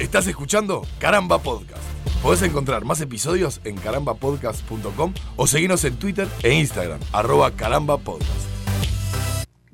Estás 0.00 0.26
escuchando 0.26 0.84
Caramba 0.98 1.38
Podcast. 1.38 1.84
Podés 2.20 2.42
encontrar 2.42 2.84
más 2.84 3.00
episodios 3.00 3.60
en 3.62 3.76
carambapodcast.com 3.76 5.14
o 5.36 5.46
seguirnos 5.46 5.84
en 5.84 5.96
Twitter 5.96 6.26
e 6.42 6.52
Instagram, 6.52 6.98
arroba 7.12 7.52
carambapodcast. 7.52 8.48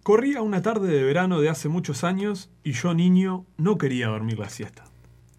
Corría 0.02 0.42
una 0.42 0.60
tarde 0.60 0.88
de 0.88 1.04
verano 1.04 1.40
de 1.40 1.48
hace 1.48 1.70
muchos 1.70 2.04
años 2.04 2.50
y 2.62 2.72
yo 2.72 2.92
niño 2.92 3.46
no 3.56 3.78
quería 3.78 4.08
dormir 4.08 4.38
la 4.38 4.50
siesta. 4.50 4.84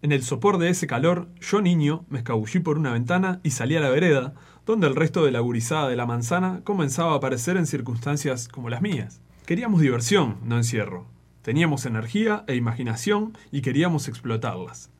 En 0.02 0.10
el 0.10 0.24
sopor 0.24 0.58
de 0.58 0.70
ese 0.70 0.88
calor, 0.88 1.28
yo 1.40 1.62
niño 1.62 2.04
me 2.08 2.18
escabullí 2.18 2.58
por 2.58 2.76
una 2.76 2.92
ventana 2.92 3.38
y 3.44 3.50
salí 3.50 3.76
a 3.76 3.80
la 3.80 3.90
vereda, 3.90 4.34
donde 4.66 4.88
el 4.88 4.96
resto 4.96 5.24
de 5.24 5.30
la 5.30 5.38
gurizada 5.38 5.88
de 5.88 5.94
la 5.94 6.06
manzana 6.06 6.62
comenzaba 6.64 7.12
a 7.12 7.16
aparecer 7.18 7.56
en 7.56 7.66
circunstancias 7.66 8.48
como 8.48 8.68
las 8.68 8.82
mías. 8.82 9.20
Queríamos 9.46 9.80
diversión, 9.80 10.38
no 10.42 10.56
encierro. 10.56 11.11
Teníamos 11.42 11.86
energía 11.86 12.44
e 12.46 12.54
imaginación 12.54 13.36
y 13.50 13.62
queríamos 13.62 14.08
explotarlas. 14.08 14.90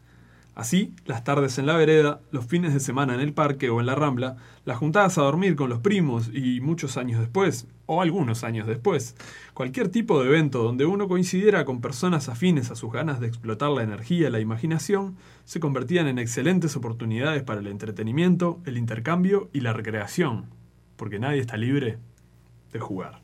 Así, 0.54 0.92
las 1.06 1.24
tardes 1.24 1.56
en 1.58 1.64
la 1.64 1.76
vereda, 1.76 2.20
los 2.30 2.44
fines 2.44 2.74
de 2.74 2.80
semana 2.80 3.14
en 3.14 3.20
el 3.20 3.32
parque 3.32 3.70
o 3.70 3.80
en 3.80 3.86
la 3.86 3.94
rambla, 3.94 4.36
las 4.66 4.76
juntadas 4.76 5.16
a 5.16 5.22
dormir 5.22 5.56
con 5.56 5.70
los 5.70 5.78
primos 5.78 6.30
y 6.32 6.60
muchos 6.60 6.98
años 6.98 7.20
después, 7.20 7.68
o 7.86 8.02
algunos 8.02 8.44
años 8.44 8.66
después, 8.66 9.16
cualquier 9.54 9.88
tipo 9.88 10.20
de 10.20 10.28
evento 10.28 10.62
donde 10.62 10.84
uno 10.84 11.08
coincidiera 11.08 11.64
con 11.64 11.80
personas 11.80 12.28
afines 12.28 12.70
a 12.70 12.76
sus 12.76 12.92
ganas 12.92 13.18
de 13.18 13.28
explotar 13.28 13.70
la 13.70 13.82
energía 13.82 14.28
y 14.28 14.30
la 14.30 14.40
imaginación, 14.40 15.16
se 15.46 15.58
convertían 15.58 16.06
en 16.06 16.18
excelentes 16.18 16.76
oportunidades 16.76 17.42
para 17.42 17.60
el 17.60 17.66
entretenimiento, 17.66 18.60
el 18.66 18.76
intercambio 18.76 19.48
y 19.54 19.60
la 19.60 19.72
recreación, 19.72 20.50
porque 20.96 21.18
nadie 21.18 21.40
está 21.40 21.56
libre 21.56 21.98
de 22.72 22.80
jugar. 22.80 23.22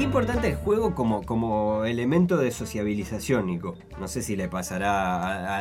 Qué 0.00 0.04
importante 0.04 0.48
el 0.48 0.56
juego 0.56 0.94
como, 0.94 1.22
como 1.24 1.84
elemento 1.84 2.38
de 2.38 2.50
sociabilización, 2.52 3.44
Nico. 3.46 3.76
No 4.00 4.08
sé 4.08 4.22
si 4.22 4.34
le 4.34 4.48
pasará 4.48 5.16
a, 5.16 5.58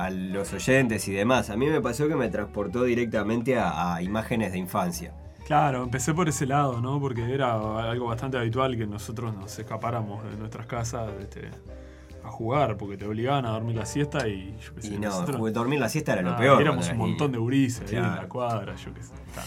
a- 0.00 0.04
a 0.06 0.10
los 0.10 0.52
oyentes 0.52 1.06
y 1.06 1.12
demás. 1.12 1.50
A 1.50 1.56
mí 1.56 1.66
me 1.68 1.80
pasó 1.80 2.08
que 2.08 2.16
me 2.16 2.28
transportó 2.28 2.82
directamente 2.82 3.56
a, 3.56 3.94
a 3.94 4.02
imágenes 4.02 4.50
de 4.50 4.58
infancia. 4.58 5.12
Claro, 5.46 5.84
empecé 5.84 6.12
por 6.14 6.28
ese 6.28 6.46
lado, 6.46 6.80
¿no? 6.80 6.98
Porque 6.98 7.32
era 7.32 7.52
algo 7.88 8.06
bastante 8.08 8.36
habitual 8.38 8.76
que 8.76 8.88
nosotros 8.88 9.32
nos 9.32 9.56
escapáramos 9.56 10.24
de 10.24 10.36
nuestras 10.36 10.66
casas 10.66 11.08
este, 11.20 11.48
a 12.24 12.28
jugar, 12.28 12.76
porque 12.76 12.96
te 12.96 13.06
obligaban 13.06 13.46
a 13.46 13.50
dormir 13.50 13.76
la 13.76 13.86
siesta 13.86 14.26
y 14.26 14.56
yo 14.60 14.74
qué 14.74 14.82
sé. 14.82 14.88
Y 14.94 14.98
no, 14.98 15.10
nosotros- 15.10 15.52
dormir 15.52 15.78
la 15.78 15.88
siesta 15.88 16.14
era 16.14 16.22
lo 16.22 16.30
nada, 16.30 16.40
peor. 16.40 16.60
Éramos 16.60 16.88
un 16.90 16.98
montón 16.98 17.30
de 17.30 17.38
gurises 17.38 17.88
ahí 17.88 17.98
en 17.98 18.02
Claro. 18.02 18.22
la 18.22 18.28
cuadra, 18.28 18.74
yo 18.74 18.92
qué 18.92 19.02
sé. 19.04 19.14
está. 19.28 19.42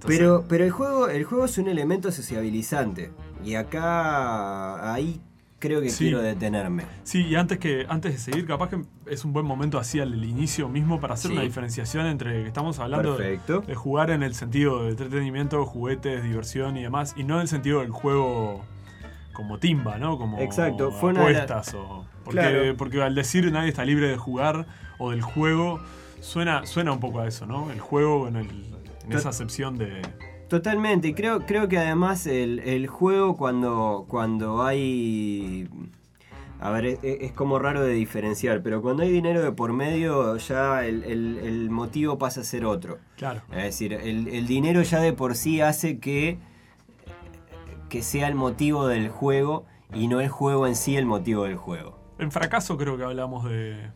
Entonces, 0.00 0.18
Pero, 0.18 0.44
pero 0.48 0.64
el 0.64 0.70
juego, 0.70 1.08
el 1.08 1.24
juego 1.24 1.44
es 1.44 1.58
un 1.58 1.68
elemento 1.68 2.10
sociabilizante. 2.10 3.10
Y 3.44 3.54
acá 3.54 4.94
ahí 4.94 5.20
creo 5.58 5.82
que 5.82 5.90
Sí. 5.90 6.04
quiero 6.04 6.22
detenerme. 6.22 6.84
Sí, 7.04 7.26
y 7.26 7.34
antes 7.36 7.58
que 7.58 7.84
antes 7.86 8.12
de 8.12 8.18
seguir, 8.18 8.46
capaz 8.46 8.70
que 8.70 8.80
es 9.06 9.26
un 9.26 9.34
buen 9.34 9.44
momento 9.44 9.78
así 9.78 10.00
al 10.00 10.24
inicio 10.24 10.70
mismo 10.70 11.00
para 11.00 11.14
hacer 11.14 11.30
Sí. 11.30 11.36
una 11.36 11.44
diferenciación 11.44 12.06
entre 12.06 12.42
que 12.42 12.46
estamos 12.48 12.78
hablando 12.78 13.18
de, 13.18 13.38
jugar 13.74 14.10
en 14.10 14.22
el 14.22 14.34
sentido 14.34 14.84
de 14.84 14.90
entretenimiento, 14.90 15.66
juguetes, 15.66 16.22
diversión 16.22 16.78
y 16.78 16.82
demás, 16.82 17.12
y 17.18 17.24
no 17.24 17.34
en 17.34 17.42
el 17.42 17.48
sentido 17.48 17.80
del 17.80 17.90
juego 17.90 18.62
como 19.34 19.58
timba, 19.58 19.98
¿no? 19.98 20.16
Como 20.16 20.38
Exacto, 20.40 20.92
fue 20.92 21.10
una 21.10 21.20
apuestas 21.20 21.74
o 21.74 22.06
porque, 22.24 22.40
Claro. 22.40 22.76
porque 22.78 23.02
al 23.02 23.14
decir 23.14 23.50
nadie 23.52 23.68
está 23.68 23.84
libre 23.84 24.08
de 24.08 24.16
jugar 24.16 24.66
o 24.98 25.10
del 25.10 25.20
juego 25.22 25.78
suena 26.20 26.64
suena 26.66 26.92
un 26.92 27.00
poco 27.00 27.20
a 27.20 27.26
eso, 27.28 27.44
¿no? 27.46 27.70
El 27.70 27.80
juego 27.80 28.28
en, 28.28 28.36
el, 28.36 28.48
en 29.04 29.12
esa 29.12 29.30
acepción 29.30 29.76
de 29.78 30.02
Totalmente, 30.48 31.08
y 31.08 31.14
creo, 31.14 31.46
creo 31.46 31.68
que 31.68 31.78
además 31.78 32.26
el, 32.26 32.58
el 32.60 32.86
juego 32.88 33.36
cuando, 33.36 34.04
cuando 34.08 34.62
hay... 34.64 35.68
A 36.58 36.70
ver, 36.70 36.84
es, 36.86 36.98
es 37.02 37.32
como 37.32 37.58
raro 37.58 37.82
de 37.82 37.92
diferenciar, 37.94 38.60
pero 38.62 38.82
cuando 38.82 39.02
hay 39.04 39.10
dinero 39.10 39.40
de 39.42 39.52
por 39.52 39.72
medio 39.72 40.36
ya 40.36 40.84
el, 40.84 41.04
el- 41.04 41.38
el 41.38 41.70
motivo 41.70 42.18
pasa 42.18 42.40
a 42.42 42.44
ser 42.44 42.64
otro. 42.66 42.98
claro. 43.16 43.42
Es 43.50 43.62
decir, 43.62 43.92
el, 43.94 44.28
el 44.28 44.46
dinero 44.46 44.82
ya 44.82 45.00
de 45.00 45.12
por 45.14 45.36
sí 45.36 45.60
hace 45.62 45.98
que, 46.00 46.38
que 47.88 48.02
sea 48.02 48.28
el 48.28 48.34
motivo 48.34 48.86
del 48.88 49.08
juego 49.08 49.64
y 49.94 50.06
no 50.08 50.20
el 50.20 50.28
juego 50.28 50.66
en 50.66 50.74
sí 50.76 50.96
el 50.96 51.06
motivo 51.06 51.44
del 51.44 51.56
juego. 51.56 51.98
En 52.18 52.30
fracaso 52.30 52.76
creo 52.76 52.98
que 52.98 53.04
hablamos 53.04 53.44
de 53.48 53.90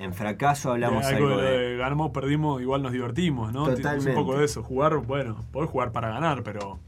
En 0.00 0.14
fracaso 0.14 0.72
hablamos 0.72 1.06
de 1.06 1.14
algo, 1.14 1.28
algo 1.28 1.40
de, 1.40 1.58
de... 1.58 1.76
ganamos, 1.76 2.10
perdimos, 2.10 2.60
igual 2.60 2.82
nos 2.82 2.90
divertimos, 2.92 3.52
¿no? 3.52 3.66
Totalmente. 3.66 4.10
Es 4.10 4.16
un 4.16 4.24
poco 4.24 4.38
de 4.38 4.44
eso. 4.46 4.62
Jugar, 4.62 4.96
bueno, 4.96 5.44
podés 5.52 5.70
jugar 5.70 5.92
para 5.92 6.08
ganar, 6.08 6.42
pero. 6.42 6.80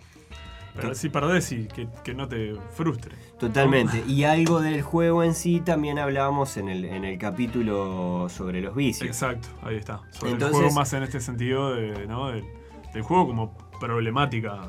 Pero 0.75 0.95
si 0.95 1.11
perdés 1.11 1.53
y 1.53 1.67
que, 1.67 1.87
que 2.03 2.15
no 2.15 2.27
te 2.29 2.55
frustre. 2.75 3.15
Totalmente. 3.39 4.03
Y 4.09 4.25
algo 4.25 4.63
del 4.63 4.81
juego 4.81 5.23
en 5.23 5.35
sí 5.35 5.61
también 5.61 5.99
hablábamos 5.99 6.57
en 6.57 6.71
el, 6.71 6.87
en 6.87 7.05
el 7.05 7.19
capítulo 7.19 8.29
sobre 8.31 8.63
los 8.63 8.75
vicios. 8.75 9.07
Exacto, 9.07 9.49
ahí 9.63 9.77
está. 9.77 10.01
Sobre 10.13 10.33
Entonces- 10.33 10.57
el 10.57 10.63
juego 10.65 10.75
más 10.75 10.91
en 10.95 11.03
este 11.03 11.21
sentido 11.21 11.75
de, 11.75 12.07
¿no? 12.07 12.29
del, 12.31 12.45
del 12.95 13.03
juego 13.03 13.27
como 13.27 13.55
problemática 13.79 14.63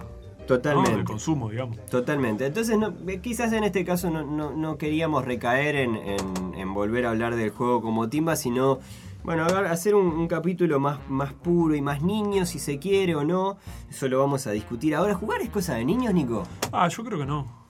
¿no? 0.43 0.47
Totalmente. 0.47 0.91
del 0.95 1.03
consumo, 1.05 1.49
digamos. 1.49 1.77
Totalmente. 1.85 2.45
Entonces, 2.45 2.77
no- 2.77 2.93
eh, 3.07 3.19
quizás 3.21 3.51
en 3.53 3.63
este 3.63 3.83
caso 3.85 4.09
no, 4.09 4.23
no- 4.23 4.51
no 4.51 4.77
queríamos 4.77 5.25
recaer 5.25 5.75
en, 5.75 5.95
en- 5.95 6.53
en 6.55 6.73
volver 6.73 7.05
a 7.05 7.09
hablar 7.11 7.35
del 7.35 7.49
juego 7.51 7.81
como 7.81 8.09
timba, 8.09 8.35
sino, 8.35 8.79
bueno, 9.23 9.45
hacer 9.45 9.95
un, 9.95 10.07
un 10.07 10.27
capítulo 10.27 10.79
más, 10.79 10.99
más 11.09 11.33
puro 11.33 11.75
y 11.75 11.81
más 11.81 12.01
niño, 12.01 12.45
si 12.45 12.59
se 12.59 12.77
quiere 12.79 13.15
o 13.15 13.23
no. 13.23 13.57
Eso 13.89 14.07
lo 14.07 14.19
vamos 14.19 14.45
a 14.47 14.51
discutir. 14.51 14.95
Ahora, 14.95 15.13
¿jugar 15.15 15.41
es 15.41 15.49
cosa 15.49 15.75
de 15.75 15.85
niños, 15.85 16.13
Nico? 16.13 16.43
Ah, 16.71 16.87
yo 16.89 17.03
creo 17.03 17.19
que 17.19 17.25
no. 17.25 17.63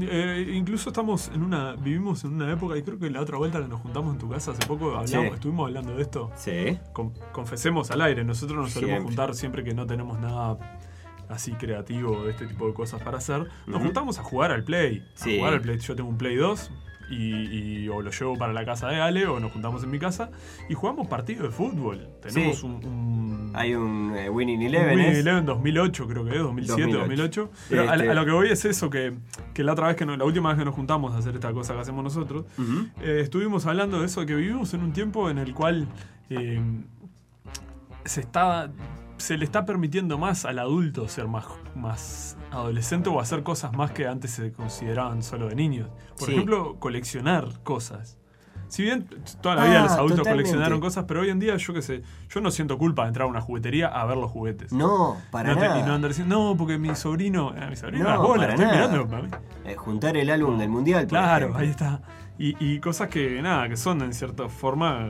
Eh, 0.00 0.52
incluso 0.54 0.88
estamos 0.88 1.30
en 1.34 1.42
una. 1.42 1.74
vivimos 1.74 2.24
en 2.24 2.32
una 2.34 2.50
época, 2.50 2.78
y 2.78 2.82
creo 2.82 2.98
que 2.98 3.10
la 3.10 3.20
otra 3.20 3.36
vuelta 3.36 3.60
que 3.60 3.68
nos 3.68 3.80
juntamos 3.82 4.14
en 4.14 4.18
tu 4.18 4.28
casa 4.28 4.52
hace 4.52 4.66
poco 4.66 4.86
hablamos, 4.96 5.08
Sí. 5.10 5.34
estuvimos 5.34 5.66
hablando 5.66 5.94
de 5.96 6.02
esto. 6.02 6.30
Sí. 6.34 6.78
Con- 6.94 7.12
confesemos 7.32 7.90
al 7.90 8.00
aire, 8.00 8.24
nosotros 8.24 8.58
nos 8.58 8.70
solemos 8.70 8.90
Siempre. 8.94 9.06
juntar 9.16 9.34
siempre 9.34 9.64
que 9.64 9.74
no 9.74 9.84
tenemos 9.86 10.18
nada 10.18 10.56
así 11.32 11.52
creativo, 11.52 12.28
este 12.28 12.46
tipo 12.46 12.66
de 12.66 12.74
cosas 12.74 13.02
para 13.02 13.18
hacer. 13.18 13.46
Nos 13.66 13.82
juntamos 13.82 14.18
a 14.18 14.22
jugar 14.22 14.50
al 14.52 14.64
Play. 14.64 15.04
Sí. 15.14 15.34
A 15.36 15.38
jugar 15.38 15.54
al 15.54 15.60
Play. 15.60 15.78
Yo 15.78 15.96
tengo 15.96 16.08
un 16.08 16.18
Play 16.18 16.36
2 16.36 16.70
y, 17.10 17.24
y 17.84 17.88
o 17.90 18.00
lo 18.00 18.10
llevo 18.10 18.36
para 18.38 18.52
la 18.54 18.64
casa 18.64 18.88
de 18.88 18.98
Ale 19.00 19.26
o 19.26 19.38
nos 19.38 19.52
juntamos 19.52 19.82
en 19.84 19.90
mi 19.90 19.98
casa 19.98 20.30
y 20.70 20.74
jugamos 20.74 21.08
partidos 21.08 21.42
de 21.44 21.50
fútbol. 21.50 22.08
Tenemos 22.22 22.58
Sí. 22.60 22.66
un, 22.66 22.72
un- 22.86 23.52
Hay 23.54 23.74
un 23.74 24.14
eh, 24.16 24.30
Winning 24.30 24.60
un 24.60 24.66
Eleven. 24.66 24.96
Winning. 24.98 25.16
Eleven 25.16 25.44
2008 25.44 26.08
creo 26.08 26.24
que 26.24 26.30
es, 26.30 26.38
2007, 26.38 26.82
2008. 26.92 27.40
2008. 27.42 27.50
Pero 27.68 27.82
a, 27.90 27.94
Este- 27.96 28.08
a 28.10 28.14
lo 28.14 28.24
que 28.24 28.30
voy 28.30 28.48
es 28.48 28.64
eso, 28.64 28.88
que, 28.88 29.12
que 29.52 29.62
la 29.62 29.72
otra 29.72 29.88
vez 29.88 29.96
que 29.96 30.06
no- 30.06 30.16
la 30.16 30.24
última 30.24 30.48
vez 30.50 30.58
que 30.58 30.64
nos 30.64 30.74
juntamos 30.74 31.12
a 31.14 31.18
hacer 31.18 31.34
esta 31.34 31.52
cosa 31.52 31.74
que 31.74 31.80
hacemos 31.80 32.02
nosotros, 32.02 32.46
eh, 33.02 33.18
estuvimos 33.20 33.66
hablando 33.66 34.00
de 34.00 34.06
eso, 34.06 34.24
que 34.24 34.34
vivimos 34.34 34.72
en 34.72 34.82
un 34.82 34.92
tiempo 34.94 35.28
en 35.28 35.36
el 35.36 35.52
cual 35.52 35.86
eh, 36.30 36.62
se 38.06 38.20
está 38.22 38.70
se 39.22 39.36
le 39.36 39.44
está 39.44 39.64
permitiendo 39.64 40.18
más 40.18 40.44
al 40.44 40.58
adulto 40.58 41.06
ser 41.06 41.28
más, 41.28 41.44
más 41.76 42.36
adolescente 42.50 43.08
o 43.08 43.20
hacer 43.20 43.44
cosas 43.44 43.72
más 43.72 43.92
que 43.92 44.08
antes 44.08 44.32
se 44.32 44.50
consideraban 44.52 45.22
solo 45.22 45.46
de 45.48 45.54
niños. 45.54 45.88
Por 46.18 46.26
Sí. 46.26 46.32
ejemplo, 46.34 46.76
coleccionar 46.80 47.46
cosas. 47.62 48.18
Si 48.66 48.82
bien 48.82 49.06
toda 49.40 49.54
la 49.54 49.64
vida 49.66 49.80
Ah, 49.80 49.82
los 49.84 49.92
adultos 49.92 50.18
totalmente. 50.18 50.42
coleccionaron 50.50 50.80
cosas, 50.80 51.04
pero 51.06 51.20
hoy 51.20 51.30
en 51.30 51.38
día 51.38 51.56
yo 51.56 51.72
qué 51.72 51.82
sé, 51.82 52.02
yo 52.30 52.40
no 52.40 52.50
siento 52.50 52.78
culpa 52.78 53.02
de 53.02 53.08
entrar 53.08 53.26
a 53.28 53.30
una 53.30 53.40
juguetería 53.40 53.86
a 53.86 54.04
ver 54.06 54.16
los 54.16 54.30
juguetes. 54.30 54.72
No, 54.72 55.16
para 55.30 55.50
No 55.54 55.60
te- 55.60 55.68
nada. 55.68 55.78
y 55.78 55.82
no 55.84 55.92
andar 55.94 56.08
diciendo, 56.10 56.34
no, 56.36 56.56
porque 56.56 56.78
mi 56.78 56.92
sobrino, 56.96 57.54
eh, 57.54 57.66
mi 57.70 57.76
sobrino 57.76 58.02
No, 58.04 58.10
las 58.10 58.18
bolas, 58.18 58.38
para 58.38 58.52
estoy 58.54 58.66
nada. 58.66 58.88
mirando, 58.88 59.06
mami". 59.16 59.28
Eh, 59.66 59.76
juntar 59.76 60.16
el 60.16 60.30
álbum 60.30 60.58
del 60.58 60.68
mundial. 60.70 61.06
Claro, 61.06 61.52
ahí 61.56 61.68
está. 61.68 62.00
Y, 62.38 62.56
y 62.58 62.80
cosas 62.80 63.08
que, 63.08 63.40
nada, 63.40 63.68
que 63.68 63.76
son 63.76 64.02
en 64.02 64.14
cierta 64.14 64.48
forma 64.48 65.06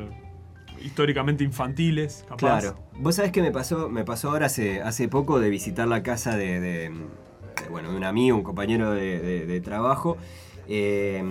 históricamente 0.84 1.44
infantiles, 1.44 2.24
capaz. 2.28 2.36
Claro. 2.38 2.78
Vos 2.98 3.16
sabés 3.16 3.32
que 3.32 3.42
me 3.42 3.50
pasó, 3.50 3.88
me 3.88 4.04
pasó 4.04 4.30
ahora 4.30 4.46
hace, 4.46 4.82
hace 4.82 5.08
poco 5.08 5.40
de 5.40 5.48
visitar 5.50 5.86
la 5.88 6.02
casa 6.02 6.36
de, 6.36 6.60
de- 6.60 6.90
de, 6.90 7.68
bueno, 7.70 7.90
de 7.90 7.96
un 7.96 8.04
amigo, 8.04 8.36
un 8.36 8.42
compañero 8.42 8.92
de, 8.92 9.18
de- 9.46 9.60
trabajo, 9.60 10.16
eh, 10.68 11.22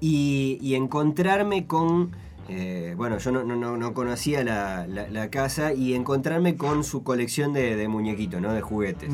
y, 0.00 0.58
y 0.60 0.74
encontrarme 0.74 1.66
con. 1.66 2.12
eh, 2.48 2.94
bueno, 2.96 3.18
yo 3.18 3.32
no, 3.32 3.42
no- 3.44 3.56
no- 3.56 3.76
no 3.76 3.94
conocía 3.94 4.44
la, 4.44 4.86
la- 4.86 5.08
la 5.08 5.30
casa 5.30 5.72
y 5.72 5.94
encontrarme 5.94 6.56
con 6.56 6.84
su 6.84 7.02
colección 7.02 7.52
de, 7.52 7.74
de 7.76 7.88
muñequitos, 7.88 8.40
¿no? 8.40 8.52
De 8.52 8.60
juguetes. 8.60 9.10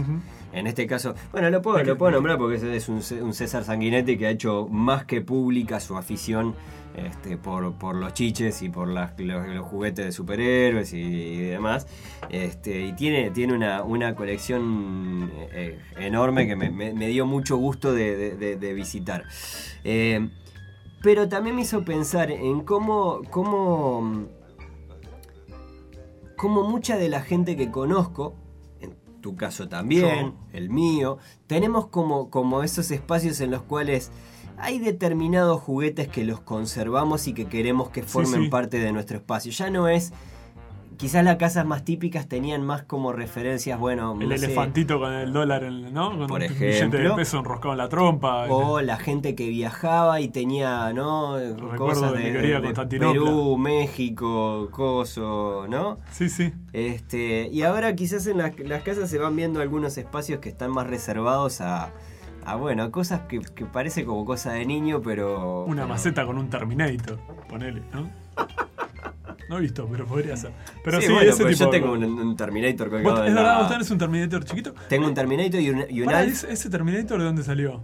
En 0.53 0.67
este 0.67 0.87
caso, 0.87 1.15
bueno, 1.33 1.49
lo 1.51 1.63
puedo, 1.63 1.83
lo 1.85 1.97
puedo 1.97 2.13
nombrar 2.13 2.37
porque 2.39 2.57
es 2.77 2.89
un, 2.89 3.03
César 3.33 3.63
Sanguinetti 3.65 4.19
que 4.19 4.27
ha 4.27 4.31
hecho 4.31 4.67
más 4.69 5.05
que 5.05 5.21
pública 5.21 5.79
su 5.79 5.97
afición 5.97 6.55
este, 6.97 7.37
por, 7.37 7.73
por 7.75 7.95
los 7.95 8.15
chiches 8.15 8.61
y 8.63 8.69
por 8.69 8.89
las- 8.89 9.13
los, 9.19 9.47
los 9.47 9.65
juguetes 9.65 10.05
de 10.07 10.11
superhéroes 10.13 10.93
y, 10.93 10.99
y 10.99 11.37
demás. 11.43 11.87
Este, 12.31 12.81
y 12.85 12.93
tiene, 12.95 13.31
tiene 13.31 13.55
una, 13.55 13.85
una 13.85 14.17
colección 14.17 15.31
eh, 15.53 15.79
enorme 15.99 16.49
que 16.49 16.57
me, 16.57 16.69
me- 16.71 16.93
me 16.95 17.07
dio 17.07 17.27
mucho 17.27 17.57
gusto 17.57 17.93
de, 17.95 18.17
de- 18.17 18.37
de- 18.37 18.57
de 18.57 18.75
visitar. 18.75 19.25
Eh, 19.85 20.29
pero 21.01 21.29
también 21.29 21.55
me 21.57 21.63
hizo 21.63 21.85
pensar 21.85 22.31
en 22.33 22.63
cómo, 22.63 23.23
cómo, 23.31 24.27
cómo 26.37 26.69
mucha 26.69 26.97
de 26.97 27.09
la 27.09 27.21
gente 27.23 27.57
que 27.57 27.71
conozco, 27.71 28.35
tu 29.21 29.37
caso 29.37 29.69
también, 29.69 30.27
Yo. 30.27 30.35
el 30.53 30.71
mío. 30.71 31.19
Tenemos 31.47 31.87
como, 31.87 32.31
como 32.31 32.63
esos 32.63 32.91
espacios 32.91 33.41
en 33.41 33.51
los 33.51 33.63
cuales 33.63 34.11
hay 34.59 34.79
determinados 34.79 35.61
juguetes 35.61 36.09
que 36.09 36.25
los 36.25 36.41
conservamos 36.41 37.27
y 37.27 37.33
que 37.33 37.47
queremos 37.47 37.91
que 37.91 38.03
formen 38.03 38.45
sí. 38.45 38.49
parte 38.49 38.79
de 38.79 38.93
nuestro 38.93 39.17
espacio. 39.17 39.53
Ya 39.53 39.71
no 39.71 39.89
es. 39.89 40.13
Quizás 41.01 41.25
las 41.25 41.37
casas 41.37 41.65
más 41.65 41.83
típicas 41.83 42.29
tenían 42.29 42.63
más 42.63 42.83
como 42.83 43.13
referencias, 43.15 43.79
bueno, 43.79 44.13
El 44.21 44.29
no 44.29 44.37
sé, 44.37 44.45
elefantito 44.45 44.99
con 45.01 45.13
el 45.15 45.33
dólar, 45.33 45.65
en- 45.65 45.95
¿no? 45.95 46.11
Con 46.11 46.27
Por 46.27 46.43
un 46.43 46.49
billete 46.49 46.65
de 46.67 46.71
ejemplo. 46.77 47.17
peso 47.17 47.39
enroscado 47.39 47.73
en 47.73 47.79
la 47.79 47.89
trompa. 47.89 48.45
O 48.51 48.83
la 48.83 48.99
gente 48.99 49.35
que 49.35 49.49
viajaba 49.49 50.21
y 50.21 50.29
tenía, 50.29 50.93
¿no? 50.93 51.37
Cosas 51.79 52.13
de. 52.13 52.33
Perú, 52.99 53.57
México, 53.57 54.69
Coso, 54.71 55.67
¿no? 55.71 55.99
Sí, 56.11 56.29
sí. 56.29 56.53
Este, 56.75 57.49
y 57.51 57.63
ahora 57.63 57.95
quizás 57.97 58.27
en 58.27 58.37
las, 58.37 58.59
las 58.59 58.83
casas 58.83 59.09
se 59.09 59.19
van 59.19 59.35
viendo 59.35 59.61
algunos 59.63 59.97
espacios 59.97 60.41
que 60.41 60.51
están 60.51 60.71
más 60.71 60.87
reservados 60.87 61.63
a, 61.63 61.93
a 62.45 62.57
bueno, 62.57 62.91
cosas 62.91 63.23
que, 63.23 63.41
que 63.41 63.65
parece 63.65 64.05
como 64.05 64.27
cosa 64.27 64.53
de 64.53 64.67
niño, 64.67 65.01
pero... 65.03 65.65
Una 65.65 65.83
pero- 65.83 65.89
maceta 65.89 66.27
con 66.27 66.37
un 66.37 66.51
Terminator, 66.51 67.19
ponele, 67.49 67.81
¿no? 67.95 68.07
No 69.51 69.59
he 69.59 69.63
visto, 69.63 69.87
pero 69.91 70.07
podría 70.07 70.37
ser. 70.37 70.53
Pero 70.85 71.01
sí, 71.01 71.09
bueno, 71.09 71.29
ese 71.29 71.45
tipo 71.45 71.51
yo 71.51 71.69
tengo 71.71 71.93
un, 71.93 72.05
un 72.05 72.37
Terminator 72.37 72.89
¿Vos- 72.89 73.03
colgado 73.03 73.25
¿Es 73.27 73.35
verdad? 73.35 73.59
¿Vos 73.59 73.69
tenés 73.69 73.91
un 73.91 73.99
Terminator 73.99 74.45
chiquito? 74.45 74.75
Tengo 74.89 75.09
un 75.09 75.15
Terminator 75.15 75.61
y 75.61 75.71
un, 75.71 75.85
y 75.91 76.01
un 76.03 76.07
Pará, 76.07 76.21
Alf. 76.21 76.33
¿ese, 76.45 76.53
ese 76.53 76.71
Terminator 76.71 77.19
de 77.19 77.25
dónde 77.25 77.43
salió? 77.43 77.83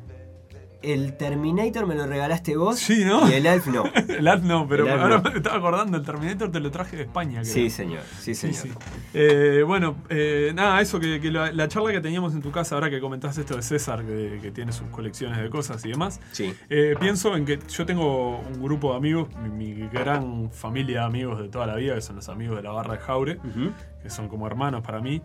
El 0.82 1.16
Terminator 1.16 1.86
me 1.86 1.94
lo 1.94 2.06
regalaste 2.06 2.56
vos. 2.56 2.78
Sí, 2.78 3.04
¿no? 3.04 3.28
Y 3.28 3.32
el 3.34 3.46
Alf 3.46 3.66
no. 3.66 3.84
El 4.08 4.28
Alf 4.28 4.44
no, 4.44 4.68
pero 4.68 4.84
Alf 4.90 5.02
ahora 5.02 5.16
no. 5.22 5.30
me 5.30 5.36
estaba 5.36 5.56
acordando, 5.56 5.96
el 5.96 6.04
Terminator 6.04 6.50
te 6.52 6.60
lo 6.60 6.70
traje 6.70 6.96
de 6.96 7.02
España. 7.04 7.40
creo. 7.40 7.52
Sí, 7.52 7.70
señor. 7.70 8.02
Sí, 8.20 8.34
señor. 8.34 8.56
sí. 8.56 8.70
Eh, 9.14 9.62
bueno, 9.66 9.96
eh, 10.10 10.52
nada, 10.54 10.80
eso 10.80 11.00
que, 11.00 11.20
que 11.20 11.30
la, 11.30 11.50
la 11.52 11.66
charla 11.68 11.90
que 11.92 12.00
teníamos 12.00 12.34
en 12.34 12.42
tu 12.42 12.50
casa, 12.50 12.74
ahora 12.74 12.90
que 12.90 13.00
comentaste 13.00 13.40
esto 13.40 13.56
de 13.56 13.62
César, 13.62 14.04
que, 14.04 14.38
que 14.40 14.50
tiene 14.52 14.72
sus 14.72 14.88
colecciones 14.88 15.38
de 15.40 15.50
cosas 15.50 15.84
y 15.84 15.88
demás, 15.90 16.20
Sí. 16.32 16.54
eh, 16.70 16.94
pienso 17.00 17.34
en 17.36 17.44
que 17.46 17.58
yo 17.68 17.86
tengo 17.86 18.38
un 18.40 18.62
grupo 18.62 18.92
de 18.92 18.98
amigos, 18.98 19.28
mi, 19.42 19.74
mi 19.74 19.88
gran 19.88 20.50
familia 20.52 21.00
de 21.00 21.06
amigos 21.06 21.40
de 21.40 21.48
toda 21.48 21.66
la 21.66 21.74
vida, 21.76 21.94
que 21.94 22.00
son 22.02 22.16
los 22.16 22.28
amigos 22.28 22.56
de 22.56 22.62
la 22.62 22.70
barra 22.70 22.94
de 22.94 23.00
Jaure, 23.00 23.38
que 24.02 24.10
son 24.10 24.28
como 24.28 24.46
hermanos 24.46 24.82
para 24.82 25.00
mí. 25.00 25.20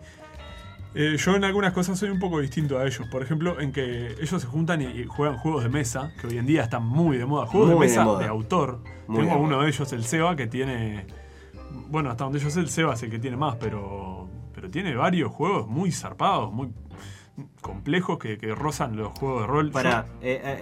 Eh, 0.94 1.16
yo 1.16 1.34
en 1.36 1.44
algunas 1.44 1.72
cosas 1.72 1.98
soy 1.98 2.10
un 2.10 2.18
poco 2.18 2.40
distinto 2.40 2.78
a 2.78 2.84
ellos. 2.86 3.06
Por 3.10 3.22
ejemplo, 3.22 3.60
en 3.60 3.72
que 3.72 4.08
ellos 4.20 4.40
se 4.42 4.46
juntan 4.46 4.82
y, 4.82 4.86
y 4.86 5.04
juegan 5.06 5.38
juegos 5.38 5.62
de 5.62 5.70
mesa, 5.70 6.12
que 6.20 6.26
hoy 6.26 6.38
en 6.38 6.46
día 6.46 6.62
están 6.62 6.86
muy 6.86 7.16
de 7.16 7.24
moda. 7.24 7.46
Juegos 7.46 7.70
Muy 7.70 7.80
de 7.80 7.88
mesa 7.88 8.04
de, 8.18 8.26
autor. 8.26 8.80
Muy 9.08 9.20
Tengo 9.20 9.30
de 9.34 9.40
uno 9.40 9.48
moda. 9.56 9.62
de 9.64 9.68
ellos, 9.70 9.92
el 9.92 10.04
Seba, 10.04 10.36
que 10.36 10.46
tiene. 10.46 11.06
Bueno, 11.88 12.10
hasta 12.10 12.24
donde 12.24 12.38
yo 12.38 12.50
sé, 12.50 12.60
el 12.60 12.68
Seba 12.68 12.94
es 12.94 13.02
el 13.02 13.10
que 13.10 13.18
tiene 13.18 13.36
más, 13.36 13.56
pero. 13.56 14.28
Pero 14.54 14.70
tiene 14.70 14.94
varios 14.94 15.32
juegos 15.32 15.66
muy 15.66 15.90
zarpados, 15.92 16.52
muy 16.52 16.68
complejos 17.62 18.18
que, 18.18 18.36
que 18.36 18.54
rozan 18.54 18.94
los 18.96 19.18
juegos 19.18 19.40
de 19.42 19.46
rol. 19.46 19.70
Para, 19.70 20.04
Yo- 20.06 20.12
eh, 20.22 20.40
eh, 20.44 20.58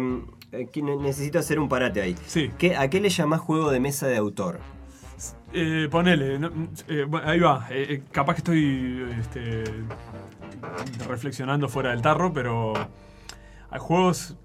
eh, 0.00 0.22
eh, 0.52 0.66
que 0.72 0.82
ne- 0.82 0.96
necesito 0.96 1.38
hacer 1.38 1.60
un 1.60 1.68
parate 1.68 2.00
ahí. 2.02 2.16
sí, 2.26 2.50
¿Qué, 2.58 2.76
¿A 2.76 2.90
qué 2.90 3.00
le 3.00 3.08
llamás 3.10 3.40
juego 3.40 3.70
de 3.70 3.78
mesa 3.80 4.08
de 4.08 4.16
autor? 4.16 4.58
Eh, 5.52 5.88
ponele. 5.90 6.38
no, 6.38 6.50
eh, 6.88 7.06
ahí 7.24 7.40
va. 7.40 7.66
eh, 7.70 7.86
eh, 7.90 8.02
capaz 8.12 8.34
que 8.34 8.38
estoy 8.38 9.06
este, 9.18 9.64
reflexionando 11.08 11.68
fuera 11.68 11.90
del 11.90 12.02
tarro, 12.02 12.32
pero 12.32 12.72
hay 13.70 13.78
juegos 13.78 14.36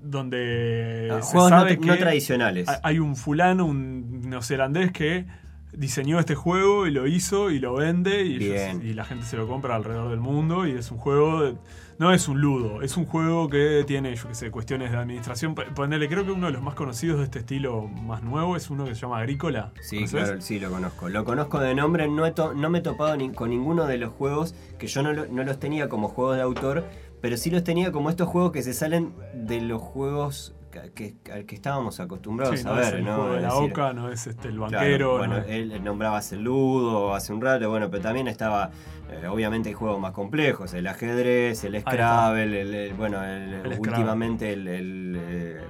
donde 0.00 1.08
Ah, 1.12 1.22
se 1.22 1.32
juegos 1.32 1.50
no, 1.50 1.58
sabe 1.58 1.76
tra- 1.76 1.80
que 1.80 1.86
no 1.86 1.96
tradicionales. 1.98 2.68
hay- 2.68 2.78
hay 2.82 2.98
un 2.98 3.16
fulano, 3.16 3.66
un 3.66 4.22
neozelandés 4.28 4.90
que 4.92 5.26
diseñó 5.72 6.18
este 6.20 6.34
juego 6.34 6.86
y 6.86 6.90
lo 6.90 7.06
hizo 7.06 7.50
y 7.50 7.58
lo 7.58 7.74
vende 7.74 8.22
y, 8.24 8.36
ellos- 8.36 8.48
Bien. 8.54 8.82
y 8.84 8.92
la 8.94 9.04
gente 9.04 9.24
se 9.24 9.36
lo 9.36 9.48
compra 9.48 9.74
alrededor 9.76 10.10
del 10.10 10.20
mundo 10.20 10.66
y 10.66 10.72
es 10.72 10.90
un 10.90 10.98
juego, 10.98 11.42
de- 11.42 11.54
no 11.98 12.12
es 12.12 12.28
un 12.28 12.40
ludo, 12.40 12.82
es 12.82 12.96
un 12.96 13.06
juego 13.06 13.48
que 13.48 13.84
tiene, 13.86 14.14
yo 14.14 14.28
qué 14.28 14.34
sé, 14.34 14.50
cuestiones 14.50 14.90
de 14.90 14.98
administración. 14.98 15.54
P- 15.54 15.64
Ponele, 15.74 16.08
creo 16.08 16.24
que 16.24 16.32
uno 16.32 16.46
de 16.46 16.52
los 16.52 16.62
más 16.62 16.74
conocidos 16.74 17.18
de 17.18 17.24
este 17.24 17.38
estilo 17.40 17.86
más 17.88 18.22
nuevo 18.22 18.56
es 18.56 18.70
uno 18.70 18.84
que 18.84 18.94
se 18.94 19.00
llama 19.02 19.18
Agrícola. 19.18 19.72
Sí, 19.80 19.96
¿Conoces? 19.96 20.22
claro, 20.24 20.40
sí 20.42 20.60
lo 20.60 20.70
conozco. 20.70 21.08
Lo 21.08 21.24
conozco 21.24 21.58
de 21.60 21.74
nombre, 21.74 22.08
no, 22.08 22.26
he 22.26 22.32
to- 22.32 22.54
no 22.54 22.68
me 22.70 22.78
he 22.78 22.82
topado 22.82 23.16
ni- 23.16 23.32
con 23.32 23.50
ninguno 23.50 23.86
de 23.86 23.98
los 23.98 24.12
juegos 24.12 24.54
que 24.78 24.86
yo 24.88 25.02
no, 25.02 25.12
lo- 25.12 25.26
no 25.26 25.42
los 25.44 25.58
tenía 25.58 25.88
como 25.88 26.08
juegos 26.08 26.36
de 26.36 26.42
autor, 26.42 26.84
pero 27.20 27.36
sí 27.36 27.50
los 27.50 27.62
tenía 27.64 27.92
como 27.92 28.10
estos 28.10 28.28
juegos 28.28 28.52
que 28.52 28.62
se 28.62 28.74
salen 28.74 29.12
de 29.34 29.60
los 29.60 29.80
juegos 29.80 30.54
que, 30.94 31.14
al 31.32 31.44
que 31.44 31.54
estábamos 31.54 32.00
acostumbrados 32.00 32.58
Sí, 32.58 32.66
a 32.66 32.70
no 32.70 32.76
ver, 32.76 32.84
es 32.86 32.92
el 32.94 33.04
¿no? 33.04 33.14
juego 33.16 33.34
de 33.34 33.40
la 33.42 33.48
decir, 33.54 33.70
Oca, 33.72 33.92
no 33.92 34.10
es 34.10 34.26
este 34.26 34.48
el 34.48 34.54
Claro, 34.56 34.70
banquero. 34.72 35.18
bueno, 35.18 35.36
no- 35.38 35.44
él 35.44 35.84
nombrabas 35.84 36.32
el 36.32 36.42
ludo 36.42 37.14
hace 37.14 37.32
un 37.32 37.40
rato, 37.40 37.68
bueno, 37.70 37.90
pero 37.90 38.02
también 38.02 38.26
estaba, 38.28 38.70
eh, 39.10 39.26
obviamente 39.26 39.68
hay 39.68 39.74
juegos 39.74 40.00
más 40.00 40.12
complejos, 40.12 40.72
el 40.74 40.86
ajedrez, 40.86 41.62
el. 41.64 41.80
Scrabble, 41.80 42.60
el, 42.62 42.74
el- 42.74 42.94
bueno, 42.94 43.22
el- 43.24 43.76
últimamente 43.78 44.52
el, 44.52 44.66
el, 44.68 45.16
eh, 45.20 45.60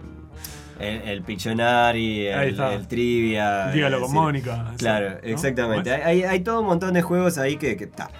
el, 0.81 1.09
el 1.09 1.23
Pictionary, 1.23 2.27
el, 2.29 2.59
el 2.61 2.89
Trivia. 2.89 3.69
Dígalo 3.69 4.01
con 4.01 4.13
Mónica. 4.13 4.73
Claro, 4.79 5.11
¿no? 5.11 5.17
exactamente. 5.23 5.93
Hay, 5.93 6.23
hay 6.23 6.41
todo 6.41 6.61
un 6.61 6.67
montón 6.67 6.95
de 6.95 7.03
juegos 7.03 7.39
ahí 7.39 7.57
que 7.57 7.73
está. 7.73 8.11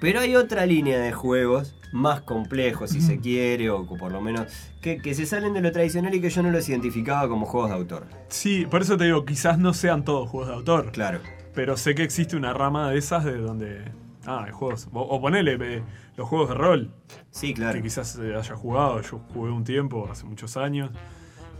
Pero 0.00 0.20
hay 0.20 0.36
otra 0.36 0.64
línea 0.66 0.98
de 1.00 1.12
juegos 1.12 1.74
más 1.92 2.20
complejos, 2.22 2.90
si 2.90 3.00
se 3.00 3.18
quiere, 3.18 3.70
o 3.70 3.86
por 3.86 4.12
lo 4.12 4.20
menos 4.20 4.46
que, 4.80 4.98
que 4.98 5.14
se 5.14 5.26
salen 5.26 5.54
de 5.54 5.60
lo 5.60 5.72
tradicional 5.72 6.14
y 6.14 6.20
que 6.20 6.30
yo 6.30 6.42
no 6.42 6.50
los 6.50 6.68
identificaba 6.68 7.28
como 7.28 7.46
juegos 7.46 7.70
de 7.70 7.76
autor. 7.76 8.06
Sí, 8.28 8.66
por 8.70 8.82
eso 8.82 8.96
te 8.96 9.04
digo, 9.04 9.24
quizás 9.24 9.58
no 9.58 9.72
sean 9.74 10.04
todos 10.04 10.28
juegos 10.28 10.48
de 10.48 10.54
autor. 10.54 10.92
Claro. 10.92 11.20
Pero 11.54 11.76
sé 11.76 11.94
que 11.94 12.02
existe 12.02 12.36
una 12.36 12.52
rama 12.52 12.90
de 12.90 12.98
esas 12.98 13.24
de 13.24 13.36
donde. 13.38 13.84
Ah, 14.26 14.44
hay 14.44 14.52
juegos. 14.52 14.88
O, 14.92 15.00
o 15.00 15.20
ponele 15.20 15.56
eh, 15.60 15.82
los 16.16 16.28
juegos 16.28 16.50
de 16.50 16.54
rol. 16.54 16.90
Sí, 17.30 17.54
claro. 17.54 17.74
Que 17.78 17.82
quizás 17.82 18.16
eh, 18.22 18.34
haya 18.36 18.54
jugado. 18.54 19.00
Yo 19.00 19.20
jugué 19.32 19.50
un 19.50 19.64
tiempo, 19.64 20.08
hace 20.10 20.24
muchos 20.26 20.56
años. 20.56 20.90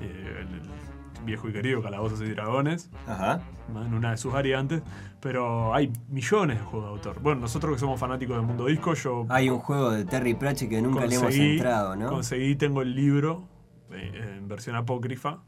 eh, 0.00 0.06
el, 0.40 0.46
el 0.54 0.60
viejo 1.24 1.48
y 1.48 1.52
querido 1.52 1.82
Calabozos 1.82 2.20
y 2.22 2.30
Dragones. 2.30 2.90
Ajá. 3.06 3.40
En 3.68 3.94
una 3.94 4.12
de 4.12 4.16
sus 4.16 4.32
variantes. 4.32 4.82
Pero 5.20 5.74
hay 5.74 5.92
millones 6.08 6.58
de 6.58 6.64
juegos 6.64 6.88
de 6.88 6.94
autor. 6.94 7.22
Bueno, 7.22 7.40
nosotros 7.40 7.74
que 7.74 7.80
somos 7.80 7.98
fanáticos 7.98 8.36
del 8.36 8.46
mundo 8.46 8.66
disco, 8.66 8.94
yo. 8.94 9.26
Hay 9.28 9.50
un 9.50 9.58
juego 9.58 9.90
de 9.90 10.04
Terry 10.04 10.34
Pratchett 10.34 10.70
que 10.70 10.80
nunca 10.80 11.06
le 11.06 11.16
hemos 11.16 11.34
entrado, 11.34 11.96
¿no? 11.96 12.08
Conseguí, 12.08 12.54
tengo 12.56 12.82
el 12.82 12.94
libro 12.94 13.48
eh, 13.90 14.36
en 14.38 14.48
versión 14.48 14.76
apócrifa. 14.76 15.40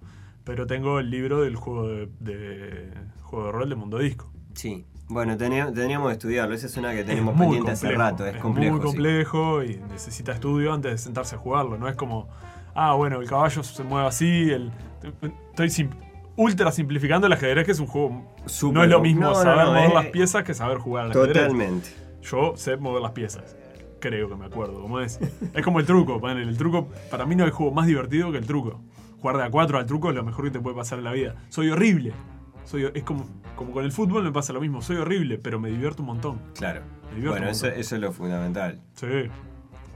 Pero 0.44 0.66
tengo 0.66 0.98
el 0.98 1.10
libro 1.10 1.42
del 1.42 1.54
juego 1.56 1.86
de, 1.88 2.08
de- 2.18 2.92
juego 3.22 3.46
de 3.46 3.52
rol 3.52 3.68
de 3.68 3.74
mundo 3.76 3.98
disco. 3.98 4.32
Sí. 4.54 4.86
Bueno, 5.08 5.36
teníamos, 5.36 5.74
que 5.74 6.12
estudiarlo. 6.12 6.54
Esa 6.54 6.66
es 6.66 6.76
una 6.76 6.92
que 6.92 7.02
tenemos 7.02 7.32
es 7.34 7.36
muy 7.38 7.46
pendiente 7.46 7.72
hace 7.72 7.86
complejo, 7.86 8.10
rato. 8.10 8.26
Es, 8.26 8.36
complejo. 8.36 8.72
muy 8.76 8.80
sí. 8.80 8.86
complejo 8.86 9.64
y 9.64 9.76
necesita 9.90 10.32
estudio 10.32 10.72
antes 10.72 10.92
de 10.92 10.98
sentarse 10.98 11.34
a 11.34 11.38
jugarlo. 11.38 11.76
No 11.78 11.88
es 11.88 11.96
como, 11.96 12.28
ah, 12.74 12.94
bueno, 12.94 13.20
el 13.20 13.28
caballo 13.28 13.62
se 13.62 13.82
mueve 13.84 14.06
así. 14.08 14.50
El... 14.50 14.70
Estoy 15.50 15.70
sim- 15.70 15.90
ultra 16.36 16.72
simplificando 16.72 17.26
el 17.26 17.32
ajedrez, 17.32 17.64
que 17.66 17.72
es 17.72 17.80
un 17.80 17.86
juego. 17.86 18.34
Súper 18.46 18.74
no 18.76 18.84
es 18.84 18.90
lo 18.90 19.00
mismo 19.00 19.22
no, 19.22 19.28
no, 19.30 19.34
saber 19.34 19.64
no, 19.66 19.72
mover 19.72 19.88
es- 19.88 19.94
las 19.94 20.06
piezas 20.06 20.44
que 20.44 20.54
saber 20.54 20.78
jugar 20.78 21.04
al 21.06 21.10
ajedrez. 21.10 21.34
Totalmente. 21.34 21.88
Yo 22.22 22.52
sé 22.56 22.76
mover 22.76 23.02
las 23.02 23.12
piezas. 23.12 23.56
Creo 24.00 24.28
que 24.30 24.36
me 24.36 24.46
acuerdo 24.46 24.80
cómo 24.80 25.00
es. 25.00 25.18
Es 25.54 25.62
como 25.64 25.78
el 25.80 25.86
truco. 25.86 26.20
ponele, 26.20 26.42
El 26.48 26.56
truco, 26.56 26.88
para 27.10 27.26
mí 27.26 27.36
no 27.36 27.44
hay 27.44 27.50
juego 27.50 27.72
más 27.72 27.86
divertido 27.86 28.32
que 28.32 28.38
el 28.38 28.46
truco. 28.46 28.80
Jugar 29.20 29.36
de 29.36 29.42
a 29.44 29.50
4 29.50 29.76
al 29.78 29.84
truco 29.84 30.08
es 30.08 30.14
lo 30.16 30.24
mejor 30.24 30.46
que 30.46 30.50
te 30.52 30.60
puede 30.60 30.74
pasar 30.76 30.98
en 30.98 31.04
la 31.04 31.12
vida. 31.12 31.34
Soy 31.50 31.68
horrible. 31.68 32.12
Soy, 32.64 32.90
es 32.94 33.02
como, 33.02 33.26
como 33.56 33.72
con 33.72 33.84
el 33.84 33.92
fútbol 33.92 34.22
me 34.22 34.32
pasa 34.32 34.52
lo 34.54 34.60
mismo. 34.62 34.80
Soy 34.80 34.96
horrible, 34.96 35.36
pero 35.36 35.60
me 35.60 35.68
divierto 35.68 36.02
un 36.02 36.06
montón. 36.06 36.40
Claro. 36.54 36.80
Me 37.10 37.16
divierto 37.16 37.32
Bueno, 37.32 37.46
un 37.46 37.52
eso, 37.52 37.66
eso 37.66 37.94
es 37.96 38.00
lo 38.00 38.12
fundamental. 38.12 38.80
Sí. 38.94 39.06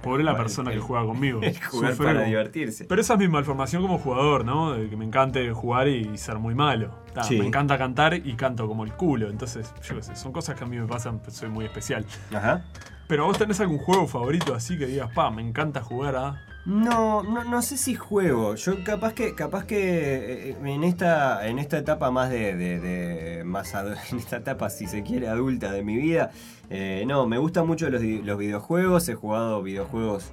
Pobre 0.04 0.22
la 0.22 0.36
persona 0.36 0.70
el- 0.70 0.76
que 0.76 0.82
juega 0.82 1.04
conmigo. 1.04 1.40
Es 1.42 1.58
jugar 1.66 1.96
para 1.96 2.12
como- 2.14 2.24
divertirse. 2.26 2.84
Pero 2.84 3.00
esa 3.00 3.14
es 3.14 3.18
mi 3.18 3.28
malformación 3.28 3.82
como 3.82 3.98
jugador, 3.98 4.44
¿no? 4.44 4.72
De 4.74 4.88
que 4.88 4.96
me 4.96 5.04
encante 5.04 5.50
jugar 5.52 5.88
y 5.88 6.16
ser 6.18 6.38
muy 6.38 6.54
malo. 6.54 6.90
Ta, 7.14 7.22
Sí. 7.24 7.38
Me 7.38 7.46
encanta 7.46 7.78
cantar 7.78 8.14
y 8.14 8.34
canto 8.34 8.68
como 8.68 8.84
el 8.84 8.92
culo. 8.92 9.28
Entonces, 9.30 9.72
yo 9.82 9.96
qué 9.96 10.02
sé, 10.02 10.14
son 10.16 10.32
cosas 10.32 10.56
que 10.56 10.64
a 10.64 10.66
mí 10.66 10.78
me 10.78 10.86
pasan, 10.86 11.18
pues 11.20 11.34
soy 11.36 11.48
muy 11.48 11.64
especial. 11.64 12.04
Ajá. 12.32 12.64
Pero 13.08 13.24
vos 13.26 13.36
tenés 13.38 13.60
algún 13.60 13.78
juego 13.78 14.06
favorito 14.06 14.54
así 14.54 14.78
que 14.78 14.86
digas, 14.86 15.10
pa, 15.14 15.30
me 15.30 15.42
encanta 15.42 15.82
jugar 15.82 16.16
a. 16.16 16.40
No, 16.66 17.22
no, 17.22 17.44
no 17.44 17.60
sé 17.60 17.76
si 17.76 17.94
juego. 17.94 18.54
Yo 18.54 18.82
capaz 18.84 19.12
que, 19.12 19.34
capaz 19.34 19.66
que 19.66 20.50
eh, 20.50 20.56
en 20.64 20.82
esta, 20.82 21.46
en 21.46 21.58
esta 21.58 21.76
etapa 21.76 22.10
más 22.10 22.30
de, 22.30 22.56
de- 22.56 22.80
de- 22.80 23.44
más 23.44 23.74
en 24.10 24.18
esta 24.18 24.38
etapa, 24.38 24.70
si 24.70 24.86
se 24.86 25.02
quiere, 25.02 25.28
adulta 25.28 25.72
de 25.72 25.82
mi 25.82 25.96
vida, 25.96 26.30
eh, 26.70 27.04
no, 27.06 27.26
me 27.26 27.36
gustan 27.38 27.66
mucho 27.66 27.90
los 27.90 28.00
videojuegos. 28.00 29.06
He 29.10 29.14
jugado 29.14 29.62
videojuegos 29.62 30.32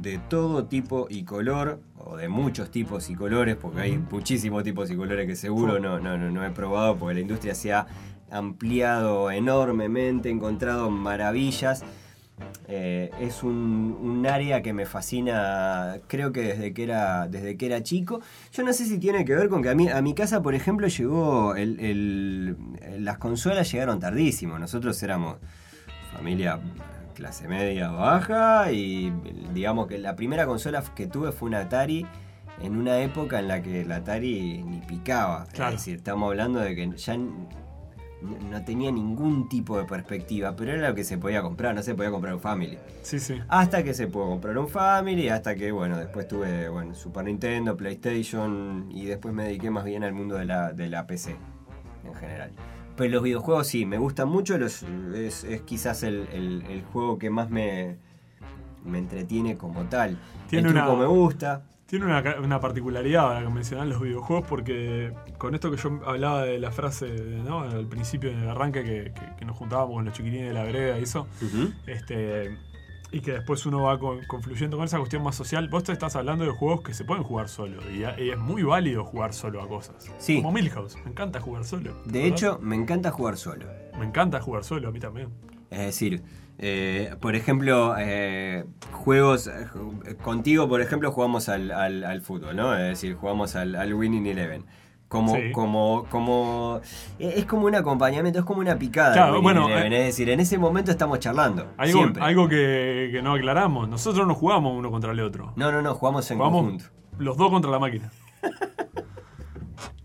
de 0.00 0.18
todo 0.18 0.64
tipo 0.64 1.06
y 1.10 1.24
color, 1.24 1.80
o 1.98 2.16
de 2.16 2.28
muchos 2.28 2.70
tipos 2.70 3.10
y 3.10 3.14
colores, 3.14 3.56
porque 3.56 3.80
hay 3.80 3.98
muchísimos 3.98 4.62
tipos 4.64 4.90
y 4.90 4.96
colores 4.96 5.26
que 5.26 5.36
seguro 5.36 5.78
no, 5.80 5.98
no, 6.00 6.16
no, 6.16 6.30
no 6.30 6.46
he 6.46 6.50
probado, 6.50 6.96
porque 6.96 7.14
la 7.16 7.20
industria 7.20 7.54
se 7.54 7.72
ha 7.74 7.86
ampliado 8.30 9.30
enormemente, 9.30 10.28
he 10.30 10.32
encontrado 10.32 10.90
maravillas. 10.90 11.84
Eh, 12.70 13.10
es 13.18 13.42
un, 13.42 13.96
un 14.00 14.26
área 14.26 14.60
que 14.62 14.72
me 14.74 14.84
fascina, 14.84 15.96
creo 16.06 16.32
que 16.32 16.42
desde 16.42 16.74
que 16.74 16.82
era 16.84 17.26
desde 17.26 17.56
que 17.56 17.66
era 17.66 17.82
chico. 17.82 18.20
Yo 18.52 18.62
no 18.62 18.72
sé 18.72 18.84
si 18.84 18.98
tiene 18.98 19.24
que 19.24 19.34
ver 19.34 19.48
con 19.48 19.62
que 19.62 19.70
a, 19.70 19.74
mí, 19.74 19.88
a 19.88 20.02
mi 20.02 20.14
casa, 20.14 20.42
por 20.42 20.54
ejemplo, 20.54 20.86
llegó 20.86 21.54
el, 21.56 21.80
el- 21.80 22.56
las 23.04 23.18
consolas 23.18 23.70
llegaron 23.72 23.98
tardísimo. 24.00 24.58
Nosotros 24.58 25.02
éramos 25.02 25.36
familia 26.12 26.60
clase 27.14 27.48
media 27.48 27.92
o 27.92 27.96
baja 27.96 28.70
y 28.70 29.12
digamos 29.54 29.86
que 29.88 29.98
la 29.98 30.14
primera 30.14 30.46
consola 30.46 30.84
que 30.94 31.06
tuve 31.06 31.32
fue 31.32 31.48
una 31.48 31.60
Atari 31.60 32.06
en 32.62 32.76
una 32.76 32.98
época 33.00 33.38
en 33.40 33.48
la 33.48 33.62
que 33.62 33.84
la 33.84 33.96
Atari 33.96 34.62
ni 34.62 34.80
picaba. 34.80 35.46
Claro. 35.52 35.74
Es 35.74 35.80
decir, 35.80 35.96
estamos 35.96 36.28
hablando 36.28 36.60
de 36.60 36.74
que 36.76 36.90
ya 36.96 37.16
no 38.20 38.64
tenía 38.64 38.90
ningún 38.90 39.48
tipo 39.48 39.78
de 39.78 39.84
perspectiva, 39.84 40.56
pero 40.56 40.72
era 40.72 40.88
lo 40.88 40.94
que 40.94 41.04
se 41.04 41.18
podía 41.18 41.40
comprar, 41.42 41.74
no 41.74 41.82
se 41.82 41.94
podía 41.94 42.10
comprar 42.10 42.34
un 42.34 42.40
Family. 42.40 42.78
Sí, 43.02 43.20
sí. 43.20 43.40
Hasta 43.48 43.82
que 43.84 43.94
se 43.94 44.08
pudo 44.08 44.28
comprar 44.28 44.58
un 44.58 44.68
Family, 44.68 45.28
hasta 45.28 45.54
que, 45.54 45.70
bueno, 45.70 45.96
después 45.96 46.26
tuve, 46.26 46.68
bueno, 46.68 46.94
Super 46.94 47.24
Nintendo, 47.24 47.76
PlayStation 47.76 48.86
y 48.90 49.04
después 49.06 49.32
me 49.34 49.44
dediqué 49.44 49.70
más 49.70 49.84
bien 49.84 50.02
al 50.04 50.12
mundo 50.14 50.34
de 50.36 50.44
la, 50.46 50.72
de 50.72 50.88
la 50.88 51.06
PC 51.06 51.36
en 52.04 52.14
general. 52.14 52.50
Pero 52.96 53.10
los 53.14 53.22
videojuegos 53.22 53.68
sí, 53.68 53.86
me 53.86 53.98
gustan 53.98 54.28
mucho, 54.28 54.58
los, 54.58 54.82
es, 55.14 55.44
es 55.44 55.60
quizás 55.62 56.02
el, 56.02 56.26
el- 56.32 56.64
el 56.68 56.82
juego 56.82 57.18
que 57.18 57.30
más 57.30 57.48
me, 57.50 57.96
me 58.84 58.98
entretiene 58.98 59.56
como 59.56 59.84
tal. 59.84 60.18
Tiene 60.48 60.66
el 60.68 60.74
truco 60.74 60.90
una- 60.94 61.00
me 61.02 61.06
gusta. 61.06 61.62
Tiene 61.88 62.04
una, 62.04 62.22
una 62.42 62.60
particularidad 62.60 63.24
ahora 63.28 63.42
que 63.42 63.48
mencionan 63.48 63.88
los 63.88 64.00
videojuegos 64.02 64.46
porque 64.46 65.14
con 65.38 65.54
esto 65.54 65.70
que 65.70 65.78
yo 65.78 65.98
hablaba 66.04 66.42
de 66.44 66.58
la 66.58 66.70
frase 66.70 67.08
¿no? 67.08 67.60
al 67.60 67.86
principio 67.86 68.30
en 68.30 68.40
el 68.42 68.48
arranque 68.50 68.84
que, 68.84 69.12
que- 69.14 69.36
que 69.38 69.44
nos 69.46 69.56
juntábamos 69.56 69.94
con 69.94 70.04
los 70.04 70.12
chiquilines 70.14 70.48
de 70.48 70.52
la 70.52 70.64
vereda 70.64 70.98
y 70.98 71.04
eso, 71.04 71.26
este, 71.86 72.56
y 73.10 73.20
que 73.20 73.32
después 73.32 73.64
uno 73.64 73.84
va 73.84 73.98
con- 73.98 74.22
confluyendo 74.26 74.76
con 74.76 74.84
esa 74.84 74.98
cuestión 74.98 75.22
más 75.22 75.34
social, 75.34 75.68
vos 75.70 75.82
te 75.84 75.92
estás 75.92 76.14
hablando 76.14 76.44
de 76.44 76.50
juegos 76.50 76.82
que 76.82 76.92
se 76.92 77.04
pueden 77.06 77.24
jugar 77.24 77.48
solo 77.48 77.80
y, 77.90 78.02
es 78.02 78.38
muy 78.38 78.62
válido 78.64 79.04
jugar 79.06 79.32
solo 79.32 79.62
a 79.62 79.66
cosas. 79.68 80.10
Sí. 80.18 80.36
Como 80.42 80.52
Milhouse, 80.52 80.96
me 81.04 81.10
encanta 81.10 81.40
jugar 81.40 81.64
solo. 81.64 81.94
De 82.04 82.18
¿verdad? 82.20 82.26
hecho, 82.26 82.58
me 82.60 82.76
encanta 82.76 83.10
jugar 83.10 83.38
solo. 83.38 83.64
me 83.98 84.04
encanta 84.04 84.40
jugar 84.42 84.62
solo, 84.64 84.88
a 84.88 84.92
mí 84.92 85.00
también. 85.00 85.30
Es 85.70 85.78
decir, 85.78 86.22
eh, 86.58 87.14
por 87.20 87.34
ejemplo, 87.36 87.94
eh, 87.98 88.64
juegos. 88.92 89.46
eh, 89.46 90.14
contigo, 90.22 90.68
por 90.68 90.80
ejemplo, 90.80 91.10
jugamos 91.12 91.48
al, 91.48 91.70
al- 91.70 92.04
al 92.04 92.20
fútbol, 92.20 92.56
¿no? 92.56 92.74
Es 92.76 92.88
decir, 92.88 93.14
jugamos 93.14 93.54
al, 93.56 93.74
al 93.76 93.94
Winning 93.94 94.26
Eleven. 94.26 94.64
Como, 95.08 95.34
Sí. 95.36 95.52
como, 95.52 96.04
como. 96.10 96.80
eh, 97.18 97.32
Es 97.38 97.46
como 97.46 97.64
un 97.66 97.74
acompañamiento, 97.74 98.40
es 98.40 98.44
como 98.44 98.60
una 98.60 98.78
picada. 98.78 99.14
Claro, 99.14 99.40
bueno, 99.40 99.66
Eleven, 99.66 99.92
eh, 99.94 100.00
es 100.00 100.06
decir, 100.08 100.28
en 100.28 100.40
ese 100.40 100.58
momento 100.58 100.90
estamos 100.90 101.18
charlando. 101.20 101.66
Algo, 101.78 101.98
siempre. 102.00 102.22
algo 102.22 102.46
que, 102.48 103.08
que 103.10 103.22
no 103.22 103.32
aclaramos, 103.34 103.88
nosotros 103.88 104.26
no 104.26 104.34
jugamos 104.34 104.74
uno 104.76 104.90
contra 104.90 105.12
el 105.12 105.20
otro. 105.20 105.54
No, 105.56 105.72
no, 105.72 105.80
no, 105.80 105.94
jugamos 105.94 106.30
en 106.30 106.36
Jugamos 106.36 106.60
conjunto. 106.62 106.84
los 107.18 107.36
dos 107.38 107.48
contra 107.50 107.70
la 107.70 107.78
máquina. 107.78 108.10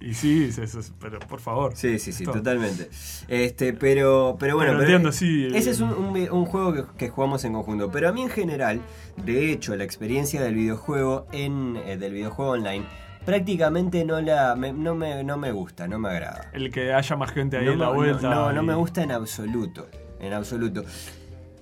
y 0.03 0.13
sí, 0.13 0.45
es- 0.49 0.57
es- 0.57 0.75
es- 0.75 0.93
pero 0.99 1.19
por 1.19 1.39
favor. 1.39 1.73
Sí, 1.75 1.97
sí, 1.99 2.11
sí, 2.11 2.23
totalmente. 2.25 2.89
Este, 3.27 3.73
pero, 3.73 4.35
pero 4.39 4.55
bueno, 4.55 4.71
Pero 4.71 4.79
pero 4.79 4.89
entiendo, 4.97 5.11
sí, 5.11 5.47
Ese 5.53 5.69
eh, 5.69 5.73
es 5.73 5.79
un, 5.79 5.91
un 5.93 6.45
juego 6.45 6.73
que, 6.73 6.83
que 6.97 7.09
jugamos 7.09 7.43
en 7.45 7.53
conjunto. 7.53 7.89
Pero 7.91 8.09
a 8.09 8.11
mí 8.11 8.21
en 8.23 8.29
general, 8.29 8.81
de 9.25 9.51
hecho, 9.51 9.75
la 9.75 9.83
experiencia 9.83 10.41
del 10.41 10.55
videojuego 10.55 11.27
en 11.31 11.77
eh, 11.85 11.97
del 11.97 12.13
videojuego 12.13 12.51
online 12.51 12.85
prácticamente 13.25 14.03
no 14.03 14.19
la 14.21 14.53
me- 14.55 14.73
no, 14.73 14.95
me, 14.95 15.23
no 15.23 15.37
me 15.37 15.51
gusta, 15.51 15.87
no 15.87 15.97
me 15.97 16.09
agrada. 16.09 16.49
El 16.53 16.71
que 16.71 16.93
haya 16.93 17.15
más 17.15 17.31
gente 17.31 17.57
ahí 17.57 17.65
No, 17.65 17.71
en 17.71 17.79
la 17.79 17.85
no, 17.85 17.93
vuelta. 17.93 18.29
no, 18.29 18.51
no 18.51 18.61
y- 18.63 18.65
me 18.65 18.75
gusta 18.75 19.01
en 19.01 19.11
absoluto. 19.11 19.87
En 20.19 20.33
absoluto. 20.33 20.83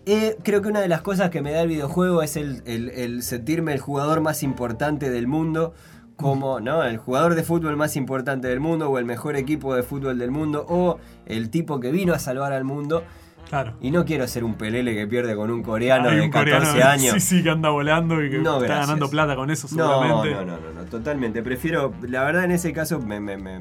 Eh, 0.08 0.36
creo 0.44 0.64
que 0.64 0.70
una 0.70 0.82
de 0.82 0.88
las 0.88 1.02
cosas 1.04 1.30
que 1.30 1.42
me 1.44 1.52
da 1.52 1.62
el 1.62 1.68
videojuego 1.70 2.24
es 2.24 2.36
el, 2.36 2.64
el- 2.66 2.90
el 2.90 3.22
sentirme 3.22 3.74
el 3.74 3.80
jugador 3.80 4.22
más 4.22 4.42
importante 4.42 5.12
del 5.12 5.28
mundo. 5.28 5.74
Como, 6.22 6.60
¿no? 6.60 6.84
El 6.84 6.98
jugador 6.98 7.36
de 7.36 7.44
fútbol 7.44 7.76
más 7.76 7.96
importante 7.96 8.48
del 8.48 8.60
mundo, 8.60 8.90
o 8.90 8.98
el 9.00 9.06
mejor 9.06 9.36
equipo 9.36 9.74
de 9.76 9.84
fútbol 9.84 10.20
del 10.20 10.32
mundo, 10.32 10.66
o 10.70 10.98
el 11.26 11.50
tipo 11.50 11.80
que 11.80 11.92
vino 11.92 12.14
a 12.14 12.20
salvar 12.20 12.54
al 12.54 12.64
mundo. 12.64 13.04
Claro. 13.52 13.74
Y 13.82 13.92
no 13.92 14.06
quiero 14.06 14.26
ser 14.28 14.46
un 14.46 14.56
pelele 14.56 14.96
que 14.96 15.06
pierde 15.08 15.36
con 15.36 15.52
un 15.52 15.62
coreano 15.62 16.08
Hay 16.08 16.16
de 16.16 16.22
un 16.22 16.30
14 16.32 16.68
coreano, 16.72 16.90
años. 16.90 17.14
Sí, 17.16 17.20
sí, 17.20 17.44
que 17.44 17.50
anda 17.50 17.68
volando 17.70 18.24
y 18.24 18.30
que 18.32 18.38
No, 18.40 18.62
está 18.62 18.76
ganando 18.80 19.10
plata 19.10 19.36
con 19.36 19.52
eso, 19.52 19.68
No, 19.76 19.90
seguramente. 20.02 20.32
no, 20.34 20.46
no, 20.46 20.58
no, 20.62 20.72
no, 20.74 20.86
totalmente. 20.86 21.44
Prefiero, 21.44 21.94
la 22.08 22.24
verdad 22.24 22.46
en 22.46 22.52
ese 22.52 22.72
caso 22.72 23.00
me, 23.02 23.20
me, 23.20 23.36
me, 23.36 23.60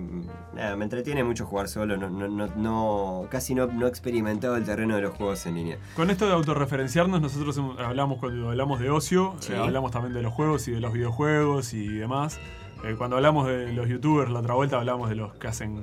nada, 0.55 0.77
me 0.77 0.85
entretiene 0.85 1.25
mucho 1.25 1.45
jugar 1.45 1.67
solo, 1.69 1.97
no, 1.97 2.09
no, 2.09 2.29
no, 2.29 2.47
no- 2.57 3.27
casi 3.31 3.53
no, 3.57 3.67
no 3.67 3.87
he 3.87 3.89
experimentado 3.89 4.55
el 4.55 4.65
terreno 4.65 4.95
de 4.95 5.03
los 5.03 5.15
juegos 5.17 5.45
en 5.47 5.57
línea. 5.57 5.79
Con 5.97 6.09
esto 6.11 6.27
de 6.29 6.35
autorreferenciarnos, 6.35 7.21
nosotros 7.21 7.61
hablamos 7.85 8.19
cuando 8.19 8.51
hablamos 8.51 8.79
de 8.79 8.91
ocio, 8.91 9.35
Sí. 9.41 9.53
eh, 9.53 9.57
hablamos 9.57 9.91
también 9.91 10.15
de 10.15 10.23
los 10.23 10.33
juegos 10.33 10.69
y 10.69 10.71
de 10.71 10.81
los 10.81 10.93
videojuegos 10.93 11.75
y 11.75 11.89
demás. 11.89 12.39
Eh, 12.85 12.95
cuando 12.97 13.17
hablamos 13.17 13.49
de 13.49 13.73
los 13.73 13.89
youtubers, 13.89 14.31
la 14.31 14.39
otra 14.39 14.55
vuelta 14.55 14.77
hablamos 14.79 15.09
de 15.09 15.17
los 15.17 15.35
que 15.35 15.49
hacen 15.49 15.83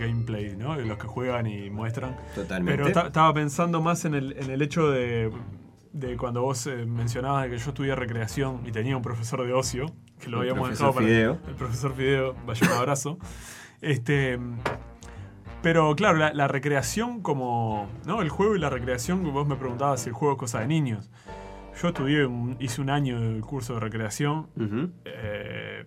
gameplay, 0.00 0.56
¿no? 0.56 0.76
De 0.76 0.84
los 0.84 0.98
que 0.98 1.06
juegan 1.06 1.46
y 1.46 1.70
muestran. 1.70 2.16
Totalmente. 2.34 2.82
Pero 2.82 2.92
ta- 2.92 3.06
estaba 3.06 3.32
pensando 3.34 3.80
más 3.80 4.04
en 4.04 4.14
el, 4.14 4.32
en 4.38 4.50
el 4.50 4.60
hecho 4.62 4.90
de, 4.90 5.30
de 5.92 6.16
cuando 6.16 6.42
vos 6.42 6.66
eh, 6.66 6.86
mencionabas 6.86 7.44
de 7.44 7.50
que 7.50 7.58
yo 7.58 7.68
estudié 7.68 7.94
recreación 7.94 8.62
y 8.66 8.72
tenía 8.72 8.96
un 8.96 9.02
profesor 9.02 9.46
de 9.46 9.52
ocio, 9.52 9.86
que 10.18 10.28
lo 10.28 10.42
El 10.42 10.50
habíamos 10.50 10.70
dejado 10.70 10.92
para 10.94 11.06
Fideo. 11.06 11.38
el 11.46 11.54
profesor 11.54 11.94
Fideo, 11.94 12.34
vaya 12.46 12.66
un 12.66 12.72
abrazo. 12.78 13.18
Este, 13.80 14.38
pero 15.62 15.94
claro, 15.94 16.16
la, 16.18 16.32
la 16.32 16.48
recreación 16.48 17.20
como, 17.22 17.88
¿no? 18.06 18.22
El 18.22 18.30
juego 18.30 18.56
y 18.56 18.58
la 18.58 18.70
recreación, 18.70 19.22
vos 19.32 19.46
me 19.46 19.56
preguntabas 19.56 20.00
si 20.02 20.08
el 20.08 20.14
juego 20.14 20.34
es 20.34 20.38
cosa 20.38 20.60
de 20.60 20.66
niños. 20.66 21.10
Yo 21.80 21.88
estudié, 21.88 22.24
un- 22.26 22.56
hice 22.60 22.80
un 22.80 22.90
año 22.90 23.16
el 23.18 23.40
curso 23.42 23.74
de 23.74 23.80
recreación. 23.80 24.48
Eh, 25.04 25.86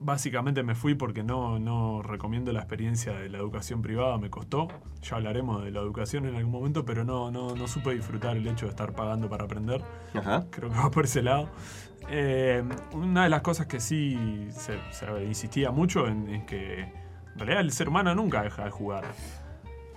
básicamente 0.00 0.62
me 0.62 0.74
fui 0.74 0.94
porque 0.94 1.22
no, 1.22 1.58
no 1.58 2.02
recomiendo 2.02 2.52
la 2.52 2.60
experiencia 2.60 3.12
de 3.12 3.28
la 3.28 3.38
educación 3.38 3.82
privada, 3.82 4.16
me 4.18 4.30
costó. 4.30 4.68
Ya 5.02 5.16
hablaremos 5.16 5.64
de 5.64 5.70
la 5.70 5.80
educación 5.80 6.26
en 6.26 6.36
algún 6.36 6.52
momento, 6.52 6.84
pero 6.84 7.04
no, 7.04 7.30
no, 7.30 7.54
no 7.54 7.68
supe 7.68 7.94
disfrutar 7.94 8.36
el 8.36 8.46
hecho 8.46 8.66
de 8.66 8.70
estar 8.70 8.92
pagando 8.92 9.28
para 9.28 9.44
aprender. 9.44 9.82
Ajá. 10.14 10.46
Creo 10.50 10.70
que 10.70 10.76
va 10.76 10.90
por 10.90 11.04
ese 11.04 11.22
lado. 11.22 11.48
Eh, 12.10 12.62
una 12.92 13.24
de 13.24 13.28
las 13.28 13.42
cosas 13.42 13.66
que 13.66 13.80
sí 13.80 14.48
se, 14.50 14.78
se 14.90 15.24
insistía 15.24 15.70
mucho 15.70 16.06
en, 16.06 16.28
en 16.28 16.46
que 16.46 16.80
en 16.82 17.38
realidad 17.38 17.60
el 17.60 17.72
ser 17.72 17.88
humano 17.88 18.14
nunca 18.14 18.42
deja 18.42 18.64
de 18.64 18.70
jugar. 18.70 19.04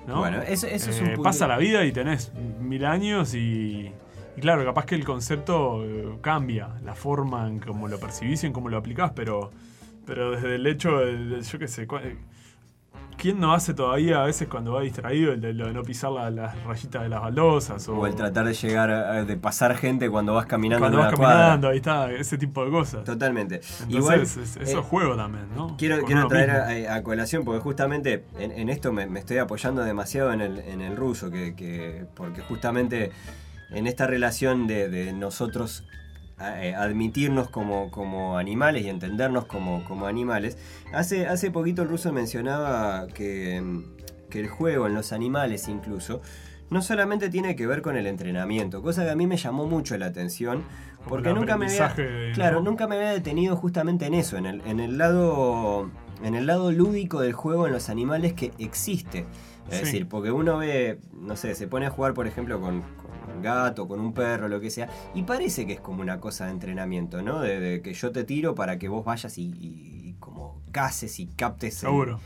¿no? 0.08 0.18
Bueno, 0.20 0.42
eso, 0.42 0.68
eso 0.68 0.90
es 0.90 0.98
Eh, 0.98 1.02
un 1.02 1.08
punto. 1.10 1.24
Pasa 1.24 1.48
la 1.48 1.58
vida 1.58 1.86
y 1.86 1.92
tenés 1.92 2.34
mil 2.60 2.86
años 2.86 3.34
y, 3.36 3.92
y 4.36 4.42
claro, 4.42 4.66
capaz 4.66 4.86
que 4.86 4.96
el 4.96 5.06
concepto 5.06 5.86
eh, 5.86 6.18
cambia, 6.22 6.70
la 6.84 6.96
forma 6.96 7.48
en 7.48 7.60
cómo 7.60 7.88
lo 7.88 8.00
percibís 8.00 8.44
y 8.44 8.48
en 8.48 8.54
cómo 8.54 8.68
lo 8.68 8.78
aplicás, 8.78 9.12
pero, 9.16 9.52
pero 10.14 10.32
desde 10.32 10.56
el 10.56 10.68
hecho 10.68 10.98
de, 11.00 11.42
yo 11.42 11.58
qué 11.58 11.70
sé, 11.70 11.84
eh, 11.84 12.18
¿quién 13.18 13.40
no 13.40 13.54
hace 13.54 13.74
todavía 13.74 14.22
a 14.22 14.26
veces 14.26 14.50
cuando 14.50 14.74
va 14.74 14.82
distraído 14.82 15.32
el 15.32 15.40
de, 15.40 15.54
lo 15.54 15.68
de 15.68 15.74
no 15.74 15.84
pisar 15.84 16.12
la- 16.12 16.30
las 16.30 16.62
rayitas 16.66 17.04
de 17.04 17.08
las 17.08 17.22
baldosas? 17.22 17.88
O, 17.88 17.96
O 18.00 18.08
el 18.08 18.14
tratar 18.16 18.46
de 18.46 18.54
llegar, 18.54 18.92
a- 18.92 19.24
de 19.24 19.38
pasar 19.38 19.74
gente 19.78 20.10
cuando 20.10 20.34
vas 20.34 20.48
caminando 20.48 20.82
cuando 20.82 20.98
en 20.98 21.04
vas 21.06 21.14
una 21.14 21.18
cuadra. 21.18 21.38
caminando, 21.40 21.70
ahí 21.70 21.78
está, 21.78 22.12
ese 22.12 22.38
tipo 22.38 22.66
de 22.66 22.72
cosas. 22.72 23.06
Totalmente. 23.06 23.56
Entonces, 23.56 23.90
Igual, 23.90 24.22
es- 24.24 24.36
eso 24.36 24.60
eh, 24.60 24.64
es 24.82 24.86
juego 24.86 25.16
también, 25.16 25.46
¿no? 25.56 25.78
Quiero, 25.78 25.96
Con 26.00 26.08
quiero 26.08 26.28
traer 26.28 26.50
a, 26.90 26.96
a 26.96 27.04
colación, 27.04 27.46
porque 27.46 27.62
justamente 27.62 28.26
en, 28.38 28.52
en 28.52 28.68
esto 28.68 28.92
me, 28.92 29.08
me 29.08 29.20
estoy 29.20 29.38
apoyando 29.38 29.82
demasiado 29.86 30.34
en 30.34 30.42
el, 30.42 30.60
en 30.60 30.82
el 30.82 30.98
ruso, 30.98 31.32
que, 31.32 31.56
que- 31.56 32.06
porque 32.16 32.42
justamente 32.42 33.12
en 33.70 33.88
esta 33.88 34.08
relación 34.08 34.68
de, 34.68 34.90
de 34.90 35.14
nosotros 35.14 35.86
eh, 35.90 35.98
admitirnos 36.42 37.50
como, 37.50 37.92
como 37.92 38.38
animales 38.38 38.84
y 38.86 38.90
entendernos 38.90 39.46
como, 39.46 39.84
como 39.86 40.08
animales, 40.08 40.58
hace, 40.94 41.28
hace 41.28 41.52
poquito 41.52 41.82
el 41.84 41.90
ruso 41.90 42.12
mencionaba 42.12 43.08
que, 43.08 43.64
que 44.30 44.40
el 44.40 44.48
juego 44.48 44.88
en 44.88 44.94
los 44.94 45.14
animales 45.14 45.68
incluso 45.68 46.22
no 46.70 46.82
solamente 46.82 47.30
tiene 47.30 47.56
que 47.56 47.68
ver 47.68 47.82
con 47.82 47.98
el 47.98 48.08
entrenamiento, 48.08 48.82
cosa 48.82 49.04
que 49.04 49.12
a 49.12 49.16
mí 49.16 49.28
me 49.28 49.36
llamó 49.38 49.66
mucho 49.68 49.98
la 49.98 50.06
atención, 50.06 50.64
porque 51.08 51.30
el 51.30 51.36
nunca 51.36 51.58
me 51.58 51.66
había, 51.66 51.94
claro, 52.34 52.62
¿no? 52.62 52.70
nunca 52.72 52.88
me 52.88 52.96
había 52.96 53.12
detenido 53.12 53.56
justamente 53.58 54.06
en 54.06 54.14
eso, 54.14 54.38
en 54.38 54.46
el, 54.46 54.62
en 54.66 54.80
el 54.80 54.98
lado 54.98 55.90
en 56.24 56.36
el 56.36 56.46
lado 56.46 56.72
lúdico 56.72 57.20
del 57.20 57.34
juego 57.34 57.66
en 57.66 57.74
los 57.74 57.90
animales 57.90 58.34
que 58.34 58.52
existe. 58.60 59.26
Es 59.70 59.80
Sí. 59.80 59.86
decir, 59.86 60.08
porque 60.08 60.32
uno 60.32 60.58
ve, 60.60 61.00
no 61.20 61.36
sé, 61.36 61.56
se 61.56 61.68
pone 61.68 61.88
a 61.88 61.90
jugar, 61.90 62.14
por 62.14 62.28
ejemplo, 62.28 62.62
con 62.62 62.84
un 63.36 63.42
gato, 63.42 63.88
con 63.88 64.00
un 64.00 64.14
perro, 64.14 64.48
lo 64.48 64.60
que 64.60 64.70
sea, 64.70 64.90
y 65.14 65.24
parece 65.24 65.66
que 65.66 65.74
es 65.74 65.80
como 65.82 66.02
una 66.02 66.20
cosa 66.20 66.46
de 66.46 66.52
entrenamiento, 66.52 67.22
¿no? 67.22 67.40
De, 67.40 67.60
de 67.60 67.82
que 67.82 67.94
yo 67.94 68.12
te 68.12 68.24
tiro 68.24 68.56
para 68.56 68.78
que 68.80 68.88
vos 68.90 69.04
vayas 69.06 69.38
y, 69.38 69.44
y- 69.44 70.10
y 70.10 70.14
como 70.20 70.62
cases 70.72 71.20
y 71.20 71.28
captes. 71.28 71.76
el- 71.76 71.90
Seguro. 71.90 72.20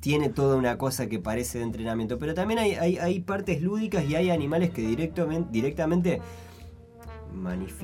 tiene 0.00 0.28
toda 0.28 0.56
una 0.56 0.78
cosa 0.78 1.08
que 1.08 1.18
parece 1.18 1.58
de 1.58 1.64
entrenamiento. 1.64 2.18
Pero 2.18 2.32
también 2.34 2.58
hay, 2.60 2.72
hay, 2.74 2.98
hay 2.98 3.20
partes 3.20 3.60
lúdicas 3.62 4.04
y 4.04 4.14
hay 4.14 4.30
animales 4.30 4.70
que 4.70 4.82
directamente, 4.82 6.20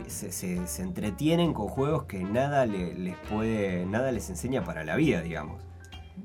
se, 0.09 0.33
se- 0.33 0.67
se 0.67 0.83
entretienen 0.83 1.53
con 1.53 1.69
juegos 1.69 2.05
que 2.05 2.23
nada 2.25 2.67
le- 2.67 2.95
les 2.95 3.17
puede. 3.31 3.85
nada 3.87 4.11
les 4.13 4.29
enseña 4.31 4.65
para 4.65 4.85
la 4.85 4.97
vida, 4.97 5.21
digamos. 5.23 5.61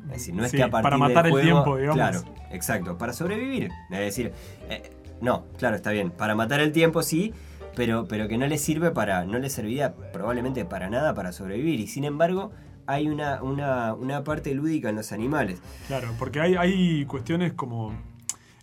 Es 0.06 0.10
decir, 0.14 0.34
no 0.36 0.46
es 0.46 0.52
Sí, 0.52 0.58
que 0.58 0.64
a 0.64 0.70
partir 0.70 0.84
para 0.84 0.98
matar 0.98 1.26
del 1.26 1.36
el 1.36 1.42
tiempo, 1.42 1.76
digamos. 1.78 1.96
Claro, 1.96 2.22
exacto. 2.52 2.98
Para 2.98 3.14
sobrevivir. 3.14 3.70
Es 3.92 4.00
decir, 4.00 4.32
eh, 4.70 4.92
no, 5.22 5.46
claro, 5.58 5.76
está 5.76 5.92
bien. 5.92 6.12
Para 6.12 6.36
matar 6.36 6.60
el 6.60 6.72
tiempo 6.72 7.04
sí. 7.04 7.34
Pero, 7.76 8.08
pero 8.10 8.28
que 8.28 8.38
no 8.38 8.46
les 8.48 8.62
sirve 8.62 8.92
para. 8.92 9.24
no 9.26 9.38
les 9.40 9.54
serviría 9.54 9.94
probablemente 10.12 10.66
para 10.66 10.90
nada 10.90 11.14
para 11.14 11.32
sobrevivir. 11.32 11.80
Y 11.80 11.88
sin 11.88 12.04
embargo, 12.04 12.52
hay 12.88 13.08
una, 13.08 13.42
una, 13.44 13.94
una 13.94 14.24
parte 14.24 14.54
lúdica 14.54 14.90
en 14.90 14.96
los 14.96 15.12
animales. 15.12 15.62
Claro, 15.88 16.10
porque 16.18 16.42
hay, 16.42 16.56
hay 16.56 17.06
cuestiones 17.06 17.54
como. 17.54 17.92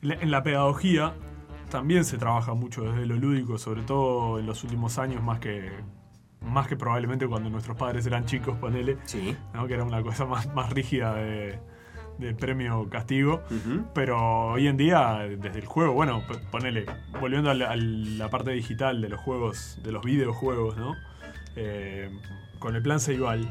En 0.03 0.09
la- 0.09 0.15
en 0.17 0.31
la 0.31 0.43
pedagogía, 0.43 1.15
también 1.71 2.05
se 2.05 2.19
trabaja 2.19 2.53
mucho 2.55 2.83
desde 2.83 3.07
lo 3.07 3.15
lúdico, 3.17 3.57
sobre 3.59 3.83
todo 3.83 4.39
en 4.39 4.47
los 4.47 4.63
últimos 4.65 4.99
años, 4.99 5.23
más 5.23 5.39
que 5.39 5.71
más 6.43 6.69
que 6.69 6.77
probablemente 6.77 7.27
cuando 7.27 7.49
nuestros 7.49 7.77
padres 7.77 8.07
eran 8.07 8.25
chicos, 8.27 8.57
ponele, 8.59 8.99
Sí. 9.07 9.35
¿no? 9.55 9.67
que 9.67 9.75
era 9.75 9.85
una 9.85 10.03
cosa 10.03 10.27
más, 10.27 10.53
más 10.55 10.71
rígida 10.71 11.15
de, 11.15 11.59
de 12.18 12.35
premio-castigo. 12.35 13.42
Ujú. 13.50 13.85
Pero 13.94 14.49
hoy 14.52 14.68
en 14.68 14.76
día, 14.76 15.18
desde 15.38 15.58
el 15.58 15.66
juego, 15.66 15.92
bueno, 15.92 16.23
ponele, 16.50 16.87
volviendo 17.20 17.50
a 17.50 17.54
la, 17.54 17.70
a 17.73 17.76
la 17.76 18.28
parte 18.30 18.50
digital 18.52 19.00
de 19.00 19.08
los 19.08 19.20
juegos, 19.20 19.78
de 19.82 19.92
los 19.92 20.02
videojuegos, 20.04 20.76
¿no? 20.76 20.94
Eh, 21.56 22.11
con 22.58 22.75
el 22.76 22.82
plan 22.82 23.00
Ceibal, 23.00 23.50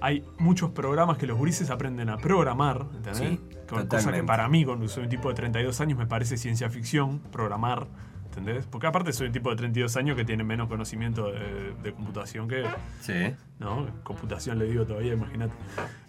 hay 0.00 0.24
muchos 0.38 0.70
programas 0.70 1.16
que 1.18 1.26
los 1.26 1.36
gurises 1.38 1.70
aprenden 1.70 2.08
a 2.10 2.18
programar, 2.18 2.86
¿entendés? 2.94 3.16
Sí, 3.18 3.40
Con- 3.68 3.86
cosa 3.86 4.12
que 4.12 4.22
para 4.22 4.48
mí, 4.48 4.64
cuando 4.64 4.88
soy 4.88 5.04
un 5.04 5.08
tipo 5.10 5.28
de 5.28 5.34
32 5.34 5.80
años, 5.80 5.98
me 5.98 6.06
parece 6.06 6.36
ciencia 6.36 6.68
ficción, 6.70 7.18
programar, 7.32 7.86
¿entendés? 8.26 8.66
Porque 8.66 8.86
aparte 8.86 9.12
soy 9.12 9.28
un 9.28 9.32
tipo 9.32 9.50
de 9.50 9.56
32 9.56 9.96
años 9.96 10.16
que 10.16 10.24
tiene 10.24 10.44
menos 10.44 10.68
conocimiento 10.68 11.30
de, 11.32 11.72
de 11.82 11.92
computación 11.92 12.46
que, 12.48 12.64
Sí. 13.00 13.34
¿no? 13.58 13.86
Computación 14.04 14.58
le 14.58 14.66
digo 14.66 14.84
todavía, 14.84 15.14
imagínate. 15.14 15.54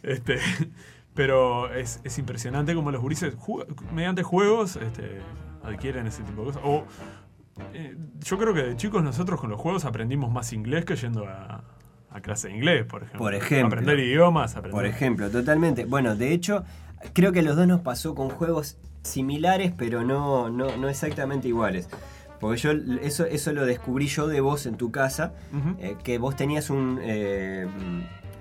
Este, 0.03 0.37
pero 1.17 1.73
es, 1.73 1.99
es 2.05 2.17
impresionante 2.17 2.73
como 2.73 2.91
los 2.91 3.01
gurises 3.01 3.35
ju- 3.37 3.65
mediante 3.91 4.23
juegos 4.23 4.77
este, 4.77 5.19
adquieren 5.63 6.07
ese 6.07 6.23
tipo 6.23 6.41
de 6.43 6.47
cosas. 6.47 6.61
O 6.63 6.85
eh, 7.73 7.97
yo 8.23 8.37
creo 8.37 8.53
que 8.53 8.61
de 8.61 8.77
chicos 8.77 9.03
nosotros 9.03 9.41
con 9.41 9.49
los 9.49 9.59
juegos 9.59 9.83
aprendimos 9.83 10.31
más 10.31 10.53
inglés 10.53 10.85
que 10.85 10.95
yendo 10.95 11.27
a, 11.27 11.63
a 12.11 12.21
clase 12.21 12.47
de 12.47 12.55
inglés, 12.55 12.85
por 12.85 13.01
ejemplo. 13.01 13.19
Por 13.19 13.33
ejemplo. 13.33 13.79
Aprender 13.79 13.99
idiomas, 13.99 14.51
aprender. 14.55 14.71
Por 14.71 14.85
ejemplo, 14.85 15.29
totalmente. 15.29 15.83
Bueno, 15.85 16.15
de 16.15 16.31
hecho, 16.33 16.63
creo 17.13 17.31
que 17.33 17.39
a 17.39 17.43
los 17.43 17.55
dos 17.55 17.67
nos 17.67 17.81
pasó 17.81 18.13
con 18.15 18.29
juegos 18.29 18.77
similares, 19.01 19.73
pero 19.75 20.03
no, 20.03 20.49
no, 20.49 20.77
no 20.77 20.87
exactamente 20.87 21.47
iguales. 21.47 21.89
Porque 22.39 22.57
yo 22.59 22.71
eso, 23.01 23.25
eso 23.25 23.51
lo 23.51 23.65
descubrí 23.65 24.05
yo 24.05 24.27
de 24.27 24.41
vos 24.41 24.67
en 24.67 24.77
tu 24.77 24.91
casa, 24.91 25.33
eh, 25.79 25.95
que 26.03 26.19
vos 26.19 26.35
tenías 26.35 26.69
un... 26.69 26.99
eh, 27.01 27.65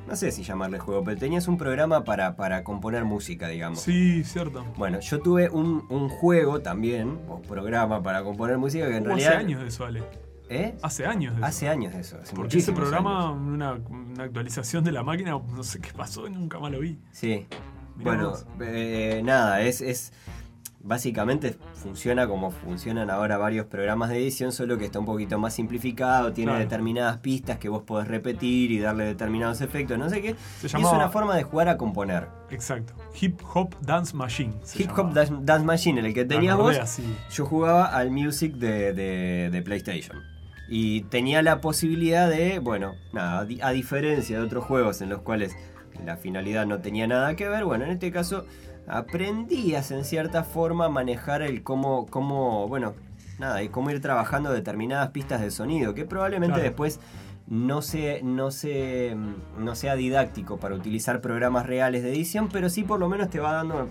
no 0.06 0.16
sé 0.16 0.30
si 0.30 0.42
llamarle 0.42 0.78
juego, 0.78 1.02
pero 1.04 1.18
tenías 1.18 1.48
un 1.48 1.58
programa 1.58 2.04
para, 2.04 2.36
para 2.36 2.64
componer 2.64 3.04
música, 3.04 3.48
digamos. 3.48 3.80
Sí, 3.80 4.22
cierto. 4.24 4.64
Bueno, 4.76 5.00
yo 5.00 5.20
tuve 5.20 5.50
un, 5.50 5.84
un 5.88 6.08
juego 6.08 6.60
también, 6.60 7.18
o 7.28 7.40
programa 7.42 8.02
para 8.02 8.22
componer 8.22 8.58
música 8.58 8.86
que 8.88 8.96
en 8.96 9.04
realidad... 9.04 9.32
hace 9.32 9.38
años 9.38 9.60
de 9.62 9.68
eso, 9.68 9.84
Ale. 9.84 10.02
¿Eh? 10.48 10.76
Hace 10.80 11.06
años 11.06 11.34
de 11.34 11.40
eso. 11.40 11.46
Hace 11.46 11.68
años 11.68 11.92
de 11.92 12.00
eso. 12.00 12.18
Porque 12.34 12.58
ese 12.58 12.72
programa, 12.72 13.32
una, 13.32 13.72
una 13.74 14.24
actualización 14.24 14.84
de 14.84 14.92
la 14.92 15.02
máquina, 15.02 15.32
no 15.32 15.62
sé 15.64 15.80
qué 15.80 15.92
pasó, 15.92 16.28
nunca 16.28 16.58
más 16.60 16.70
lo 16.70 16.78
vi. 16.80 16.98
Sí. 17.10 17.46
Mirá 17.96 18.10
bueno, 18.10 18.32
eh, 18.60 19.22
nada, 19.24 19.62
es, 19.62 19.80
es. 19.80 20.12
Básicamente 20.86 21.56
funciona 21.74 22.28
como 22.28 22.52
funcionan 22.52 23.10
ahora 23.10 23.36
varios 23.38 23.66
programas 23.66 24.08
de 24.08 24.18
edición, 24.18 24.52
solo 24.52 24.78
que 24.78 24.84
está 24.84 25.00
un 25.00 25.04
poquito 25.04 25.36
más 25.36 25.52
simplificado, 25.52 26.32
tiene 26.32 26.52
Claro. 26.52 26.64
determinadas 26.64 27.18
pistas 27.18 27.58
que 27.58 27.68
vos 27.68 27.82
podés 27.82 28.06
repetir 28.06 28.70
y 28.70 28.78
darle 28.78 29.04
determinados 29.04 29.60
efectos, 29.62 29.98
no 29.98 30.08
sé 30.08 30.22
qué. 30.22 30.36
Se 30.60 30.68
Y 30.68 30.70
llamaba- 30.70 30.90
Es 30.96 30.96
una 31.02 31.08
forma 31.10 31.36
de 31.36 31.42
jugar 31.42 31.68
a 31.68 31.76
componer. 31.76 32.28
Exacto. 32.50 32.92
Hip 33.20 33.40
Hop 33.54 33.74
Dance 33.80 34.14
Machine. 34.16 34.54
Hip 34.78 34.90
Hop. 34.96 35.12
Dance, 35.12 35.34
Dance 35.40 35.66
Machine, 35.66 35.98
en 36.00 36.06
el 36.06 36.14
que 36.14 36.24
tenías 36.24 36.56
vos, 36.56 36.78
así. 36.78 37.02
yo 37.32 37.44
jugaba 37.46 37.86
al 37.86 38.12
Music 38.12 38.54
de, 38.54 38.92
de- 38.92 39.50
de 39.50 39.62
PlayStation. 39.62 40.18
Y 40.68 41.02
tenía 41.02 41.42
la 41.42 41.60
posibilidad 41.60 42.28
de, 42.30 42.60
bueno, 42.60 42.94
nada, 43.12 43.44
a 43.62 43.70
diferencia 43.72 44.38
de 44.38 44.44
otros 44.44 44.64
juegos 44.64 45.00
en 45.00 45.08
los 45.08 45.22
cuales 45.22 45.56
la 46.04 46.16
finalidad 46.16 46.64
no 46.66 46.78
tenía 46.80 47.06
nada 47.08 47.34
que 47.34 47.48
ver, 47.48 47.64
bueno, 47.64 47.84
en 47.84 47.90
este 47.90 48.10
caso 48.12 48.44
aprendías 48.88 49.90
en 49.90 50.04
cierta 50.04 50.44
forma 50.44 50.86
a 50.86 50.88
manejar 50.88 51.42
el 51.42 51.62
cómo, 51.62 52.06
cómo 52.06 52.68
bueno, 52.68 52.94
nada, 53.38 53.62
y 53.62 53.68
cómo 53.68 53.90
ir 53.90 54.00
trabajando 54.00 54.52
determinadas 54.52 55.10
pistas 55.10 55.40
de 55.40 55.50
sonido, 55.50 55.94
que 55.94 56.04
probablemente 56.04 56.54
Claro. 56.54 56.62
después 56.70 57.00
no, 57.48 57.82
se, 57.82 58.22
no, 58.22 58.50
se, 58.50 59.16
no 59.58 59.74
sea 59.76 59.94
didáctico 59.94 60.58
para 60.58 60.74
utilizar 60.74 61.20
programas 61.20 61.66
reales 61.66 62.02
de 62.02 62.10
edición, 62.10 62.48
pero 62.52 62.68
sí 62.70 62.82
por 62.82 62.98
lo 62.98 63.08
menos 63.08 63.30
te 63.30 63.38
va 63.40 63.52
dando 63.52 63.88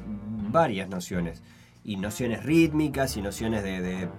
varias 0.52 0.89
nociones. 0.89 1.41
Y 1.84 1.98
nociones 1.98 2.43
rítmicas 2.43 3.15
y 3.15 3.22
nociones 3.22 3.63
de, 3.63 3.80
de 3.80 4.10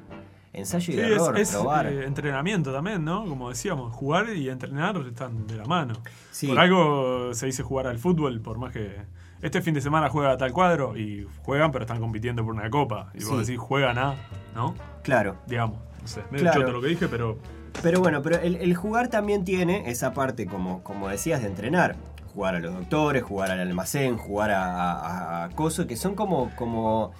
ensayo 0.52 0.92
y 0.92 0.96
Sí, 0.96 1.02
es, 1.02 1.10
error, 1.10 1.38
es, 1.38 1.50
probar. 1.50 1.86
eh, 1.86 2.06
entrenamiento 2.06 2.72
también, 2.72 3.04
¿no? 3.04 3.26
Como 3.26 3.48
decíamos, 3.50 3.92
jugar 3.92 4.28
y 4.34 4.48
entrenar 4.48 4.96
están 5.06 5.46
de 5.48 5.56
la 5.56 5.64
mano. 5.64 5.94
Sí. 6.30 6.46
Por 6.46 6.58
algo 6.60 7.34
se 7.34 7.46
dice 7.46 7.62
jugar 7.64 7.88
al 7.88 7.98
fútbol, 7.98 8.40
por 8.40 8.58
más 8.58 8.72
que 8.72 8.94
este 9.42 9.60
fin 9.62 9.74
de 9.74 9.80
semana 9.80 10.08
juega 10.08 10.36
tal 10.36 10.52
cuadro 10.52 10.96
y 10.96 11.26
juegan, 11.44 11.70
pero 11.72 11.84
están 11.84 12.00
compitiendo 12.00 12.44
por 12.44 12.54
una 12.54 12.68
copa. 12.70 13.10
Y 13.14 13.20
Sí. 13.20 13.26
vos 13.28 13.46
decís, 13.46 13.58
juegan 13.58 13.98
a, 13.98 14.14
¿no? 14.54 14.74
Claro. 15.02 15.36
Digamos, 15.46 15.78
no 16.00 16.08
sé, 16.08 16.22
medio 16.30 16.44
Claro. 16.44 16.60
choto 16.62 16.72
lo 16.72 16.80
que 16.80 16.88
dije, 16.88 17.08
pero 17.08 17.38
Pero 17.82 18.00
bueno, 18.00 18.22
pero 18.22 18.40
el, 18.40 18.56
el 18.56 18.74
jugar 18.74 19.08
también 19.08 19.44
tiene 19.44 19.90
esa 19.90 20.14
parte, 20.14 20.46
como, 20.46 20.82
como 20.82 21.08
decías, 21.08 21.42
de 21.42 21.48
entrenar. 21.48 21.94
Jugar 22.32 22.54
a 22.56 22.58
los 22.60 22.72
doctores, 22.74 23.22
jugar 23.22 23.50
al 23.50 23.60
almacén, 23.60 24.16
jugar 24.16 24.50
a, 24.50 24.92
a, 24.92 25.44
a 25.44 25.48
coso, 25.50 25.86
que 25.86 25.96
son 25.96 26.14
como, 26.14 26.50
como, 26.56 27.12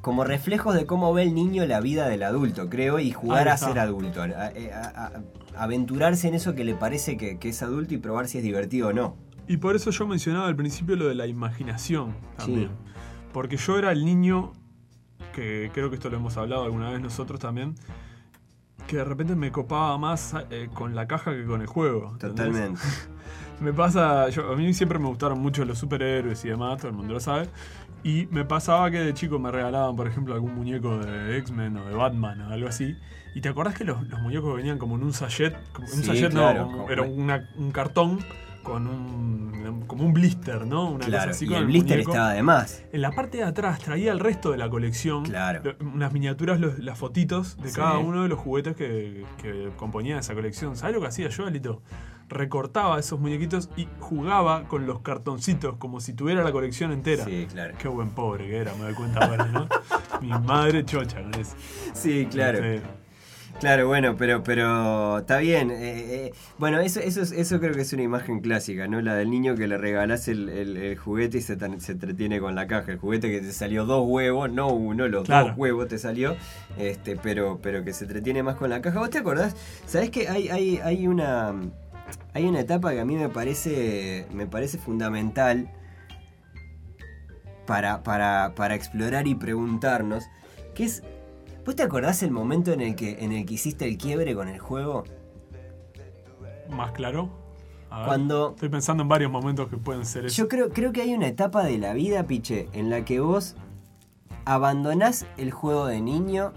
como 0.00 0.22
reflejos 0.24 0.74
de 0.76 0.86
cómo 0.86 1.12
ve 1.12 1.22
el 1.24 1.34
niño 1.34 1.64
la 1.66 1.80
vida 1.80 2.06
del 2.08 2.22
adulto, 2.22 2.68
creo, 2.70 3.00
y 3.00 3.10
jugar 3.10 3.48
a 3.48 3.56
ser 3.56 3.78
adulto. 3.80 4.22
A- 4.22 4.26
a- 4.26 5.06
a- 5.06 5.62
aventurarse 5.64 6.28
en 6.28 6.34
eso 6.34 6.54
que 6.54 6.64
le 6.64 6.74
parece 6.74 7.16
que, 7.16 7.38
que 7.38 7.48
es 7.50 7.62
adulto 7.62 7.94
y 7.94 7.98
probar 7.98 8.26
si 8.28 8.38
es 8.38 8.44
divertido 8.44 8.88
o 8.88 8.92
no. 8.92 9.16
Y 9.46 9.56
por 9.58 9.76
eso 9.76 9.90
yo 9.90 10.06
mencionaba 10.06 10.46
al 10.46 10.56
principio 10.56 10.96
lo 10.96 11.06
de 11.06 11.14
la 11.14 11.26
imaginación 11.26 12.14
también. 12.36 12.68
Sí. 12.68 12.92
Porque 13.32 13.56
yo 13.56 13.78
era 13.78 13.92
el 13.92 14.04
niño, 14.04 14.52
que 15.34 15.70
creo 15.74 15.90
que 15.90 15.96
esto 15.96 16.08
lo 16.10 16.16
hemos 16.16 16.36
hablado 16.36 16.64
alguna 16.64 16.90
vez 16.90 17.00
nosotros 17.00 17.40
también, 17.40 17.74
que 18.86 18.96
de 18.96 19.04
repente 19.04 19.34
me 19.34 19.50
copaba 19.50 19.96
más 19.98 20.34
eh, 20.50 20.68
con 20.72 20.94
la 20.94 21.06
caja 21.06 21.32
que 21.32 21.44
con 21.44 21.60
el 21.60 21.66
juego. 21.66 22.16
Totalmente. 22.18 22.80
Me 23.60 23.72
pasa, 23.72 24.28
yo, 24.30 24.50
a 24.52 24.56
mí 24.56 24.74
siempre 24.74 24.98
me 24.98 25.06
gustaron 25.06 25.38
mucho 25.38 25.64
los 25.64 25.78
superhéroes 25.78 26.44
y 26.44 26.48
demás, 26.48 26.76
todo 26.78 26.88
el 26.88 26.94
mundo 26.96 27.14
lo 27.14 27.20
sabe. 27.20 27.48
Y 28.02 28.26
me 28.32 28.44
pasaba 28.44 28.90
que 28.90 28.98
de 28.98 29.14
chico 29.14 29.38
me 29.38 29.52
regalaban, 29.52 29.94
por 29.94 30.08
ejemplo, 30.08 30.34
algún 30.34 30.56
muñeco 30.56 30.98
de 30.98 31.38
X-Men 31.38 31.76
o 31.76 31.84
de 31.86 31.94
Batman 31.94 32.40
o 32.42 32.52
algo 32.52 32.66
así. 32.66 32.96
¿Y 33.32 33.40
te 33.42 33.48
acordás 33.48 33.74
que 33.76 33.84
los, 33.84 34.02
los 34.08 34.20
muñecos 34.20 34.56
venían 34.56 34.76
como 34.76 34.96
en 34.96 35.04
un 35.04 35.12
sachet? 35.12 35.56
Como- 35.72 35.86
un 35.86 36.02
sachet 36.02 36.32
claro, 36.32 36.66
no, 36.66 36.72
como- 36.72 36.90
era 36.90 37.02
una- 37.02 37.48
un 37.56 37.70
cartón 37.70 38.18
con 38.64 38.88
un, 38.88 39.84
como 39.86 40.04
un 40.04 40.12
blister, 40.12 40.66
¿no? 40.66 40.90
Una 40.90 41.04
claro, 41.06 41.26
cosa 41.26 41.36
así 41.36 41.44
y 41.44 41.48
con 41.48 41.58
el 41.58 41.66
blister 41.66 41.98
muñeco. 41.98 42.10
estaba 42.10 42.32
de 42.32 42.42
más. 42.42 42.82
En 42.92 43.00
la 43.02 43.12
parte 43.12 43.38
de 43.38 43.44
atrás 43.44 43.78
traía 43.78 44.10
el 44.10 44.18
resto 44.18 44.50
de 44.50 44.56
la 44.58 44.68
colección. 44.68 45.22
Claro. 45.24 45.62
Unas 45.80 46.12
miniaturas, 46.12 46.58
los- 46.58 46.78
las 46.80 46.98
fotitos 46.98 47.56
de 47.58 47.68
Sí. 47.68 47.76
cada 47.76 47.98
uno 47.98 48.22
de 48.24 48.28
los 48.28 48.38
juguetes 48.40 48.74
que, 48.74 49.24
que 49.40 49.70
componían 49.76 50.18
esa 50.18 50.34
colección. 50.34 50.74
¿Sabes 50.76 50.94
lo 50.96 51.00
que 51.02 51.06
hacía 51.06 51.28
yo, 51.28 51.46
Alito? 51.46 51.82
Recortaba 52.28 52.98
esos 52.98 53.20
muñequitos 53.20 53.68
y 53.76 53.86
jugaba 54.00 54.64
con 54.64 54.86
los 54.86 55.00
cartoncitos 55.00 55.76
como 55.76 56.00
si 56.00 56.14
tuviera 56.14 56.42
la 56.42 56.52
colección 56.52 56.90
entera. 56.90 57.24
Sí, 57.24 57.46
claro. 57.52 57.74
Qué 57.78 57.86
buen 57.86 58.10
pobre 58.10 58.46
que 58.48 58.56
era, 58.56 58.72
me 58.74 58.84
doy 58.84 58.94
cuenta 58.94 59.26
ahora, 59.26 59.44
¿no? 59.46 59.68
Mi 60.22 60.28
madre 60.30 60.84
chocha 60.86 61.20
con 61.22 61.34
eso. 61.34 61.54
Sí, 61.92 62.26
claro. 62.30 62.58
Este, 62.64 62.82
Claro, 63.60 63.86
bueno, 63.86 64.14
pero, 64.18 64.42
pero 64.42 65.18
está 65.20 65.38
bien. 65.38 65.70
eh, 65.70 65.76
eh, 66.26 66.32
bueno, 66.58 66.80
eso, 66.80 67.00
eso, 67.00 67.22
es- 67.22 67.32
eso 67.32 67.60
creo 67.60 67.72
que 67.72 67.80
es 67.80 67.92
una 67.94 68.02
imagen 68.02 68.40
clásica, 68.40 68.88
¿no? 68.88 69.00
La 69.00 69.14
del 69.14 69.30
niño 69.30 69.54
que 69.54 69.66
le 69.66 69.78
regalás 69.78 70.28
el, 70.28 70.48
el- 70.50 70.76
el 70.76 70.98
juguete 70.98 71.38
y 71.38 71.40
se, 71.40 71.56
se 71.80 71.92
entretiene 71.92 72.40
con 72.40 72.54
la 72.56 72.66
caja. 72.66 72.92
El 72.92 72.98
juguete 72.98 73.30
que 73.30 73.40
te 73.40 73.52
salió 73.52 73.86
dos 73.86 74.04
huevos, 74.06 74.50
no 74.50 74.68
uno, 74.68 75.08
los 75.08 75.24
Claro. 75.24 75.48
dos 75.48 75.56
huevos 75.56 75.88
te 75.88 75.98
salió, 75.98 76.36
este, 76.76 77.16
pero, 77.16 77.58
pero 77.62 77.84
que 77.84 77.92
se 77.94 78.04
entretiene 78.04 78.42
más 78.42 78.56
con 78.56 78.68
la 78.68 78.82
caja. 78.82 78.98
¿Vos 78.98 79.08
te 79.10 79.18
acordás? 79.18 79.56
¿Sabés 79.86 80.10
que 80.10 80.28
hay, 80.28 80.48
hay, 80.48 80.78
hay 80.82 81.06
una. 81.06 81.54
Hay 82.34 82.44
una 82.44 82.60
etapa 82.60 82.92
que 82.92 83.00
a 83.00 83.04
mí 83.06 83.16
me 83.16 83.30
parece. 83.30 84.26
me 84.32 84.46
parece 84.46 84.76
fundamental 84.76 85.70
para, 87.66 88.02
para, 88.02 88.52
para 88.56 88.74
explorar 88.74 89.26
y 89.26 89.34
preguntarnos. 89.36 90.24
Que 90.74 90.84
es. 90.84 91.02
¿Vos 91.64 91.76
te 91.76 91.82
acordás 91.82 92.22
el 92.22 92.30
momento 92.30 92.72
en 92.72 92.80
el 92.80 92.94
que, 92.94 93.24
en 93.24 93.32
el 93.32 93.46
que 93.46 93.54
hiciste 93.54 93.86
el 93.86 93.96
quiebre 93.96 94.34
con 94.34 94.48
el 94.48 94.58
juego? 94.58 95.04
¿Más 96.70 96.92
claro? 96.92 97.30
A 97.90 97.98
ver, 98.00 98.06
Cuando- 98.08 98.50
Estoy 98.54 98.68
pensando 98.68 99.02
en 99.02 99.08
varios 99.08 99.30
momentos 99.30 99.68
que 99.68 99.76
pueden 99.76 100.04
ser 100.04 100.26
eso. 100.26 100.36
Yo 100.36 100.48
creo, 100.48 100.70
creo 100.70 100.92
que 100.92 101.02
hay 101.02 101.14
una 101.14 101.26
etapa 101.26 101.64
de 101.64 101.78
la 101.78 101.92
vida, 101.94 102.24
Piche, 102.24 102.68
en 102.72 102.90
la 102.90 103.04
que 103.04 103.20
vos 103.20 103.54
abandonás 104.44 105.26
el 105.38 105.50
juego 105.52 105.86
de 105.86 106.00
niño 106.00 106.52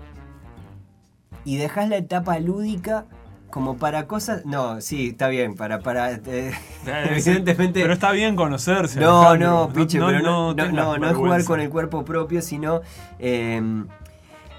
y 1.45 1.57
dejás 1.57 1.87
la 1.89 1.97
etapa 1.97 2.39
lúdica 2.39 3.05
como 3.49 3.77
para 3.77 4.07
cosas. 4.07 4.45
No, 4.45 4.81
sí, 4.81 5.09
está 5.09 5.29
bien, 5.29 5.55
para. 5.55 5.79
para 5.79 6.11
eh, 6.13 6.51
evidentemente. 6.85 7.81
Pero 7.81 7.93
está 7.93 8.11
bien 8.11 8.35
conocerse. 8.35 8.99
No, 8.99 9.21
Alejandro. 9.29 9.67
no, 9.67 9.73
Piche, 9.73 9.99
pero 9.99 10.19
no, 10.19 10.47
no, 10.49 10.55
tengas 10.55 10.73
no, 10.73 10.97
no 10.97 11.09
es 11.09 11.15
jugar 11.15 11.43
con 11.45 11.59
el 11.61 11.69
cuerpo 11.69 12.03
propio, 12.03 12.41
sino. 12.41 12.81
eh, 13.19 13.61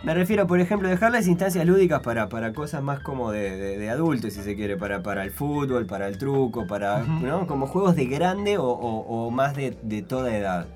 me 0.05 0.15
refiero, 0.15 0.47
por 0.47 0.61
ejemplo, 0.61 0.89
dejar 0.89 1.11
las 1.13 1.27
instancias 1.27 1.67
lúdicas 1.67 2.01
para, 2.03 2.29
para 2.29 2.53
cosas 2.53 2.83
más 2.83 3.01
como 3.01 3.31
de, 3.33 3.57
de, 3.57 3.79
de 3.79 3.91
adultos, 3.91 4.33
si 4.33 4.43
se 4.43 4.55
quiere, 4.55 4.77
para, 4.77 5.03
para 5.03 5.25
el 5.25 5.31
fútbol, 5.31 5.87
para 5.87 6.07
el 6.09 6.19
truco, 6.19 6.67
para. 6.67 7.01
¿no? 7.03 7.47
Como 7.47 7.67
juegos 7.67 7.97
de 7.97 8.07
grande 8.07 8.59
o, 8.59 8.65
o- 8.65 9.27
o 9.27 9.31
más 9.31 9.55
de, 9.57 9.77
de 9.83 10.03
toda 10.03 10.35
edad. 10.37 10.67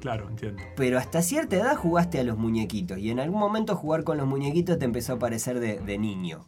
Claro, 0.00 0.28
entiendo. 0.30 0.62
Pero 0.76 0.98
hasta 0.98 1.20
cierta 1.22 1.56
edad 1.56 1.76
jugaste 1.76 2.18
a 2.20 2.24
los 2.24 2.38
muñequitos 2.38 2.98
y 2.98 3.10
en 3.10 3.20
algún 3.20 3.38
momento 3.40 3.76
jugar 3.76 4.02
con 4.04 4.16
los 4.18 4.26
muñequitos 4.26 4.78
te 4.78 4.84
empezó 4.86 5.14
a 5.14 5.18
parecer 5.18 5.60
de, 5.60 5.78
de 5.78 5.98
niño. 5.98 6.44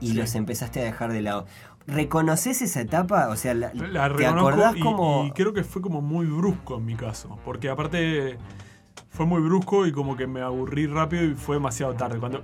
Y 0.00 0.08
Sí. 0.08 0.14
los 0.14 0.34
empezaste 0.34 0.80
a 0.80 0.84
dejar 0.84 1.12
de 1.12 1.22
lado. 1.22 1.46
¿Reconoces 1.86 2.60
esa 2.62 2.80
etapa? 2.82 3.28
O 3.28 3.36
sea, 3.36 3.54
la- 3.54 3.72
La 3.74 4.14
¿te 4.14 4.26
acordás 4.26 4.76
y, 4.76 4.80
como... 4.80 5.24
y 5.26 5.30
creo 5.32 5.52
que 5.52 5.64
fue 5.64 5.80
como 5.82 6.00
muy 6.02 6.26
brusco 6.26 6.76
en 6.76 6.84
mi 6.86 6.94
caso. 6.96 7.38
Porque 7.44 7.68
aparte 7.68 8.36
fue 9.10 9.26
muy 9.26 9.40
brusco 9.42 9.86
y 9.86 9.92
como 9.92 10.16
que 10.16 10.26
me 10.26 10.40
aburrí 10.40 10.86
rápido 10.86 11.24
y 11.24 11.34
fue 11.34 11.56
demasiado 11.56 11.94
tarde. 11.94 12.18
Cuando, 12.18 12.42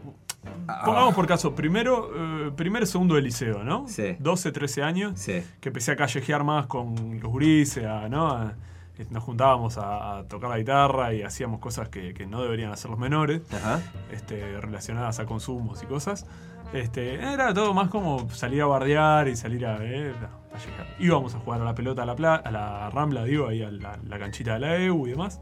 Ah. 0.68 0.83
pongamos 0.85 1.14
por 1.14 1.26
caso, 1.26 1.55
primero, 1.55 2.11
eh, 2.48 2.52
primero 2.57 2.85
y 2.85 2.87
segundo 2.88 3.14
de 3.14 3.22
liceo, 3.22 3.62
¿no? 3.64 3.87
Sí. 3.88 4.16
12, 4.18 4.52
13 4.52 4.83
años. 4.83 5.12
Sí. 5.18 5.42
Que 5.61 5.68
empecé 5.70 5.92
a 5.92 5.96
callejear 5.96 6.44
más 6.44 6.66
con 6.66 7.18
los 7.20 7.31
gurises, 7.31 7.85
a- 7.85 8.09
¿no? 8.09 8.29
A- 8.29 8.55
nos 9.11 9.22
juntábamos 9.24 9.76
a, 9.76 10.18
a 10.20 10.24
tocar 10.24 10.48
la 10.48 10.57
guitarra 10.59 11.12
y 11.12 11.22
hacíamos 11.22 11.61
cosas 11.61 11.88
que, 11.90 12.14
que 12.14 12.26
no 12.26 12.40
deberían 12.42 12.72
hacer 12.72 12.90
los 12.90 12.98
menores 12.98 13.42
Ajá. 13.52 13.81
este, 14.11 14.59
relacionadas 14.61 15.18
a 15.20 15.26
consumos 15.26 15.83
y 15.83 15.87
cosas. 15.87 16.26
Este, 16.72 17.14
era 17.16 17.52
todo 17.52 17.74
más 17.74 17.88
como 17.90 18.29
salir 18.31 18.62
a 18.62 18.66
bardear 18.66 19.29
y 19.29 19.37
salir 19.37 19.66
a, 19.66 19.76
eh, 19.85 20.12
a 20.55 20.59
llegar. 20.59 20.87
Íbamos 20.98 21.35
a 21.35 21.38
jugar 21.40 21.61
a 21.61 21.64
la 21.64 21.74
pelota 21.74 22.02
a 22.05 22.07
la, 22.07 22.16
pla- 22.16 22.37
a 22.37 22.50
la 22.50 22.88
Rambla, 22.90 23.24
digo, 23.24 23.48
ahí 23.48 23.62
a 23.62 23.70
la, 23.70 23.98
la 24.02 24.18
canchita 24.18 24.55
de 24.55 24.61
la 24.61 24.76
EU 24.79 25.07
y 25.07 25.11
demás. 25.11 25.40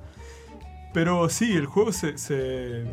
Pero 0.94 1.28
sí, 1.28 1.52
el 1.56 1.66
juego 1.66 1.90
se, 1.90 2.16
se, 2.16 2.84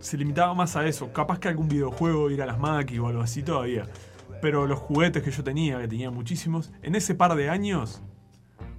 se 0.00 0.18
limitaba 0.18 0.52
más 0.52 0.76
a 0.76 0.86
eso. 0.86 1.10
Capaz 1.14 1.38
que 1.38 1.48
algún 1.48 1.66
videojuego, 1.66 2.30
ir 2.30 2.42
a 2.42 2.46
las 2.46 2.58
máquinas 2.58 3.04
o 3.04 3.08
algo 3.08 3.22
así 3.22 3.42
todavía. 3.42 3.86
Pero 4.42 4.66
los 4.66 4.78
juguetes 4.78 5.22
que 5.22 5.30
yo 5.30 5.42
tenía, 5.42 5.80
que 5.80 5.88
tenía 5.88 6.10
muchísimos, 6.10 6.70
en 6.82 6.94
ese 6.94 7.14
par 7.14 7.34
de 7.36 7.48
años 7.48 8.02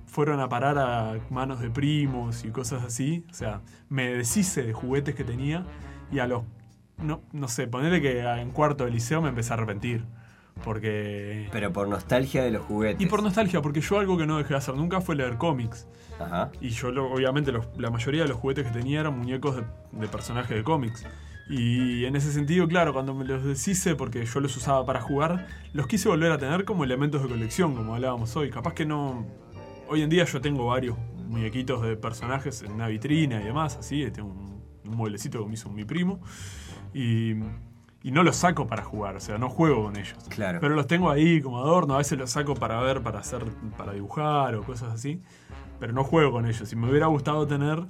fueron 0.06 0.40
a 0.40 0.50
parar 0.50 0.78
a 0.78 1.20
manos 1.32 1.62
de 1.62 1.72
primos 1.72 2.46
y 2.46 2.52
cosas 2.52 2.84
así. 2.84 3.26
O 3.32 3.34
sea, 3.34 3.62
me 3.90 4.14
deshice 4.14 4.62
de 4.62 4.74
juguetes 4.74 5.16
que 5.16 5.24
tenía 5.24 5.66
y 6.12 6.20
a 6.20 6.28
los... 6.28 6.44
No, 7.00 7.22
no 7.32 7.48
sé, 7.48 7.66
ponerle 7.66 8.04
que 8.04 8.20
en 8.22 8.52
cuarto 8.52 8.86
de 8.86 8.92
liceo 8.92 9.20
me 9.24 9.30
empecé 9.30 9.50
a 9.50 9.56
arrepentir. 9.56 10.06
Porque... 10.64 11.48
Pero 11.52 11.72
por 11.74 11.88
nostalgia 11.88 12.44
de 12.44 12.52
los 12.52 12.64
juguetes. 12.66 13.02
Y 13.02 13.06
por 13.08 13.24
nostalgia, 13.24 13.62
porque 13.62 13.82
yo 13.82 14.00
algo 14.00 14.18
que 14.18 14.26
no 14.26 14.38
dejé 14.38 14.50
de 14.50 14.58
hacer 14.58 14.76
nunca 14.76 15.02
fue 15.02 15.16
leer 15.16 15.38
cómics. 15.38 15.88
Ajá. 16.20 16.52
Y 16.62 16.70
yo, 16.70 16.92
lo- 16.92 17.12
obviamente, 17.12 17.52
los- 17.52 17.68
la 17.78 17.90
mayoría 17.90 18.24
de 18.24 18.30
los 18.30 18.38
juguetes 18.38 18.66
que 18.68 18.72
tenía 18.72 19.00
eran 19.02 19.18
muñecos 19.18 19.56
de, 19.58 19.64
de 19.94 20.08
personajes 20.08 20.56
de 20.56 20.64
cómics. 20.64 21.06
Y 21.50 22.06
en 22.06 22.16
ese 22.16 22.32
sentido, 22.32 22.68
claro, 22.68 22.94
cuando 22.94 23.14
me 23.14 23.26
los 23.26 23.44
deshice, 23.44 23.96
porque 23.96 24.26
yo 24.26 24.40
los 24.40 24.56
usaba 24.56 24.86
para 24.86 25.02
jugar, 25.02 25.48
los 25.74 25.88
quise 25.88 26.08
volver 26.08 26.32
a 26.32 26.38
tener 26.38 26.64
como 26.64 26.84
elementos 26.84 27.22
de 27.24 27.28
colección, 27.28 27.76
como 27.76 27.96
hablábamos 27.96 28.36
hoy. 28.38 28.50
Capaz 28.50 28.74
que 28.74 28.86
no. 28.86 29.26
Hoy 29.90 30.02
en 30.04 30.10
día 30.10 30.24
yo 30.24 30.40
tengo 30.40 30.68
varios 30.68 30.96
muñequitos 31.28 31.82
de 31.82 31.98
personajes 31.98 32.62
en 32.62 32.72
una 32.72 32.88
vitrina 32.88 33.42
y 33.42 33.44
demás, 33.44 33.76
así. 33.78 34.10
Tengo 34.12 34.30
un, 34.30 34.64
un 34.86 34.96
mueblecito 34.96 35.40
que 35.42 35.48
me 35.48 35.56
hizo 35.56 35.70
mi 35.70 35.84
primo. 35.84 36.22
Y. 36.94 37.34
Y 38.04 38.12
no 38.12 38.24
los 38.24 38.36
saco 38.38 38.66
para 38.68 38.84
jugar, 38.84 39.16
o 39.16 39.20
sea, 39.20 39.38
no 39.38 39.48
juego 39.50 39.84
con 39.84 39.96
ellos. 39.96 40.16
Claro. 40.30 40.60
Pero 40.60 40.76
los 40.76 40.88
tengo 40.88 41.10
ahí 41.12 41.40
como 41.42 41.60
adorno, 41.60 41.94
a 41.94 41.98
veces 42.00 42.18
los 42.18 42.32
saco 42.32 42.56
para 42.56 42.80
ver, 42.82 43.02
para 43.04 43.20
hacer, 43.20 43.44
para 43.78 43.94
dibujar 43.94 44.56
o 44.56 44.64
cosas 44.64 44.92
así. 44.94 45.22
Pero 45.80 45.94
no 45.94 46.04
juego 46.04 46.32
con 46.32 46.46
ellos. 46.48 46.68
Si 46.68 46.76
me 46.76 46.90
hubiera 46.90 47.08
gustado 47.08 47.46
tener. 47.46 47.84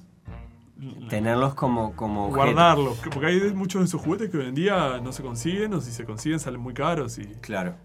Tenerlos 1.09 1.53
como, 1.53 1.95
como 1.95 2.29
guardarlos. 2.29 2.97
que- 2.99 3.09
Porque 3.11 3.27
hay 3.27 3.53
muchos 3.53 3.81
de 3.81 3.85
esos 3.85 4.01
juguetes 4.01 4.29
que 4.31 4.37
hoy 4.37 4.47
en 4.47 4.55
día 4.55 4.99
no 5.01 5.11
se 5.13 5.21
consiguen, 5.23 5.73
o 5.75 5.79
si 5.81 5.91
se 5.91 6.05
consiguen 6.05 6.39
salen 6.39 6.59
muy 6.59 6.73
caros 6.73 7.17
y, 7.19 7.25
Claro. 7.39 7.75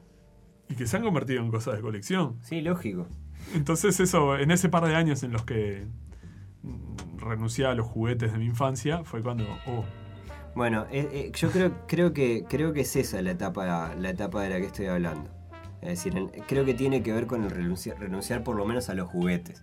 y 0.68 0.74
que 0.76 0.86
se 0.86 0.96
han 0.96 1.02
convertido 1.02 1.42
en 1.42 1.50
cosas 1.50 1.74
de 1.76 1.82
colección. 1.82 2.38
Sí, 2.42 2.60
lógico. 2.62 3.06
Entonces, 3.54 4.00
eso, 4.00 4.36
en 4.38 4.50
ese 4.50 4.68
par 4.70 4.84
de 4.86 4.96
años 4.96 5.22
en 5.22 5.32
los 5.32 5.44
que 5.44 5.86
renuncié 7.18 7.66
a 7.66 7.74
los 7.74 7.86
juguetes 7.86 8.32
de 8.32 8.38
mi 8.38 8.46
infancia, 8.46 9.04
fue 9.04 9.22
cuando. 9.22 9.44
Oh, 9.66 9.84
Bueno, 10.56 10.86
eh, 10.90 11.08
eh, 11.12 11.32
yo 11.34 11.50
creo, 11.50 11.72
creo, 11.86 12.12
que, 12.12 12.44
creo 12.48 12.72
que 12.72 12.80
es 12.80 12.96
esa 12.96 13.20
la 13.20 13.30
etapa, 13.32 13.94
la 13.94 14.08
etapa 14.10 14.42
de 14.42 14.48
la 14.50 14.56
que 14.56 14.66
estoy 14.66 14.86
hablando. 14.86 15.28
Es 15.82 15.90
decir, 15.90 16.16
en- 16.16 16.28
creo 16.48 16.64
que 16.64 16.72
tiene 16.74 17.02
que 17.02 17.12
ver 17.12 17.26
con 17.26 17.44
el 17.44 17.50
renunciar, 17.50 18.00
renunciar 18.00 18.42
por 18.42 18.56
lo 18.56 18.64
menos 18.64 18.88
a 18.88 18.94
los 18.94 19.06
juguetes. 19.08 19.62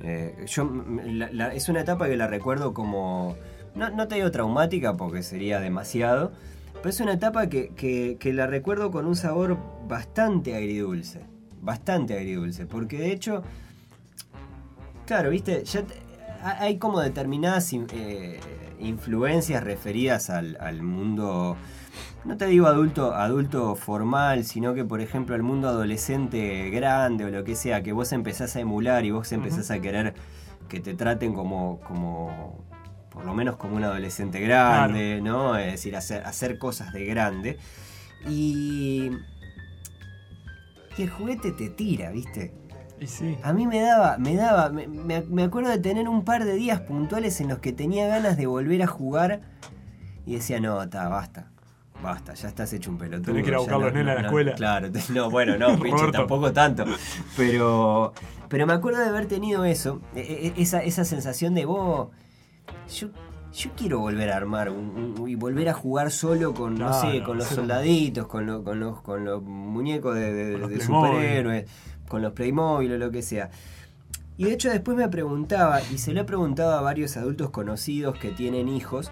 Eh, 0.00 0.34
yo, 0.46 0.62
m- 0.62 1.12
la- 1.12 1.30
la- 1.30 1.54
es 1.54 1.68
una 1.68 1.80
etapa 1.82 2.08
que 2.08 2.16
la 2.16 2.26
recuerdo 2.26 2.72
como, 2.72 3.36
no, 3.74 3.90
no 3.90 4.08
te 4.08 4.14
digo 4.16 4.30
traumática 4.30 4.96
porque 4.96 5.22
sería 5.22 5.60
demasiado, 5.60 6.32
pero 6.76 6.88
es 6.88 7.00
una 7.00 7.12
etapa 7.12 7.48
que, 7.48 7.68
que- 7.76 8.16
que 8.18 8.32
la 8.32 8.46
recuerdo 8.46 8.90
con 8.90 9.06
un 9.06 9.16
sabor 9.16 9.58
bastante 9.86 10.54
agridulce, 10.56 11.20
bastante 11.60 12.14
agridulce, 12.14 12.64
porque 12.66 12.98
de 12.98 13.12
hecho, 13.12 13.42
claro, 15.04 15.28
viste, 15.30 15.62
ya 15.64 15.82
te- 15.82 15.94
ha- 16.42 16.62
hay 16.62 16.78
como 16.78 17.00
determinadas 17.00 17.70
in- 17.74 17.86
eh, 17.92 18.40
influencias 18.80 19.62
referidas 19.62 20.30
al, 20.30 20.56
al 20.60 20.82
mundo, 20.82 21.56
no 22.24 22.36
te 22.36 22.46
digo 22.46 22.66
adulto, 22.66 23.14
adulto 23.14 23.74
formal, 23.76 24.44
sino 24.44 24.74
que 24.74 24.84
por 24.84 25.00
ejemplo 25.00 25.34
al 25.34 25.42
mundo 25.42 25.68
adolescente 25.68 26.70
grande 26.70 27.24
o 27.24 27.30
lo 27.30 27.44
que 27.44 27.54
sea, 27.54 27.82
que 27.82 27.92
vos 27.92 28.12
empezás 28.12 28.56
a 28.56 28.60
emular 28.60 29.04
y 29.04 29.10
vos 29.10 29.30
empezás 29.32 29.70
a 29.70 29.80
querer 29.80 30.14
que 30.68 30.80
te 30.80 30.94
traten 30.94 31.32
como, 31.34 31.80
como 31.80 32.64
por 33.10 33.24
lo 33.24 33.34
menos 33.34 33.56
como 33.56 33.76
un 33.76 33.84
adolescente 33.84 34.40
grande, 34.40 35.20
¿no? 35.22 35.56
Es 35.56 35.72
decir, 35.72 35.96
hacer, 35.96 36.24
hacer 36.24 36.58
cosas 36.58 36.92
de 36.92 37.06
grande. 37.06 37.58
Y, 38.28 39.10
y 40.98 41.02
el 41.02 41.10
juguete 41.10 41.52
te 41.52 41.70
tira, 41.70 42.10
¿viste? 42.10 42.52
Y 43.00 43.06
sí. 43.06 43.36
A 43.42 43.52
mí 43.52 43.66
me 43.66 43.80
daba, 43.82 44.16
me 44.18 44.34
daba, 44.36 44.70
me, 44.70 44.86
me- 44.88 45.42
acuerdo 45.42 45.70
de 45.70 45.78
tener 45.78 46.08
un 46.08 46.24
par 46.24 46.44
de 46.44 46.54
días 46.54 46.80
puntuales 46.80 47.40
en 47.40 47.48
los 47.48 47.58
que 47.58 47.72
tenía 47.72 48.06
ganas 48.08 48.36
de 48.36 48.46
volver 48.46 48.82
a 48.82 48.86
jugar 48.86 49.40
y 50.24 50.34
decía, 50.34 50.60
no, 50.60 50.82
está, 50.82 51.08
basta. 51.08 51.50
Basta, 52.02 52.34
ya 52.34 52.48
estás 52.48 52.72
hecho 52.74 52.90
un 52.90 52.98
pelotudo. 52.98 53.26
Tenés 53.26 53.42
que 53.44 53.48
ir 53.50 53.54
a 53.54 53.58
buscar 53.58 53.78
no- 53.78 53.84
los 53.86 53.94
nenes 53.94 54.12
a 54.12 54.14
la 54.16 54.20
no- 54.22 54.26
escuela. 54.28 54.52
Claro, 54.54 54.88
no, 55.14 55.30
bueno, 55.30 55.56
no, 55.58 55.78
pinche, 55.82 56.10
tampoco 56.12 56.52
tanto. 56.52 56.84
Pero, 57.36 58.12
pero 58.48 58.66
me 58.66 58.72
acuerdo 58.72 59.00
de 59.00 59.06
haber 59.08 59.26
tenido 59.26 59.64
eso, 59.64 60.00
e- 60.14 60.52
e- 60.56 60.60
esa, 60.62 60.82
esa 60.82 61.04
sensación 61.04 61.54
de 61.54 61.64
vos, 61.64 62.08
yo, 62.94 63.08
yo 63.54 63.70
quiero 63.76 63.98
volver 64.00 64.30
a 64.30 64.36
armar 64.36 64.70
un- 64.70 65.14
un- 65.20 65.28
y 65.28 65.34
volver 65.36 65.68
a 65.70 65.72
jugar 65.74 66.10
solo 66.10 66.52
con, 66.54 66.78
no 66.78 66.92
sé, 67.00 67.22
con 67.22 67.38
los 67.38 67.46
soldaditos, 67.46 68.26
con, 68.26 68.46
lo- 68.46 68.62
con, 68.62 68.78
los, 68.80 69.00
con 69.02 69.24
los 69.24 69.42
muñecos 69.42 70.14
de, 70.14 70.58
superhéroes, 70.80 71.64
con 72.08 72.22
los 72.22 72.32
Playmobil 72.32 72.92
o 72.92 72.98
lo 72.98 73.10
que 73.10 73.22
sea. 73.22 73.50
Y 74.38 74.44
de 74.44 74.52
hecho 74.52 74.70
después 74.70 74.96
me 74.96 75.08
preguntaba, 75.08 75.80
y 75.92 75.98
se 75.98 76.12
lo 76.12 76.20
he 76.20 76.24
preguntado 76.24 76.72
a 76.76 76.82
varios 76.82 77.16
adultos 77.16 77.50
conocidos 77.50 78.18
que 78.18 78.30
tienen 78.30 78.68
hijos, 78.68 79.10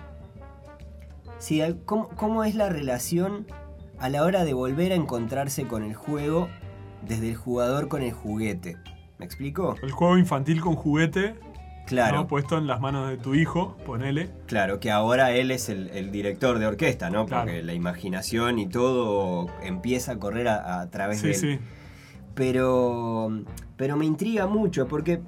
si, 1.39 1.63
cómo, 1.85 2.09
cómo 2.11 2.45
es 2.45 2.55
la 2.55 2.69
relación 2.69 3.47
a 3.99 4.09
la 4.09 4.23
hora 4.25 4.45
de 4.45 4.55
volver 4.55 4.93
a 4.93 4.95
encontrarse 4.97 5.67
con 5.67 5.83
el 5.83 5.95
juego 5.95 6.49
desde 7.07 7.31
el 7.31 7.37
jugador 7.37 7.89
con 7.89 8.03
el 8.03 8.13
juguete. 8.13 8.77
¿Me 9.19 9.25
explico? 9.27 9.77
El 9.83 9.93
juego 9.93 10.19
infantil 10.19 10.61
con 10.61 10.75
juguete, 10.75 11.35
Claro, 11.87 12.17
¿no? 12.23 12.27
puesto 12.27 12.57
en 12.57 12.67
las 12.67 12.81
manos 12.81 13.11
de 13.11 13.19
tu 13.19 13.35
hijo, 13.35 13.77
ponele. 13.85 14.31
claro, 14.47 14.81
que 14.81 14.91
ahora 14.91 15.33
él 15.33 15.51
es 15.51 15.69
el, 15.69 15.91
el 15.91 16.11
director 16.11 16.59
de 16.59 16.65
orquesta, 16.67 17.11
¿no? 17.11 17.27
Claro. 17.27 17.45
Porque 17.45 17.63
la 17.63 17.75
imaginación 17.75 18.59
y 18.59 18.67
todo 18.67 19.49
empieza 19.63 20.13
a 20.13 20.17
correr 20.19 20.49
a, 20.49 20.81
a 20.81 20.91
través 20.91 21.21
de 21.21 21.35
Sí, 21.35 21.47
él. 21.47 21.59
sí. 21.59 21.65
Pero, 22.35 23.31
pero 23.77 23.97
me 23.97 24.05
intriga 24.05 24.47
mucho 24.47 24.87
porque 24.89 25.21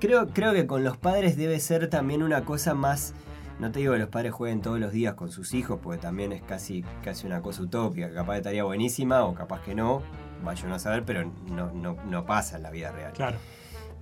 creo, 0.00 0.28
creo 0.28 0.52
que 0.52 0.66
con 0.66 0.84
los 0.84 0.96
padres 0.96 1.36
debe 1.36 1.60
ser 1.60 1.88
también 1.88 2.22
una 2.22 2.44
cosa 2.44 2.74
más... 2.74 3.14
No 3.58 3.70
te 3.70 3.80
digo 3.80 3.92
que 3.92 3.98
los 3.98 4.08
padres 4.08 4.32
jueguen 4.32 4.62
todos 4.62 4.80
los 4.80 4.90
días 4.90 5.14
con 5.14 5.30
sus 5.30 5.52
hijos, 5.52 5.80
porque 5.82 6.00
también 6.00 6.32
es 6.32 6.40
casi, 6.42 6.82
casi 7.04 7.26
una 7.26 7.42
cosa 7.42 7.62
utópica. 7.62 8.10
Capaz 8.10 8.38
estaría 8.38 8.64
buenísima 8.64 9.24
o 9.24 9.34
capaz 9.34 9.60
que 9.60 9.74
no, 9.74 10.02
vaya 10.42 10.64
uno 10.64 10.76
a 10.76 10.78
saber, 10.78 11.04
pero 11.04 11.30
no, 11.50 11.70
no, 11.72 11.96
no 12.06 12.24
pasa 12.24 12.56
en 12.56 12.62
la 12.62 12.70
vida 12.70 12.90
real. 12.90 13.12
Claro. 13.12 13.36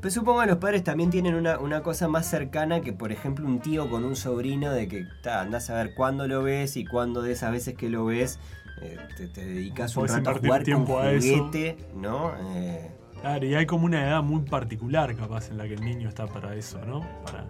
Pero 0.01 0.11
supongo 0.13 0.41
que 0.43 0.47
los 0.47 0.59
padres 0.59 0.85
también 0.85 1.11
tienen 1.11 1.35
una, 1.35 1.59
una 1.59 1.83
cosa 1.83 2.07
más 2.07 2.27
cercana 2.27 2.81
que, 2.81 2.93
por 2.93 3.11
ejemplo, 3.11 3.47
un 3.47 3.59
tío 3.59 3.91
con 3.91 4.05
un 4.05 4.15
sobrino 4.15 4.71
de 4.71 4.87
que 4.87 5.07
ta, 5.23 5.41
andás 5.41 5.71
a 5.71 5.75
ver 5.75 5.95
cuándo 5.95 6.29
lo 6.29 6.43
ves 6.43 6.77
y 6.77 6.85
cuándo 6.85 7.21
de 7.23 7.33
esas 7.33 7.51
veces 7.51 7.75
que 7.75 7.89
lo 7.91 8.05
ves 8.05 8.39
eh, 8.81 8.97
te, 9.17 9.27
te 9.27 9.45
dedicas 9.45 9.97
un 9.97 10.07
rato 10.07 10.31
a 10.31 10.35
jugar 10.35 10.63
tiempo 10.63 10.95
con 10.95 11.05
a 11.05 11.11
eso. 11.11 11.37
juguete, 11.47 11.77
¿no? 11.97 12.33
Eh, 12.55 12.91
Claro, 13.21 13.45
y 13.45 13.55
hay 13.57 13.67
como 13.67 13.85
una 13.87 14.07
edad 14.07 14.23
muy 14.23 14.43
particular 14.43 15.17
capaz 15.17 15.51
en 15.51 15.59
la 15.59 15.67
que 15.67 15.75
el 15.75 15.81
niño 15.85 16.09
está 16.09 16.29
para 16.29 16.55
eso, 16.55 16.79
¿no? 16.87 17.01
Para, 17.25 17.47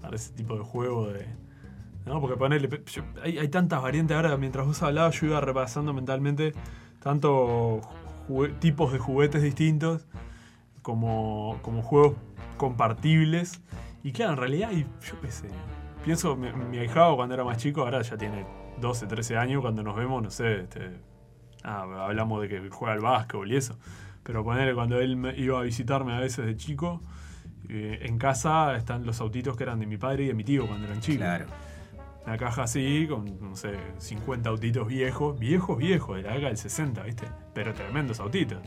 para 0.00 0.16
ese 0.16 0.32
tipo 0.32 0.56
de 0.56 0.64
juego 0.64 1.08
de... 1.12 1.26
¿no? 2.06 2.18
Porque 2.22 2.38
ponerle... 2.38 2.70
yo- 2.86 3.02
hay, 3.22 3.36
hay 3.36 3.48
tantas 3.48 3.82
variantes 3.82 4.16
ahora, 4.16 4.34
mientras 4.38 4.66
vos 4.66 4.82
hablabas 4.82 5.20
yo 5.20 5.26
iba 5.26 5.40
repasando 5.42 5.92
mentalmente 5.92 6.54
tanto 7.02 7.82
jugue- 8.26 8.54
tipos 8.58 8.90
de 8.94 8.98
juguetes 8.98 9.42
distintos 9.42 10.06
como, 10.82 11.58
como 11.62 11.82
juegos 11.82 12.16
compartibles. 12.56 13.60
Y 14.02 14.12
claro, 14.12 14.32
en 14.32 14.38
realidad 14.38 14.70
yo 14.72 15.20
qué 15.20 15.30
sé, 15.30 15.48
pienso, 16.04 16.36
mi, 16.36 16.52
mi 16.52 16.78
ahijado 16.78 17.16
cuando 17.16 17.34
era 17.34 17.44
más 17.44 17.56
chico, 17.58 17.82
ahora 17.82 18.02
ya 18.02 18.16
tiene 18.16 18.44
12, 18.80 19.06
13 19.06 19.36
años, 19.36 19.62
cuando 19.62 19.82
nos 19.82 19.96
vemos, 19.96 20.22
no 20.22 20.30
sé, 20.30 20.60
este, 20.62 20.90
ah, 21.62 21.82
hablamos 22.06 22.42
de 22.42 22.48
que 22.48 22.68
juega 22.70 22.94
al 22.94 23.00
básquetbol 23.00 23.50
y 23.52 23.56
eso. 23.56 23.78
Pero 24.24 24.44
ponerle 24.44 24.74
cuando 24.74 25.00
él 25.00 25.16
me 25.16 25.36
iba 25.36 25.58
a 25.58 25.62
visitarme 25.62 26.14
a 26.14 26.20
veces 26.20 26.46
de 26.46 26.56
chico, 26.56 27.00
Eh, 27.68 28.00
en 28.02 28.18
casa 28.18 28.76
están 28.76 29.06
los 29.06 29.20
autitos 29.20 29.56
que 29.56 29.62
eran 29.62 29.78
de 29.78 29.86
mi 29.86 29.96
padre 29.96 30.24
y 30.24 30.26
de 30.26 30.34
mi 30.34 30.42
tío 30.44 30.66
cuando 30.66 30.86
eran 30.88 31.00
chicos. 31.00 31.18
Claro. 31.24 31.46
Una 32.26 32.36
caja 32.36 32.64
así, 32.64 33.06
con, 33.08 33.24
no 33.40 33.54
sé, 33.56 33.78
50 33.98 34.50
autitos 34.50 34.86
viejos, 34.88 35.38
viejos, 35.38 35.78
viejos, 35.78 36.16
de 36.16 36.22
la 36.22 36.30
década 36.30 36.48
del 36.48 36.56
60, 36.56 37.02
¿viste? 37.04 37.26
Pero 37.54 37.72
tremendos 37.72 38.18
autitos. 38.20 38.58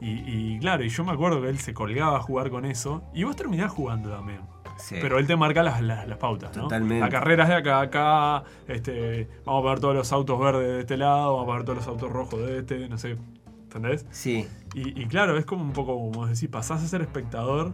Y, 0.00 0.54
y 0.54 0.58
claro, 0.58 0.84
y 0.84 0.88
yo 0.88 1.04
me 1.04 1.12
acuerdo 1.12 1.40
que 1.42 1.48
él 1.48 1.58
se 1.58 1.72
colgaba 1.72 2.18
a 2.18 2.20
jugar 2.20 2.50
con 2.50 2.64
eso, 2.64 3.02
y 3.14 3.24
vos 3.24 3.34
terminás 3.36 3.72
jugando 3.72 4.10
también. 4.10 4.40
Sí. 4.78 4.96
Pero 5.00 5.18
él 5.18 5.26
te 5.26 5.36
marca 5.36 5.62
las, 5.62 5.80
las, 5.80 6.06
las 6.06 6.18
pautas, 6.18 6.54
¿no? 6.54 6.64
Totalmente. 6.64 7.00
La 7.00 7.08
carrera 7.08 7.44
es 7.44 7.48
de 7.48 7.54
acá 7.54 7.78
a 7.78 7.82
acá, 7.82 8.44
este, 8.68 9.26
vamos 9.46 9.60
a 9.60 9.62
poner 9.62 9.80
todos 9.80 9.94
los 9.94 10.12
autos 10.12 10.38
verdes 10.38 10.68
de 10.68 10.80
este 10.80 10.96
lado, 10.98 11.32
vamos 11.36 11.44
a 11.44 11.46
poner 11.46 11.64
todos 11.64 11.78
los 11.78 11.86
autos 11.88 12.12
rojos 12.12 12.40
de 12.40 12.58
este, 12.58 12.88
no 12.88 12.98
sé, 12.98 13.16
¿entendés? 13.62 14.04
Sí. 14.10 14.46
Y, 14.74 15.00
y 15.00 15.06
claro, 15.06 15.38
es 15.38 15.46
como 15.46 15.62
un 15.64 15.72
poco 15.72 15.94
como 15.94 16.26
decir, 16.26 16.50
pasás 16.50 16.82
a 16.84 16.88
ser 16.88 17.00
espectador, 17.00 17.72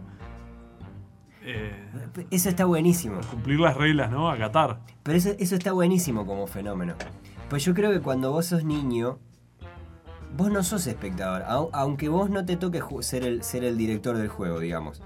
eh, 1.45 1.73
Eso 2.31 2.47
está 2.47 2.63
buenísimo. 2.65 3.19
cumplir 3.29 3.59
las 3.59 3.75
reglas, 3.75 4.09
¿no? 4.09 4.29
A 4.29 4.37
Qatar. 4.37 4.79
Pero 5.03 5.17
eso, 5.17 5.31
eso 5.39 5.55
está 5.55 5.73
buenísimo 5.73 6.25
como 6.25 6.47
fenómeno. 6.47 6.93
Pues 7.49 7.65
yo 7.65 7.73
creo 7.73 7.91
que 7.91 7.99
cuando 7.99 8.31
vos 8.31 8.45
sos 8.45 8.63
niño, 8.63 9.19
vos 10.35 10.51
no 10.51 10.63
sos 10.63 10.87
espectador. 10.87 11.43
au- 11.47 11.69
aunque 11.73 12.09
vos 12.09 12.29
no 12.29 12.45
te 12.45 12.55
toque 12.57 12.81
ser 13.01 13.23
el, 13.25 13.43
ser 13.43 13.63
el 13.63 13.77
director 13.77 14.17
del 14.17 14.27
juego, 14.29 14.59
digamos. 14.59 15.01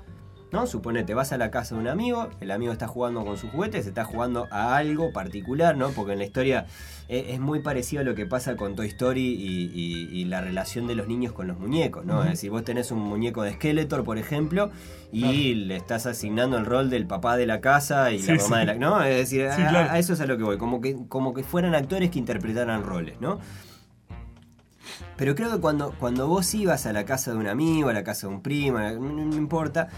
¿No? 0.49 0.65
Suponete, 0.65 1.13
vas 1.13 1.33
a 1.33 1.37
la 1.37 1.51
casa 1.51 1.75
de 1.75 1.81
un 1.81 1.89
amigo, 1.89 2.29
el 2.39 2.51
amigo 2.51 2.71
está 2.71 2.87
jugando 2.87 3.25
con 3.25 3.35
sus 3.35 3.49
juguetes, 3.51 3.85
está 3.85 4.05
jugando 4.05 4.47
a 4.49 4.77
algo 4.77 5.11
particular, 5.11 5.75
¿no? 5.75 5.89
Porque 5.89 6.13
en 6.13 6.19
la 6.19 6.23
historia 6.25 6.67
eh, 7.09 7.31
es 7.31 7.41
muy 7.41 7.59
parecido 7.59 8.01
a 8.01 8.05
lo 8.05 8.15
que 8.15 8.25
pasa 8.25 8.55
con 8.55 8.73
Toy 8.73 8.87
Story 8.87 9.25
y, 9.27 9.69
y- 9.73 10.07
y 10.21 10.23
la 10.23 10.39
relación 10.39 10.87
de 10.87 10.95
los 10.95 11.05
niños 11.09 11.33
con 11.33 11.47
los 11.47 11.59
muñecos, 11.59 12.05
¿no? 12.05 12.23
Es 12.23 12.29
decir, 12.29 12.49
vos 12.49 12.63
tenés 12.63 12.91
un 12.91 12.99
muñeco 12.99 13.43
de 13.43 13.55
Skeletor, 13.55 14.05
por 14.05 14.17
ejemplo, 14.17 14.71
y 15.11 15.53
le 15.55 15.75
estás 15.75 16.05
asignando 16.05 16.57
el 16.57 16.65
rol 16.65 16.89
del 16.89 17.07
papá 17.07 17.35
de 17.35 17.45
la 17.45 17.59
casa 17.59 18.13
y 18.13 18.19
Sí, 18.19 18.27
la 18.31 18.35
mamá 18.43 18.55
sí. 18.55 18.59
de 18.61 18.65
la... 18.67 18.75
¿No? 18.75 19.03
Es 19.03 19.17
decir, 19.17 19.49
Sí, 19.53 19.61
a, 19.63 19.67
claro. 19.67 19.91
a 19.91 19.99
eso 19.99 20.13
es 20.13 20.21
a 20.21 20.25
lo 20.27 20.37
que 20.37 20.43
voy, 20.43 20.57
como 20.57 20.79
que, 20.79 20.95
como 21.09 21.33
que 21.33 21.43
fueran 21.43 21.75
actores 21.75 22.09
que 22.09 22.19
interpretaran 22.19 22.83
roles, 22.83 23.19
¿no? 23.19 23.39
Pero 25.15 25.36
creo 25.36 25.51
que 25.51 25.60
cuando, 25.60 25.93
cuando 25.99 26.27
vos 26.27 26.53
ibas 26.53 26.86
a 26.86 26.93
la 26.93 27.05
casa 27.05 27.31
de 27.31 27.38
un 27.38 27.47
amigo, 27.47 27.89
a 27.89 27.93
la 27.93 28.03
casa 28.03 28.27
de 28.27 28.33
un 28.33 28.41
primo, 28.41 28.79
no, 28.79 28.99
no 28.99 29.36
importa, 29.36 29.89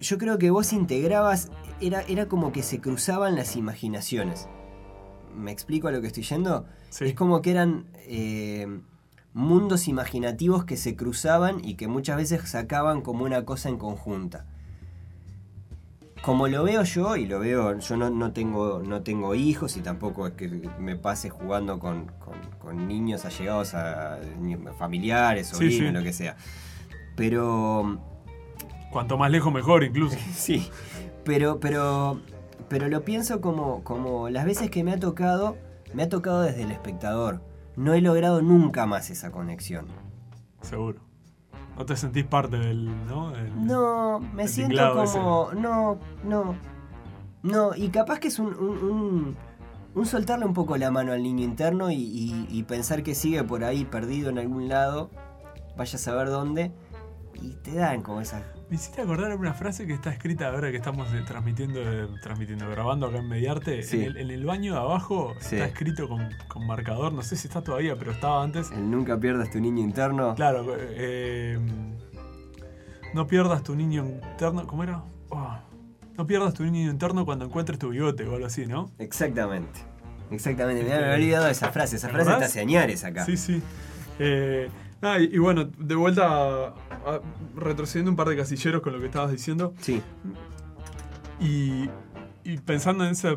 yo 0.00 0.18
creo 0.18 0.38
que 0.38 0.50
vos 0.50 0.72
integrabas, 0.72 1.50
era, 1.80 2.02
era 2.02 2.26
como 2.26 2.52
que 2.52 2.62
se 2.62 2.80
cruzaban 2.80 3.36
las 3.36 3.56
imaginaciones. 3.56 4.48
¿Me 5.34 5.52
explico 5.52 5.88
a 5.88 5.92
lo 5.92 6.00
que 6.00 6.08
estoy 6.08 6.24
yendo? 6.24 6.66
Sí. 6.90 7.06
Es 7.06 7.14
como 7.14 7.40
que 7.40 7.52
eran 7.52 7.86
eh, 8.06 8.66
mundos 9.32 9.88
imaginativos 9.88 10.64
que 10.64 10.76
se 10.76 10.96
cruzaban 10.96 11.64
y 11.64 11.74
que 11.74 11.88
muchas 11.88 12.16
veces 12.16 12.48
sacaban 12.48 13.00
como 13.00 13.24
una 13.24 13.44
cosa 13.44 13.68
en 13.68 13.78
conjunta. 13.78 14.46
Como 16.22 16.46
lo 16.46 16.62
veo 16.62 16.84
yo, 16.84 17.16
y 17.16 17.26
lo 17.26 17.40
veo, 17.40 17.78
yo 17.78 17.96
no, 17.96 18.08
no 18.10 18.32
tengo, 18.32 18.80
no 18.84 19.02
tengo 19.02 19.34
hijos 19.34 19.76
y 19.76 19.80
tampoco 19.80 20.28
es 20.28 20.34
que 20.34 20.48
me 20.78 20.94
pase 20.96 21.30
jugando 21.30 21.78
con, 21.80 22.06
con- 22.20 22.40
con 22.60 22.86
niños 22.86 23.24
allegados 23.24 23.74
a 23.74 24.18
familiares, 24.78 25.48
Sí, 25.48 25.54
sobrinos, 25.54 25.88
sí. 25.88 25.92
lo 25.92 26.02
que 26.02 26.12
sea. 26.12 26.36
Pero 27.16 27.98
Cuanto 28.92 29.16
más 29.18 29.30
lejos 29.30 29.52
mejor, 29.52 29.82
incluso. 29.84 30.16
Sí, 30.32 30.68
pero, 31.24 31.58
pero, 31.58 32.20
pero 32.68 32.88
lo 32.88 33.04
pienso 33.04 33.40
como, 33.40 33.82
como 33.82 34.28
las 34.28 34.44
veces 34.44 34.70
que 34.70 34.84
me 34.84 34.92
ha 34.92 35.00
tocado, 35.00 35.56
me 35.92 36.04
ha 36.04 36.08
tocado 36.08 36.42
desde 36.42 36.62
el 36.62 36.70
espectador. 36.70 37.40
No 37.74 37.94
he 37.94 38.00
logrado 38.00 38.42
nunca 38.42 38.86
más 38.86 39.10
esa 39.10 39.32
conexión. 39.32 39.86
Seguro. 40.60 41.00
No 41.76 41.86
te 41.86 41.96
sentís 41.96 42.24
parte 42.24 42.58
del, 42.58 42.86
¿no? 43.06 43.32
No, 43.56 44.18
me 44.20 44.44
siento 44.48 44.74
como. 45.18 45.50
No, 45.54 45.98
no. 46.24 46.54
No, 47.42 47.74
y 47.74 47.88
capaz 47.88 48.18
que 48.20 48.28
es 48.28 48.38
un, 48.38 48.54
un, 48.54 48.78
un- 48.78 49.36
un 49.94 50.06
soltarle 50.06 50.44
un 50.46 50.54
poco 50.54 50.76
la 50.76 50.90
mano 50.90 51.12
al 51.12 51.22
niño 51.22 51.44
interno 51.44 51.90
y, 51.90 51.96
y- 51.96 52.46
y 52.50 52.62
pensar 52.62 53.02
que 53.02 53.14
sigue 53.14 53.42
por 53.44 53.64
ahí 53.64 53.84
perdido 53.84 54.30
en 54.30 54.38
algún 54.38 54.68
lado, 54.68 55.10
vaya 55.76 55.96
a 55.96 55.98
saber 56.00 56.28
dónde, 56.28 56.70
y 57.40 57.54
te 57.62 57.74
dan 57.74 58.02
como 58.02 58.20
esa. 58.20 58.42
Me 58.72 58.76
hiciste 58.76 59.02
acordar 59.02 59.36
una 59.36 59.52
frase 59.52 59.86
que 59.86 59.92
está 59.92 60.08
escrita 60.10 60.48
ahora 60.48 60.70
que 60.70 60.78
estamos 60.78 61.06
eh, 61.12 61.22
transmitiendo, 61.26 61.78
eh, 61.82 62.08
transmitiendo, 62.22 62.66
grabando 62.70 63.06
acá 63.06 63.18
en 63.18 63.28
Mediarte. 63.28 63.82
Sí. 63.82 63.96
En, 64.00 64.02
el, 64.04 64.16
en 64.16 64.30
el 64.30 64.46
baño 64.46 64.72
de 64.72 64.78
abajo 64.80 65.34
Sí. 65.40 65.56
está 65.56 65.66
escrito 65.66 66.08
con, 66.08 66.26
con 66.48 66.66
marcador, 66.66 67.12
no 67.12 67.20
sé 67.22 67.36
si 67.36 67.48
está 67.48 67.60
todavía, 67.60 67.96
pero 67.96 68.12
estaba 68.12 68.42
antes. 68.42 68.70
El 68.70 68.90
nunca 68.90 69.20
pierdas 69.20 69.50
tu 69.50 69.60
niño 69.60 69.82
interno. 69.84 70.34
Claro, 70.36 70.64
eh, 70.78 71.58
no 73.12 73.26
pierdas 73.26 73.62
tu 73.62 73.74
niño 73.76 74.06
interno. 74.06 74.66
¿Cómo 74.66 74.84
era? 74.84 75.02
Oh, 75.28 75.54
no 76.16 76.26
pierdas 76.26 76.54
tu 76.54 76.64
niño 76.64 76.90
interno 76.90 77.26
cuando 77.26 77.44
encuentres 77.44 77.78
tu 77.78 77.90
bigote 77.90 78.24
o 78.26 78.36
algo 78.36 78.46
así, 78.46 78.64
¿no? 78.64 78.90
Exactamente. 78.98 79.80
Exactamente. 80.30 80.82
Me 80.82 80.94
había 80.94 81.14
olvidado 81.16 81.44
de 81.44 81.52
esa 81.52 81.70
frase. 81.72 81.96
Esa 81.96 82.06
¿Te 82.06 82.14
frase 82.14 82.30
acordás? 82.30 82.48
está 82.48 82.58
hace 82.58 82.60
añares 82.66 83.04
acá. 83.04 83.26
Sí, 83.26 83.36
sí. 83.36 83.60
Eh, 84.18 84.70
nada, 85.02 85.20
y, 85.20 85.24
y 85.32 85.38
bueno, 85.38 85.64
de 85.64 85.94
vuelta 85.94 86.26
a- 86.26 86.66
a- 86.68 87.20
retrocediendo 87.56 88.10
un 88.10 88.16
par 88.16 88.28
de 88.28 88.36
casilleros 88.36 88.80
con 88.80 88.92
lo 88.94 89.00
que 89.00 89.06
estabas 89.06 89.30
diciendo. 89.32 89.74
Sí. 89.80 90.00
Y, 91.40 91.90
y 92.44 92.58
pensando 92.58 93.04
en 93.04 93.10
esa, 93.10 93.36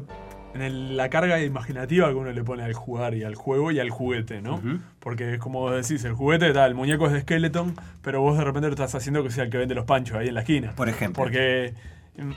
en 0.53 0.61
el- 0.61 0.95
la 0.97 1.09
carga 1.09 1.41
imaginativa 1.41 2.07
que 2.09 2.15
uno 2.15 2.31
le 2.31 2.43
pone 2.43 2.63
al 2.63 2.73
jugar 2.73 3.13
y 3.15 3.23
al 3.23 3.35
juego 3.35 3.71
y 3.71 3.79
al 3.79 3.89
juguete, 3.89 4.41
¿no? 4.41 4.61
Porque 4.99 5.33
es 5.33 5.39
como 5.39 5.59
vos 5.59 5.73
decís, 5.75 6.03
el 6.05 6.13
juguete, 6.13 6.53
tal, 6.53 6.69
el 6.69 6.75
muñeco 6.75 7.07
es 7.07 7.13
de 7.13 7.21
Skeleton, 7.21 7.75
pero 8.01 8.21
vos 8.21 8.37
de 8.37 8.43
repente 8.43 8.67
lo 8.67 8.73
estás 8.73 8.93
haciendo 8.95 9.23
que 9.23 9.31
sea 9.31 9.43
el 9.45 9.49
que 9.49 9.57
vende 9.57 9.75
los 9.75 9.85
panchos 9.85 10.17
ahí 10.17 10.27
en 10.27 10.35
la 10.35 10.41
esquina. 10.41 10.71
Por 10.75 10.87
ejemplo. 10.89 11.23
Porque 11.23 11.73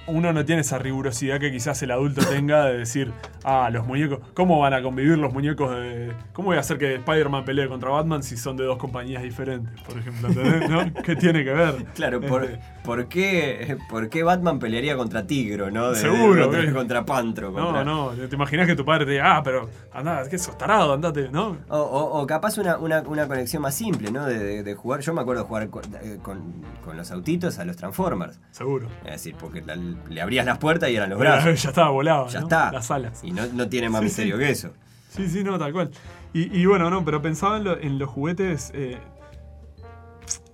uno 0.09 0.33
no 0.33 0.45
tiene 0.45 0.63
esa 0.63 0.79
rigurosidad 0.79 1.39
que 1.39 1.53
quizás 1.53 1.81
el 1.83 1.93
adulto 1.93 2.21
tenga 2.27 2.65
de 2.67 2.79
decir, 2.79 3.13
ah, 3.45 3.71
los 3.73 3.87
muñecos, 3.87 4.19
¿cómo 4.35 4.59
van 4.59 4.75
a 4.75 4.83
convivir 4.83 5.17
los 5.19 5.33
muñecos 5.33 5.71
de... 5.71 6.13
¿Cómo 6.33 6.49
voy 6.49 6.57
a 6.57 6.61
hacer 6.61 6.79
que 6.79 6.97
Spider-Man 6.97 7.45
pelee 7.45 7.69
contra 7.69 7.91
Batman 7.91 8.23
si 8.25 8.37
son 8.37 8.57
de 8.57 8.65
dos 8.65 8.77
compañías 8.79 9.23
diferentes, 9.23 9.81
por 9.83 9.97
ejemplo? 9.99 10.29
¿No? 10.69 10.93
¿Qué 11.03 11.15
tiene 11.15 11.45
que 11.45 11.53
ver? 11.53 11.85
Claro, 11.95 12.21
por, 12.21 12.45
Este, 12.45 12.61
¿por, 12.85 13.07
qué, 13.07 13.77
¿por 13.89 14.09
qué 14.09 14.23
Batman 14.25 14.59
pelearía 14.59 14.97
contra 14.97 15.27
Tigro, 15.27 15.71
no? 15.71 15.91
De- 15.93 15.97
Seguro, 16.01 16.45
Contra, 16.45 16.63
eh. 16.65 16.73
contra 16.73 17.05
Pantro. 17.07 17.53
contra- 17.53 17.85
No, 17.85 18.13
no, 18.15 18.29
te 18.29 18.35
imaginas 18.35 18.67
que 18.67 18.75
tu 18.75 18.85
padre 18.85 19.05
te 19.07 19.13
diga, 19.13 19.37
ah, 19.37 19.43
pero 19.45 19.71
andá, 19.93 20.29
que 20.29 20.39
sos 20.39 20.59
tarado, 20.59 20.93
andate, 20.95 21.29
¿no? 21.31 21.57
O, 21.69 21.79
o- 21.79 22.21
o 22.23 22.27
capaz 22.27 22.59
una, 22.59 22.79
una, 22.79 23.01
una 23.03 23.29
conexión 23.29 23.63
más 23.63 23.75
simple, 23.77 24.11
¿no? 24.11 24.27
De, 24.27 24.39
de- 24.39 24.63
de 24.65 24.75
jugar. 24.75 25.01
Yo 25.01 25.15
me 25.15 25.21
acuerdo 25.21 25.43
de 25.43 25.49
jugar 25.49 25.71
con, 25.71 25.85
eh, 26.03 26.19
con- 26.21 26.63
con 26.85 26.97
los 26.97 27.11
autitos 27.13 27.59
a 27.61 27.65
los 27.65 27.77
Transformers. 27.77 28.41
Seguro. 28.51 28.89
Es 29.05 29.13
decir, 29.13 29.37
porque 29.39 29.63
le 29.77 30.21
abrías 30.21 30.47
las 30.47 30.59
puertas 30.59 30.91
y 30.91 30.97
eran 30.97 31.11
los 31.11 31.19
brazos. 31.19 31.63
ya 31.63 31.69
estaba 31.71 31.91
volado, 31.91 32.29
Ya 32.29 32.41
¿no? 32.41 32.47
está. 32.47 32.73
Las 32.73 32.91
alas. 32.91 33.23
Y 33.25 33.31
no, 33.33 33.47
no 33.47 33.69
tiene 33.69 33.89
más 33.89 34.01
Sí, 34.01 34.05
misterio 34.05 34.37
sí. 34.37 34.43
que 34.43 34.51
eso. 34.51 34.73
Sí, 35.11 35.29
sí, 35.29 35.43
no, 35.45 35.59
tal 35.59 35.73
cual. 35.73 35.91
Y, 36.33 36.57
y 36.61 36.67
bueno, 36.67 36.91
no, 36.91 37.05
pero 37.05 37.23
pensaba 37.23 37.57
en, 37.57 37.65
lo- 37.65 37.79
en 37.81 37.99
los 37.99 38.09
juguetes, 38.11 38.71
eh, 38.75 38.99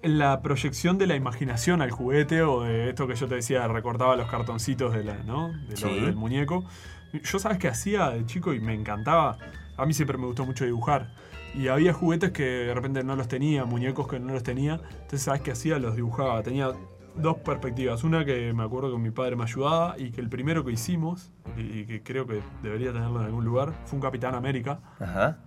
en 0.02 0.18
la 0.18 0.42
proyección 0.42 0.98
de 0.98 1.06
la 1.06 1.16
imaginación 1.16 1.80
al 1.82 1.90
juguete 1.90 2.42
o 2.42 2.62
de 2.62 2.90
esto 2.90 3.06
que 3.08 3.14
yo 3.14 3.26
te 3.26 3.36
decía, 3.36 3.66
recortaba 3.68 4.16
los 4.16 4.30
cartoncitos 4.30 4.92
de 4.94 5.02
la, 5.04 5.14
¿no? 5.24 5.50
De 5.68 5.76
Sí. 5.76 5.88
del 5.88 6.14
muñeco. 6.14 6.64
Yo 7.12 7.38
sabes 7.38 7.58
que 7.58 7.68
hacía 7.68 8.10
de 8.10 8.24
chico 8.26 8.52
y 8.52 8.60
me 8.60 8.74
encantaba. 8.74 9.38
A 9.76 9.86
mí 9.86 9.94
siempre 9.94 10.18
me 10.18 10.26
gustó 10.26 10.44
mucho 10.44 10.64
dibujar. 10.64 11.12
Y 11.54 11.68
había 11.68 11.92
juguetes 11.92 12.32
que 12.32 12.42
de 12.44 12.74
repente 12.74 13.02
no 13.04 13.14
los 13.16 13.28
tenía, 13.28 13.64
muñecos 13.64 14.08
que 14.08 14.18
no 14.18 14.32
los 14.32 14.42
tenía. 14.42 14.74
Entonces, 14.90 15.22
¿sabes 15.22 15.40
qué 15.40 15.52
hacía? 15.52 15.78
Los 15.78 15.94
dibujaba. 15.96 16.42
Tenía 16.42 16.72
dos 17.16 17.38
perspectivas. 17.38 18.04
Una 18.04 18.24
que 18.24 18.52
me 18.52 18.62
acuerdo 18.62 18.92
que 18.92 18.98
mi 18.98 19.10
padre 19.10 19.36
me 19.36 19.44
ayudaba 19.44 19.98
y 19.98 20.10
que 20.10 20.20
el 20.20 20.28
primero 20.28 20.64
que 20.64 20.72
hicimos, 20.72 21.32
y 21.56 21.84
que 21.84 22.02
creo 22.02 22.26
que 22.26 22.40
debería 22.62 22.92
tenerlo 22.92 23.20
en 23.20 23.26
algún 23.26 23.44
lugar, 23.44 23.72
fue 23.84 23.96
un 23.96 24.02
Capitán 24.02 24.34
América 24.34 24.80
Ajá. 25.00 25.38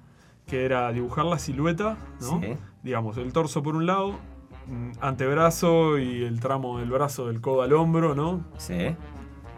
que 0.45 0.65
era 0.65 0.91
dibujar 0.91 1.25
la 1.25 1.39
silueta, 1.39 1.97
¿no? 2.21 2.41
Sí. 2.41 2.55
Digamos, 2.83 3.17
el 3.17 3.33
torso 3.33 3.61
por 3.63 3.75
un 3.75 3.85
lado, 3.85 4.13
mm, 4.67 4.91
antebrazo 5.01 5.97
y 5.97 6.23
el 6.23 6.39
tramo 6.39 6.79
del 6.79 6.89
brazo 6.89 7.27
del 7.27 7.41
codo 7.41 7.61
al 7.63 7.73
hombro, 7.73 8.15
¿no? 8.15 8.45
Sí. 8.57 8.95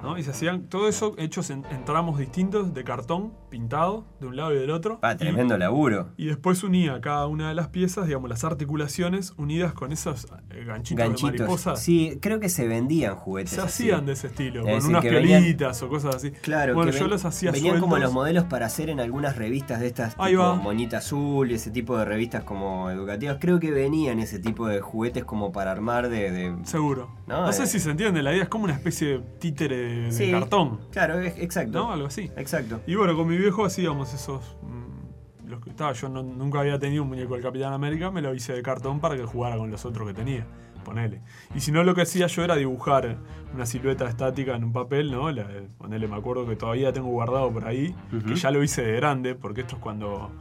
¿No? 0.02 0.18
Y 0.18 0.24
se 0.24 0.32
hacían 0.32 0.64
todo 0.70 0.88
eso 0.88 1.14
hechos 1.18 1.50
en, 1.50 1.66
en 1.72 1.84
tramos 1.86 2.18
distintos 2.20 2.74
de 2.74 2.84
cartón 2.84 3.34
pintado 3.50 4.06
de 4.20 4.28
un 4.28 4.36
lado 4.36 4.54
y 4.54 4.58
del 4.60 4.70
otro. 4.72 5.00
Ah, 5.02 5.14
Y- 5.14 5.18
tremendo 5.18 5.58
laburo. 5.58 6.10
Y, 6.18 6.26
después 6.28 6.64
unía 6.64 7.02
cada 7.02 7.28
una 7.28 7.50
de 7.50 7.56
las 7.56 7.68
piezas, 7.70 8.06
digamos, 8.08 8.30
las 8.30 8.44
articulaciones 8.44 9.34
unidas 9.38 9.74
con 9.74 9.92
esos 9.92 10.26
eh, 10.52 10.64
ganchitos, 10.66 11.04
de 11.06 11.10
mariposa. 11.24 11.72
Ganchitos. 11.72 11.80
Sí, 11.80 12.18
creo 12.22 12.40
que 12.40 12.50
se 12.50 12.68
vendían 12.68 13.16
juguetes. 13.16 13.52
Se 13.52 13.62
así. 13.62 13.84
hacían 13.90 14.06
de 14.06 14.14
ese 14.14 14.28
estilo, 14.28 14.66
Es 14.68 14.82
con 14.84 14.90
unas 14.92 15.04
piolitas 15.04 15.82
o 15.84 15.90
cosas 15.90 16.16
así. 16.16 16.32
Claro, 16.32 16.74
bueno, 16.76 16.92
yo 16.92 17.02
ven- 17.02 17.10
los 17.10 17.26
hacía 17.26 17.52
venían 17.52 17.80
como 17.80 17.98
los 17.98 18.14
modelos 18.14 18.46
para 18.46 18.68
hacer 18.68 18.90
en 18.90 19.00
algunas 19.00 19.36
revistas 19.36 19.80
de 19.80 19.88
estas 19.88 20.16
Ahí 20.18 20.32
tipo 20.34 20.44
va. 20.44 20.56
Monita 20.56 20.98
Azul 21.00 21.52
y 21.52 21.56
ese 21.56 21.72
tipo 21.72 21.98
de 21.98 22.06
revistas 22.06 22.44
como 22.44 22.90
educativas. 22.90 23.38
Creo 23.40 23.60
que 23.60 23.72
venían 23.72 24.20
ese 24.20 24.40
tipo 24.40 24.68
de 24.68 24.80
juguetes 24.82 25.24
como 25.26 25.52
para 25.52 25.72
armar 25.72 26.10
de... 26.10 26.32
de- 26.32 26.56
Seguro. 26.64 27.10
No, 27.28 27.42
No, 27.46 27.54
sé 27.54 27.68
si 27.68 27.80
se 27.80 27.92
entiende, 27.92 28.22
la 28.24 28.32
idea 28.34 28.44
es 28.44 28.50
como 28.50 28.64
una 28.66 28.74
especie 28.74 29.08
de 29.10 29.20
títere 29.40 29.76
de, 29.78 29.89
de 29.92 30.12
Sí. 30.12 30.32
cartón, 30.32 30.80
Claro, 30.92 31.20
es- 31.20 31.38
exacto. 31.38 31.72
¿no? 31.80 31.92
Algo 31.92 32.08
así. 32.08 32.30
Exacto. 32.38 32.82
Y 32.88 32.96
bueno, 32.96 33.16
con 33.16 33.28
mi 33.28 33.38
viejo 33.38 33.66
hacíamos 33.66 34.14
esos. 34.14 34.58
mm, 34.64 35.50
los 35.50 35.62
que 35.62 35.70
estaba. 35.72 35.94
Yo 35.94 36.10
no- 36.10 36.22
nunca 36.24 36.60
había 36.60 36.78
tenido 36.78 37.04
un 37.04 37.10
muñeco 37.10 37.34
del 37.34 37.42
Capitán 37.44 37.74
América, 37.74 38.12
me 38.12 38.22
lo 38.22 38.34
hice 38.36 38.54
de 38.54 38.62
cartón 38.62 39.00
para 39.00 39.16
que 39.16 39.24
jugara 39.24 39.58
con 39.58 39.72
los 39.72 39.84
otros 39.86 40.08
que 40.08 40.14
tenía. 40.14 40.46
Ponele. 40.86 41.22
Y 41.56 41.60
si 41.60 41.72
no, 41.72 41.84
lo 41.84 41.94
que 41.94 42.04
hacía 42.04 42.28
yo 42.28 42.44
era 42.44 42.56
dibujar 42.56 43.18
una 43.54 43.66
silueta 43.66 44.08
estática 44.08 44.56
en 44.56 44.64
un 44.64 44.72
papel, 44.74 45.12
¿no? 45.12 45.30
La- 45.32 45.46
ponele, 45.78 46.08
me 46.08 46.16
acuerdo 46.16 46.48
que 46.48 46.56
todavía 46.56 46.94
tengo 46.94 47.10
guardado 47.10 47.52
por 47.52 47.66
ahí, 47.66 47.94
que 48.28 48.36
ya 48.36 48.50
lo 48.50 48.64
hice 48.64 48.82
de 48.84 48.96
grande, 48.96 49.36
porque 49.36 49.62
esto 49.62 49.76
es 49.76 49.82
cuando 49.82 50.32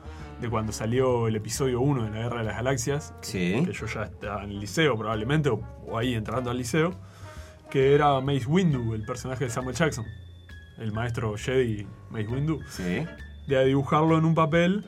de 0.41 0.49
cuando 0.49 0.71
salió 0.71 1.27
el 1.27 1.35
episodio 1.35 1.81
1 1.81 2.05
de 2.05 2.11
la 2.11 2.19
Guerra 2.19 2.39
de 2.39 2.45
las 2.45 2.55
Galaxias, 2.55 3.13
Sí. 3.23 3.61
que 3.67 3.73
yo 3.73 3.87
ya 3.87 4.05
estaba 4.05 4.45
en 4.45 4.51
el 4.51 4.61
liceo 4.61 4.97
probablemente, 4.97 5.49
o, 5.49 5.61
o 5.85 5.99
ahí 5.99 6.15
entrando 6.15 6.51
al 6.53 6.57
liceo, 6.59 6.93
que 7.71 7.95
era 7.95 8.21
Mace 8.21 8.47
Windu, 8.47 8.95
el 8.95 9.05
personaje 9.05 9.45
de 9.45 9.51
Samuel 9.51 9.77
Jackson, 9.77 10.07
el 10.79 10.93
maestro 10.93 11.37
Jedi 11.37 11.87
Mace 12.11 12.29
Windu, 12.29 12.61
Sí. 12.69 13.05
de 13.47 13.65
dibujarlo 13.65 14.17
en 14.19 14.25
un 14.25 14.35
papel, 14.35 14.85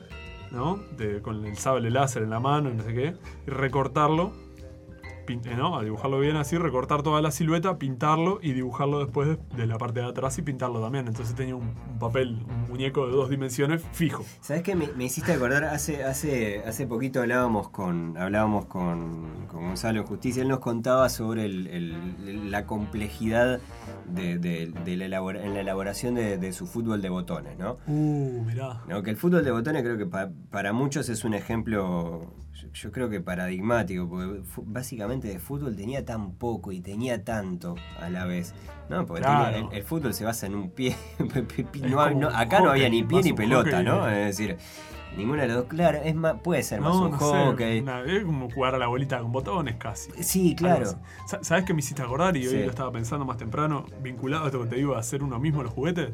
¿no? 0.51 0.77
De- 0.97 1.21
con 1.21 1.45
el 1.45 1.57
sable 1.57 1.89
láser 1.91 2.23
en 2.23 2.29
la 2.29 2.39
mano 2.39 2.69
y 2.69 2.73
no 2.73 2.83
sé 2.83 2.93
qué, 2.93 3.15
y 3.47 3.49
recortarlo, 3.49 4.33
¿no? 5.37 5.77
A 5.77 5.83
dibujarlo 5.83 6.19
bien 6.19 6.35
así, 6.35 6.57
recortar 6.57 7.03
toda 7.03 7.21
la 7.21 7.31
silueta, 7.31 7.77
pintarlo 7.77 8.39
y 8.41 8.53
dibujarlo 8.53 8.99
después 8.99 9.27
de, 9.29 9.37
de 9.57 9.67
la 9.67 9.77
parte 9.77 9.99
de 10.01 10.05
atrás 10.07 10.37
y 10.37 10.41
pintarlo 10.41 10.81
también. 10.81 11.07
Entonces 11.07 11.35
tenía 11.35 11.55
un, 11.55 11.67
un 11.91 11.99
papel, 11.99 12.39
un 12.49 12.69
muñeco 12.69 13.05
de 13.07 13.13
dos 13.13 13.29
dimensiones 13.29 13.83
fijo. 13.93 14.23
¿Sabes 14.41 14.63
qué? 14.63 14.75
Me, 14.75 14.87
me 14.95 15.05
hiciste 15.05 15.33
acordar, 15.33 15.63
hace, 15.65 16.03
hace, 16.03 16.63
hace 16.65 16.87
poquito 16.87 17.21
hablábamos 17.21 17.69
con, 17.69 18.17
hablábamos 18.17 18.65
con, 18.65 19.45
con 19.47 19.65
Gonzalo 19.67 20.03
Justicia, 20.05 20.41
él 20.43 20.49
nos 20.49 20.59
contaba 20.59 21.09
sobre 21.09 21.45
el- 21.45 21.67
el- 21.67 22.51
la 22.51 22.65
complejidad 22.65 23.59
de, 24.07 24.37
de- 24.37 24.67
de 24.85 24.97
la, 24.97 25.17
en 25.19 25.53
la 25.53 25.59
elaboración 25.61 26.15
de, 26.15 26.37
de 26.37 26.53
su 26.53 26.67
fútbol 26.67 27.01
de 27.01 27.09
botones, 27.09 27.57
¿no? 27.57 27.77
Uh, 27.87 28.43
mirá. 28.45 28.81
¿no? 28.87 29.01
Que 29.03 29.11
el 29.11 29.17
fútbol 29.17 29.43
de 29.43 29.51
botones 29.51 29.83
creo 29.83 29.97
que 29.97 30.05
pa- 30.05 30.29
para 30.49 30.73
muchos 30.73 31.07
es 31.09 31.23
un 31.23 31.33
ejemplo, 31.33 32.33
yo, 32.53 32.67
yo 32.73 32.91
creo 32.91 33.09
que 33.09 33.21
paradigmático, 33.21 34.07
porque 34.09 34.41
básicamente 34.65 35.27
de 35.27 35.39
fútbol 35.39 35.75
tenía 35.75 36.05
tan 36.05 36.33
poco 36.33 36.71
y 36.71 36.81
tenía 36.81 37.23
tanto 37.23 37.75
a 37.99 38.09
la 38.09 38.25
vez. 38.25 38.53
No, 38.89 39.05
porque 39.05 39.23
Claro. 39.23 39.69
el, 39.71 39.77
el 39.77 39.83
fútbol 39.83 40.13
se 40.13 40.25
basa 40.25 40.45
en 40.47 40.55
un 40.55 40.69
pie. 40.71 40.95
No 41.89 42.09
no- 42.11 42.27
acá 42.29 42.59
no 42.59 42.71
había 42.71 42.89
ni 42.89 43.03
pie 43.03 43.21
ni 43.23 43.33
pelota, 43.33 43.69
hockey. 43.71 43.85
¿no? 43.85 44.07
Es 44.09 44.37
decir, 44.37 44.57
ninguna 45.17 45.43
de 45.43 45.47
las 45.49 45.57
dos. 45.57 45.65
Claro, 45.67 45.99
es 46.03 46.13
más, 46.15 46.35
puede 46.41 46.61
ser 46.63 46.81
más 46.81 46.93
No, 46.93 47.05
un 47.05 47.11
no 47.11 47.19
sé, 47.19 47.25
hockey. 47.25 47.79
una- 47.79 48.01
es 48.03 48.23
como 48.25 48.49
jugar 48.49 48.75
a 48.75 48.77
la 48.77 48.87
bolita 48.87 49.19
con 49.21 49.31
botones 49.31 49.75
casi. 49.77 50.11
Sí, 50.23 50.55
claro. 50.55 50.85
¿Sabes 51.41 51.63
qué 51.65 51.73
me 51.73 51.79
hiciste 51.79 52.01
acordar? 52.01 52.35
Y 52.37 52.41
hoy 52.47 52.53
Sí. 52.53 52.63
lo 52.63 52.69
estaba 52.69 52.91
pensando 52.91 53.25
más 53.25 53.37
temprano, 53.37 53.85
vinculado 54.01 54.43
a 54.43 54.47
esto 54.47 54.61
que 54.63 54.67
te 54.69 54.75
digo, 54.75 54.95
a 54.95 54.99
hacer 54.99 55.23
uno 55.23 55.39
mismo 55.39 55.63
los 55.63 55.71
juguetes. 55.73 56.09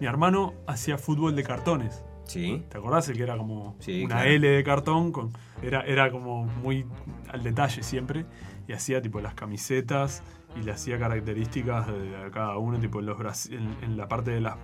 Mi 0.00 0.06
hermano 0.06 0.52
hacía 0.66 0.98
fútbol 0.98 1.34
de 1.36 1.42
cartones. 1.44 2.02
Sí. 2.24 2.64
¿Te 2.68 2.78
acordás? 2.78 3.08
El 3.08 3.16
que 3.16 3.22
era 3.22 3.36
como 3.36 3.76
Sí, 3.78 4.04
una 4.04 4.16
claro. 4.16 4.30
L 4.30 4.48
de 4.48 4.64
cartón, 4.64 5.12
con, 5.12 5.30
era, 5.62 5.82
era 5.82 6.10
como 6.10 6.44
muy 6.46 6.86
al 7.32 7.42
detalle 7.42 7.82
siempre. 7.82 8.26
Y 8.68 8.72
hacía 8.72 9.00
tipo 9.00 9.20
las 9.20 9.34
camisetas 9.34 10.22
y 10.58 10.62
le 10.62 10.72
hacía 10.72 10.98
características 10.98 11.86
de 11.86 12.30
cada 12.32 12.56
uno, 12.58 12.78
tipo 12.80 12.98
en, 13.00 13.06
los 13.06 13.46
en, 13.46 13.76
en 13.82 13.96
la 13.96 14.08
parte 14.08 14.32
de 14.32 14.40
las, 14.40 14.56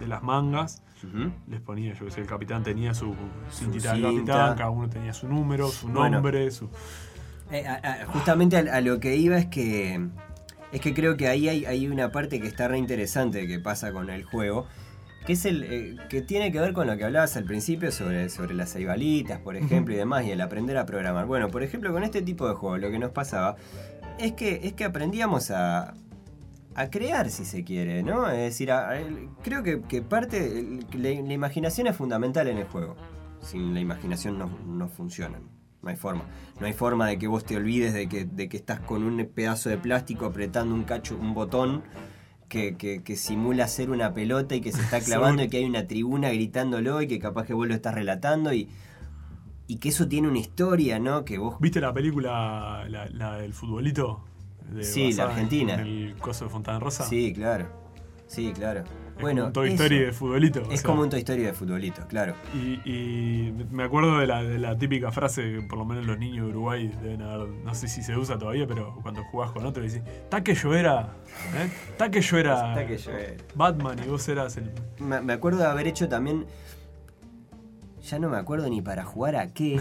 de 0.00 0.06
las 0.06 0.22
mangas. 0.22 0.82
Les 1.48 1.60
ponía, 1.60 1.94
yo 1.94 2.04
que 2.06 2.12
sé, 2.12 2.20
el 2.20 2.26
capitán 2.28 2.62
tenía 2.62 2.94
su 2.94 3.12
cintita 3.50 3.92
de 3.94 3.96
cinta. 3.98 4.32
capitán, 4.32 4.56
cada 4.56 4.70
uno 4.70 4.88
tenía 4.88 5.12
su 5.12 5.28
número, 5.28 5.66
su 5.68 5.88
Bueno. 5.88 6.10
nombre, 6.16 6.48
su... 6.52 6.70
Eh, 7.50 7.66
a- 7.66 7.74
a- 8.02 8.06
justamente 8.06 8.56
a, 8.56 8.76
a 8.76 8.80
lo 8.80 9.00
que 9.00 9.16
iba 9.16 9.36
es 9.36 9.46
que 9.46 10.00
es 10.70 10.80
que 10.80 10.94
creo 10.94 11.16
que 11.18 11.28
ahí 11.28 11.48
hay, 11.48 11.64
hay 11.66 11.86
una 11.88 12.10
parte 12.12 12.40
que 12.40 12.46
está 12.46 12.66
re 12.68 12.78
interesante 12.78 13.46
que 13.46 13.58
pasa 13.58 13.92
con 13.92 14.08
el 14.08 14.22
juego 14.24 14.66
que 15.26 15.34
es 15.34 15.44
el 15.44 15.62
eh, 15.64 15.96
que 16.08 16.20
tiene 16.22 16.50
que 16.50 16.60
ver 16.60 16.72
con 16.72 16.86
lo 16.86 16.96
que 16.96 17.04
hablabas 17.04 17.36
al 17.36 17.44
principio 17.44 17.92
sobre, 17.92 18.28
sobre 18.28 18.54
las 18.54 18.72
ceibalitas, 18.72 19.38
por 19.40 19.56
ejemplo, 19.56 19.94
y 19.94 19.96
demás, 19.96 20.24
y 20.24 20.30
el 20.30 20.40
aprender 20.40 20.76
a 20.78 20.86
programar. 20.86 21.26
Bueno, 21.26 21.48
por 21.48 21.62
ejemplo, 21.62 21.92
con 21.92 22.02
este 22.04 22.22
tipo 22.22 22.48
de 22.48 22.54
juegos 22.54 22.80
lo 22.80 22.90
que 22.90 22.98
nos 22.98 23.10
pasaba 23.12 23.56
es 24.18 24.32
que, 24.32 24.60
es 24.64 24.72
que 24.72 24.84
aprendíamos 24.84 25.50
a, 25.50 25.94
a 26.74 26.90
crear, 26.90 27.30
si 27.30 27.44
se 27.44 27.64
quiere, 27.64 28.02
¿no? 28.02 28.28
Es 28.30 28.38
decir, 28.38 28.72
a- 28.72 28.98
creo 29.42 29.62
que, 29.62 29.82
que 29.82 30.02
parte, 30.02 30.80
la, 30.92 31.10
la 31.10 31.32
imaginación 31.32 31.86
es 31.86 31.96
fundamental 31.96 32.48
en 32.48 32.58
el 32.58 32.64
juego. 32.64 32.96
Sin 33.40 33.74
la 33.74 33.80
imaginación 33.80 34.38
no, 34.38 34.50
no 34.66 34.88
funcionan. 34.88 35.42
No 35.82 35.90
hay 35.90 35.96
forma. 35.96 36.24
No 36.60 36.66
hay 36.66 36.72
forma 36.72 37.08
de 37.08 37.18
que 37.18 37.26
vos 37.26 37.44
te 37.44 37.56
olvides 37.56 37.92
de 37.92 38.08
que, 38.08 38.24
de 38.24 38.48
que 38.48 38.56
estás 38.56 38.78
con 38.78 39.02
un 39.02 39.24
pedazo 39.34 39.68
de 39.68 39.78
plástico 39.78 40.26
apretando 40.26 40.74
un 40.74 40.84
cacho, 40.84 41.16
un 41.20 41.34
botón 41.34 41.82
que, 42.52 42.76
que- 42.76 43.02
que 43.02 43.16
simula 43.16 43.66
ser 43.66 43.90
una 43.90 44.12
pelota 44.12 44.54
y 44.54 44.60
que 44.60 44.72
se 44.72 44.82
está 44.82 45.00
clavando 45.04 45.42
y 45.42 45.48
que 45.48 45.56
hay 45.56 45.64
una 45.64 45.86
tribuna 45.86 46.28
gritándolo 46.28 47.00
y 47.00 47.06
que 47.08 47.18
capaz 47.18 47.46
que 47.46 47.54
vos 47.54 47.66
lo 47.66 47.74
estás 47.74 47.94
relatando 47.94 48.52
y, 48.52 48.68
y 49.68 49.76
que 49.76 49.88
eso 49.88 50.06
tiene 50.06 50.28
una 50.28 50.38
historia, 50.38 50.98
¿no? 50.98 51.24
Que 51.24 51.38
vos 51.38 51.56
¿Viste 51.60 51.80
la 51.80 51.94
película, 51.94 52.84
la, 52.90 53.06
la 53.08 53.38
del 53.38 53.54
futbolito? 53.54 54.22
De- 54.70 54.84
Sí, 54.84 55.12
la 55.14 55.24
argentina. 55.24 55.74
en 55.74 55.80
el 55.80 56.14
coso 56.16 56.44
de 56.44 56.50
Fontana 56.50 56.78
Rosa. 56.78 57.04
Sí, 57.06 57.32
claro. 57.32 57.68
Sí, 58.26 58.52
claro. 58.54 58.84
Bueno, 59.22 59.42
como 59.44 59.46
un 59.46 59.52
Toy. 59.54 59.70
Story 59.72 59.98
de 60.00 60.12
futbolito. 60.12 60.60
o 60.60 60.70
Es 60.70 60.80
sea. 60.80 60.90
como 60.90 61.02
un 61.02 61.08
Toy 61.08 61.20
Story 61.20 61.42
de 61.42 61.52
futbolito, 61.54 62.06
claro. 62.08 62.34
Y, 62.54 62.74
y 62.84 63.66
me 63.70 63.84
acuerdo 63.84 64.18
de 64.18 64.26
la, 64.26 64.42
de 64.42 64.58
la 64.58 64.76
típica 64.76 65.10
frase 65.10 65.42
que 65.42 65.62
por 65.62 65.78
lo 65.78 65.86
menos 65.86 66.04
los 66.04 66.18
niños 66.18 66.44
de 66.46 66.50
Uruguay 66.50 66.92
deben 67.02 67.22
haber, 67.22 67.48
no 67.48 67.74
sé 67.74 67.88
si 67.88 68.02
se 68.02 68.16
usa 68.16 68.38
todavía, 68.38 68.66
pero 68.66 68.98
cuando 69.02 69.22
jugás 69.24 69.52
con 69.52 69.64
otro 69.64 69.82
decís, 69.82 70.02
ta 70.28 70.42
que 70.44 70.54
yo 70.54 70.74
era, 70.74 71.14
¿eh? 71.56 71.70
ta 71.96 72.10
que 72.10 72.20
yo 72.20 72.36
era 72.36 72.74
Está 72.74 72.86
que 72.86 72.98
yo, 72.98 73.10
Batman 73.54 73.98
y 74.04 74.08
vos 74.08 74.28
eras 74.28 74.56
el... 74.58 74.70
Me, 74.98 75.20
me 75.22 75.32
acuerdo 75.32 75.60
de 75.60 75.66
haber 75.66 75.86
hecho 75.86 76.08
también. 76.08 76.44
Ya 78.02 78.18
no 78.18 78.28
me 78.28 78.36
acuerdo 78.36 78.68
ni 78.68 78.82
para 78.82 79.04
jugar 79.04 79.36
a 79.36 79.52
qué, 79.52 79.80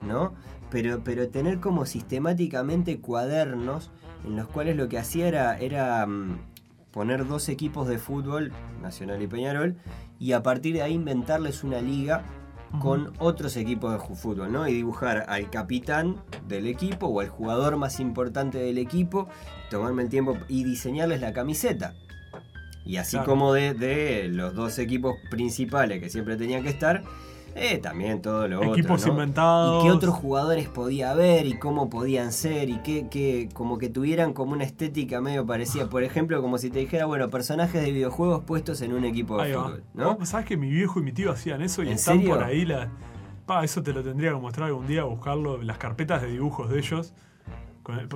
¿no? 0.00 0.34
Pero, 0.70 1.02
pero 1.04 1.28
tener 1.28 1.60
como 1.60 1.86
sistemáticamente 1.86 3.00
cuadernos 3.00 3.90
en 4.26 4.36
los 4.36 4.48
cuales 4.48 4.76
lo 4.76 4.88
que 4.88 4.98
hacía 4.98 5.28
era, 5.28 5.56
era 5.58 6.04
mm, 6.06 6.38
poner 6.92 7.26
dos 7.26 7.48
equipos 7.48 7.86
de 7.88 7.98
fútbol, 7.98 8.52
Nacional 8.82 9.20
y 9.22 9.26
Peñarol, 9.26 9.76
y 10.18 10.32
a 10.32 10.42
partir 10.42 10.74
de 10.74 10.82
ahí 10.82 10.94
inventarles 10.94 11.62
una 11.64 11.80
liga 11.80 12.24
con 12.80 13.14
otros 13.18 13.56
equipos 13.56 13.92
de 13.92 14.14
fútbol, 14.14 14.52
¿no? 14.52 14.68
Y 14.68 14.74
dibujar 14.74 15.24
al 15.28 15.48
capitán 15.48 16.16
del 16.46 16.66
equipo 16.66 17.06
o 17.06 17.20
al 17.20 17.28
jugador 17.28 17.76
más 17.78 17.98
importante 17.98 18.58
del 18.58 18.76
equipo, 18.76 19.28
tomarme 19.70 20.02
el 20.02 20.10
tiempo 20.10 20.36
y 20.48 20.64
diseñarles 20.64 21.20
la 21.22 21.32
camiseta. 21.32 21.94
Y 22.84 22.96
así 22.98 23.16
Claro. 23.16 23.26
como 23.30 23.52
de, 23.54 23.72
de 23.74 24.28
los 24.28 24.54
dos 24.54 24.78
equipos 24.78 25.14
principales 25.30 26.00
que 26.00 26.10
siempre 26.10 26.36
tenían 26.36 26.62
que 26.62 26.68
estar, 26.70 27.04
eh, 27.54 27.78
también 27.78 28.22
todo 28.22 28.46
lo 28.46 28.62
Equipos 28.62 29.00
otro. 29.02 29.06
¿no? 29.14 29.20
inventados. 29.20 29.84
Y 29.84 29.86
qué 29.88 29.92
otros 29.92 30.14
jugadores 30.14 30.68
podía 30.68 31.10
haber 31.10 31.46
y 31.46 31.58
cómo 31.58 31.90
podían 31.90 32.32
ser 32.32 32.68
y 32.68 32.78
qué, 32.82 33.08
qué- 33.10 33.48
como 33.52 33.78
que 33.78 33.88
tuvieran 33.88 34.32
como 34.32 34.52
una 34.52 34.64
estética 34.64 35.20
medio 35.20 35.44
parecida. 35.46 35.88
Por 35.90 36.02
ejemplo, 36.04 36.40
como 36.40 36.58
si 36.58 36.70
te 36.70 36.78
dijera, 36.78 37.06
bueno, 37.06 37.28
personajes 37.30 37.82
de 37.82 37.90
videojuegos 37.90 38.44
puestos 38.44 38.80
en 38.82 38.92
un 38.92 39.04
equipo 39.04 39.36
de 39.38 39.42
Ahí 39.44 39.52
fútbol, 39.54 39.82
¿no? 39.94 40.24
¿Sabes 40.24 40.46
que 40.46 40.56
mi 40.56 40.70
viejo 40.70 41.00
y 41.00 41.02
mi 41.02 41.12
tío 41.12 41.32
hacían 41.32 41.62
eso 41.62 41.82
y 41.82 41.88
¿En 41.88 41.94
están 41.94 42.18
serio? 42.18 42.34
por 42.34 42.44
ahí 42.44 42.64
la... 42.64 42.88
Pa, 43.46 43.64
eso 43.64 43.82
te 43.82 43.92
lo 43.94 44.02
tendría 44.02 44.30
que 44.30 44.36
mostrar 44.36 44.68
algún 44.68 44.86
día, 44.86 45.04
buscarlo, 45.04 45.62
las 45.62 45.78
carpetas 45.78 46.20
de 46.22 46.28
dibujos 46.28 46.68
de 46.68 46.78
ellos. 46.78 47.14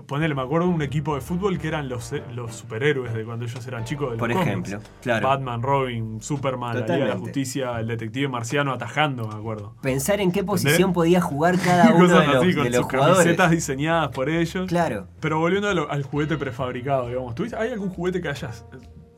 Ponele, 0.06 0.34
me 0.34 0.42
acuerdo 0.42 0.66
de 0.68 0.74
un 0.74 0.82
equipo 0.82 1.14
de 1.14 1.22
fútbol 1.22 1.58
que 1.58 1.68
eran 1.68 1.88
los, 1.88 2.12
los 2.34 2.54
superhéroes 2.54 3.14
de 3.14 3.24
cuando 3.24 3.46
ellos 3.46 3.66
eran 3.66 3.84
chicos 3.84 4.06
de 4.08 4.10
los 4.12 4.18
Por 4.18 4.30
ejemplo, 4.30 4.78
claro. 5.00 5.26
Batman, 5.28 5.62
Robin, 5.62 6.20
Superman, 6.20 6.74
la 6.74 6.80
Liga 6.82 7.06
de 7.06 7.10
la. 7.14 7.16
Justicia, 7.16 7.80
el 7.80 7.86
detective 7.86 8.28
marciano 8.28 8.72
atajando, 8.72 9.26
me 9.28 9.34
acuerdo. 9.34 9.74
Pensar 9.80 10.20
en 10.20 10.30
qué 10.30 10.44
posición 10.44 10.92
podía 10.92 11.22
jugar 11.22 11.58
cada 11.58 11.90
uno 11.94 12.04
cosas 12.06 12.20
de 12.20 12.26
los, 12.34 12.42
así, 12.44 12.54
con 12.54 12.64
de 12.64 12.70
los 12.70 12.76
sus 12.80 12.86
jugadores. 12.86 13.16
camisetas 13.18 13.50
diseñadas 13.50 14.08
por 14.10 14.28
ellos. 14.28 14.68
Claro. 14.68 15.06
Pero 15.20 15.38
volviendo 15.38 15.72
lo- 15.72 15.90
al 15.90 16.02
juguete 16.02 16.36
prefabricado, 16.36 17.08
digamos, 17.08 17.34
¿tuviste- 17.34 17.56
¿hay 17.56 17.70
algún 17.72 17.88
juguete 17.88 18.20
que 18.20 18.28
hayas 18.28 18.66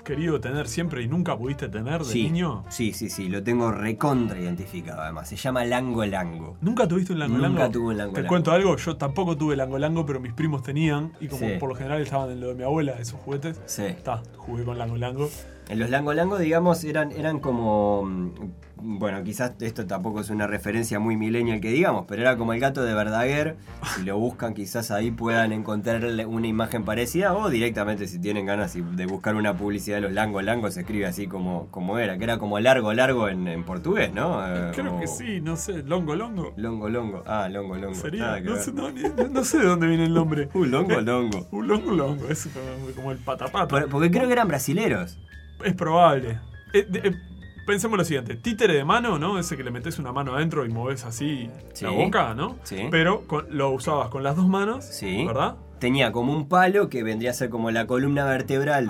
querido 0.05 0.41
tener 0.41 0.69
siempre 0.69 1.03
y 1.03 1.09
nunca 1.09 1.37
pudiste 1.37 1.69
tener 1.69 1.99
de 2.01 2.05
Sí, 2.05 2.25
niño? 2.25 2.65
sí, 2.69 2.93
sí, 2.93 3.09
sí, 3.11 3.29
lo 3.29 3.43
tengo 3.43 3.73
recontra 3.73 4.39
identificado 4.39 5.01
además. 5.03 5.29
Se 5.29 5.37
llama 5.37 5.65
Lango 5.65 6.05
Lango. 6.05 6.57
¿Nunca 6.61 6.87
tuviste 6.87 7.13
un 7.15 7.19
lango 7.19 7.39
lango? 7.39 7.59
Nunca 7.59 7.71
tuve 7.73 7.87
un 7.89 7.97
lango 7.99 8.13
Te 8.13 8.21
lango. 8.21 8.29
cuento 8.29 8.53
algo, 8.53 8.77
yo 8.77 8.97
tampoco 8.97 9.37
tuve 9.37 9.57
lango 9.57 9.79
lango, 9.79 10.07
pero 10.07 10.21
mis 10.21 10.33
primos 10.33 10.63
tenían, 10.63 11.13
y 11.21 11.27
como 11.29 11.47
Sí. 11.49 11.55
por 11.59 11.69
lo 11.71 11.75
general 11.75 12.01
estaban 12.03 12.31
en 12.31 12.41
lo 12.41 12.49
de 12.49 12.55
mi 12.55 12.63
abuela, 12.63 12.93
esos 13.01 13.19
juguetes, 13.21 13.61
Sí. 13.67 13.83
está, 13.85 14.23
jugué 14.37 14.65
con 14.65 14.79
lango 14.79 14.97
lango. 14.97 15.29
En 15.69 15.79
los 15.79 15.89
Lango 15.91 16.13
Lango, 16.13 16.39
digamos, 16.39 16.85
eran, 16.85 17.11
eran 17.13 17.41
como. 17.41 18.03
mm, 18.05 18.31
Bueno, 18.77 19.25
quizás 19.25 19.53
esto 19.61 19.87
tampoco 19.87 20.21
es 20.21 20.29
una 20.29 20.47
referencia 20.47 20.99
muy 20.99 21.17
millennial 21.17 21.59
que 21.61 21.71
digamos, 21.71 22.05
pero 22.07 22.21
era 22.21 22.37
como 22.37 22.53
el 22.53 22.61
gato 22.61 22.85
de 22.85 22.93
Verdaguer. 22.93 23.57
Si 23.97 24.03
lo 24.03 24.19
buscan, 24.19 24.53
quizás 24.53 24.91
ahí 24.91 25.11
puedan 25.11 25.53
encontrarle 25.53 26.27
una 26.27 26.49
imagen 26.49 26.85
parecida, 26.85 27.33
o 27.33 27.49
directamente, 27.49 28.07
si 28.09 28.19
tienen 28.19 28.45
ganas 28.45 28.75
de 28.75 29.07
buscar 29.07 29.37
una 29.37 29.57
publicidad 29.57 29.97
de 29.97 30.01
los 30.03 30.13
Lango 30.13 30.43
Lango, 30.43 30.71
se 30.71 30.81
escribe 30.81 31.07
así 31.07 31.27
como, 31.29 31.69
como 31.71 31.99
era, 31.99 32.19
que 32.19 32.25
era 32.25 32.37
como 32.37 32.61
largo, 32.61 32.93
largo 32.93 33.31
en, 33.31 33.49
en 33.49 33.65
portugués, 33.65 34.13
¿no? 34.13 34.47
Eh, 34.47 34.73
Creo 34.75 34.89
como 34.89 35.01
que 35.01 35.07
sí, 35.07 35.41
no 35.41 35.57
sé, 35.57 35.83
longo 35.83 36.15
longo. 36.15 36.53
Longo 36.59 36.91
Longo. 36.91 37.23
Ah, 37.27 37.49
Longo 37.49 37.77
Longo. 37.77 37.95
Sería, 37.95 38.39
no 38.41 38.57
sé, 38.57 38.71
no, 38.75 38.91
no 39.31 39.45
sé 39.45 39.59
de 39.61 39.65
dónde 39.65 39.87
viene 39.87 40.05
el 40.05 40.13
nombre. 40.13 40.51
Uh, 40.55 40.65
Longo 40.67 41.01
Longo. 41.01 41.47
Un 41.53 41.69
longo 41.69 41.91
longo, 41.93 42.29
es 42.29 42.49
como, 42.53 42.95
como 42.95 43.13
el 43.13 43.19
patapata. 43.19 43.67
Por- 43.67 43.89
Porque 43.89 44.11
creo 44.11 44.27
que 44.27 44.33
eran 44.35 44.47
brasileros. 44.49 45.17
Es 45.65 45.75
probable. 45.75 46.39
Eh, 46.73 46.87
eh, 46.93 47.13
pensemos 47.67 47.99
lo 47.99 48.05
siguiente: 48.05 48.37
títere 48.37 48.75
de 48.75 48.85
mano, 48.85 49.19
¿no? 49.19 49.39
Ese 49.39 49.57
que 49.57 49.65
le 49.65 49.71
metes 49.71 49.99
una 49.99 50.13
mano 50.13 50.35
adentro 50.35 50.65
y 50.65 50.69
moves 50.69 51.05
así 51.05 51.51
Sí. 51.73 51.85
la 51.85 51.91
boca, 51.91 52.35
¿no? 52.35 52.57
Sí. 52.65 52.89
Pero 52.91 53.27
con- 53.27 53.47
lo 53.51 53.71
usabas 53.71 54.09
con 54.11 54.23
las 54.23 54.37
dos 54.37 54.47
manos, 54.49 54.85
Sí. 54.85 55.25
¿verdad? 55.27 55.57
Tenía 55.79 56.13
como 56.13 56.33
un 56.33 56.49
palo 56.49 56.89
que 56.89 57.03
vendría 57.03 57.31
a 57.31 57.35
ser 57.35 57.51
como 57.51 57.71
la 57.71 57.87
columna 57.87 58.25
vertebral 58.25 58.89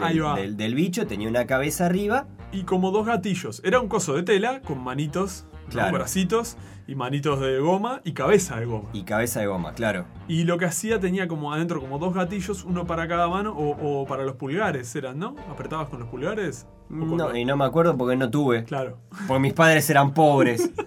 del 0.57 0.75
bicho, 0.75 1.07
tenía 1.07 1.29
una 1.29 1.47
cabeza 1.47 1.87
arriba. 1.87 2.27
Y 2.53 2.63
como 2.63 2.93
dos 2.93 3.05
gatillos. 3.07 3.61
Era 3.65 3.81
un 3.81 3.89
coso 3.89 4.15
de 4.15 4.23
tela 4.23 4.61
con 4.61 4.83
manitos, 4.85 5.45
¿no? 5.65 5.71
Claro. 5.71 5.93
bracitos 5.95 6.57
y 6.87 6.95
manitos 6.95 7.41
de 7.41 7.59
goma 7.61 8.01
y 8.05 8.13
cabeza 8.13 8.61
de 8.61 8.67
goma. 8.67 8.91
Y 8.93 9.05
cabeza 9.05 9.41
de 9.41 9.47
goma, 9.47 9.73
claro. 9.73 10.05
Y 10.29 10.45
lo 10.45 10.59
que 10.59 10.67
hacía 10.67 11.01
tenía 11.01 11.27
como 11.29 11.53
adentro 11.53 11.81
como 11.81 11.99
dos 11.99 12.15
gatillos, 12.15 12.65
uno 12.65 12.87
para 12.87 13.09
cada 13.09 13.27
mano 13.29 13.53
o, 13.57 14.03
o 14.03 14.07
para 14.07 14.23
los 14.25 14.37
pulgares, 14.37 14.95
eran, 14.95 15.19
¿no? 15.19 15.35
¿Apretabas 15.51 15.89
con 15.89 16.01
los 16.01 16.09
pulgares? 16.09 16.67
¿O 16.87 16.99
con 17.07 17.17
No, 17.17 17.29
los- 17.29 17.37
y 17.39 17.45
no 17.45 17.57
me 17.57 17.65
acuerdo 17.65 17.97
porque 17.97 18.17
no 18.17 18.31
tuve. 18.31 18.65
Claro. 18.65 18.99
Porque 19.27 19.41
mis 19.41 19.53
padres 19.55 19.89
eran 19.91 20.13
pobres. 20.13 20.71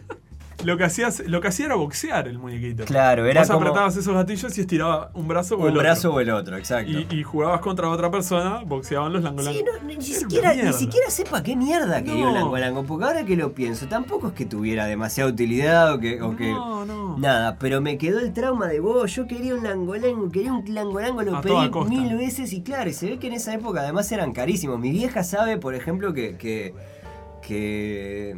Lo 0.63 0.75
que, 0.75 0.83
hacías, 0.85 1.21
lo 1.27 1.39
que 1.39 1.49
hacía 1.49 1.67
era 1.67 1.75
boxear 1.75 2.27
el 2.27 2.39
muñequito. 2.39 2.83
Claro, 2.85 3.25
era 3.27 3.41
Vos 3.41 3.49
como 3.51 3.61
apretabas 3.61 3.95
esos 3.95 4.13
gatillos 4.15 4.57
y 4.57 4.61
estiraba 4.61 5.11
un 5.13 5.27
brazo 5.27 5.55
o 5.55 5.59
el 5.59 5.63
un 5.65 5.69
otro. 5.71 5.81
brazo 5.81 6.13
o 6.13 6.19
el 6.19 6.29
otro, 6.31 6.57
exacto. 6.57 6.91
Y, 6.91 7.07
y 7.11 7.21
jugabas 7.23 7.61
contra 7.61 7.87
otra 7.89 8.09
persona, 8.09 8.63
boxeaban 8.65 9.13
los 9.13 9.21
langolangos. 9.21 9.55
Sí, 9.55 9.63
no, 9.63 9.87
ni, 9.87 10.01
siquiera, 10.01 10.53
ni 10.55 10.73
siquiera 10.73 11.09
sepa 11.11 11.43
qué 11.43 11.55
mierda 11.55 12.01
quería 12.03 12.25
un 12.27 12.33
No. 12.33 12.39
langolango, 12.39 12.83
porque 12.85 13.05
ahora 13.05 13.23
que 13.23 13.35
lo 13.35 13.53
pienso, 13.53 13.87
tampoco 13.87 14.29
es 14.29 14.33
que 14.33 14.45
tuviera 14.45 14.85
demasiada 14.87 15.29
utilidad 15.29 15.93
o 15.93 15.99
que... 15.99 16.21
o 16.21 16.35
que- 16.35 16.49
No, 16.51 16.85
no. 16.85 17.17
Nada, 17.19 17.57
pero 17.59 17.79
me 17.81 17.97
quedó 17.99 18.19
el 18.19 18.33
trauma 18.33 18.67
de 18.67 18.79
vos, 18.79 19.13
yo 19.15 19.27
quería 19.27 19.53
un 19.55 19.63
langolango, 19.63 20.31
quería 20.31 20.53
un 20.53 20.63
langolango, 20.73 21.21
lo 21.21 21.37
A 21.37 21.41
pedí 21.41 21.69
mil 21.87 22.15
veces 22.17 22.51
y 22.53 22.61
claro, 22.61 22.89
y 22.89 22.93
se 22.93 23.05
ve 23.07 23.19
que 23.19 23.27
en 23.27 23.33
esa 23.33 23.53
época 23.53 23.81
además 23.81 24.11
eran 24.11 24.33
carísimos. 24.33 24.79
Mi 24.79 24.91
vieja 24.91 25.23
sabe, 25.23 25.57
por 25.57 25.75
ejemplo, 25.75 26.13
que, 26.13 26.35
que, 26.37 26.73
que, 27.41 28.35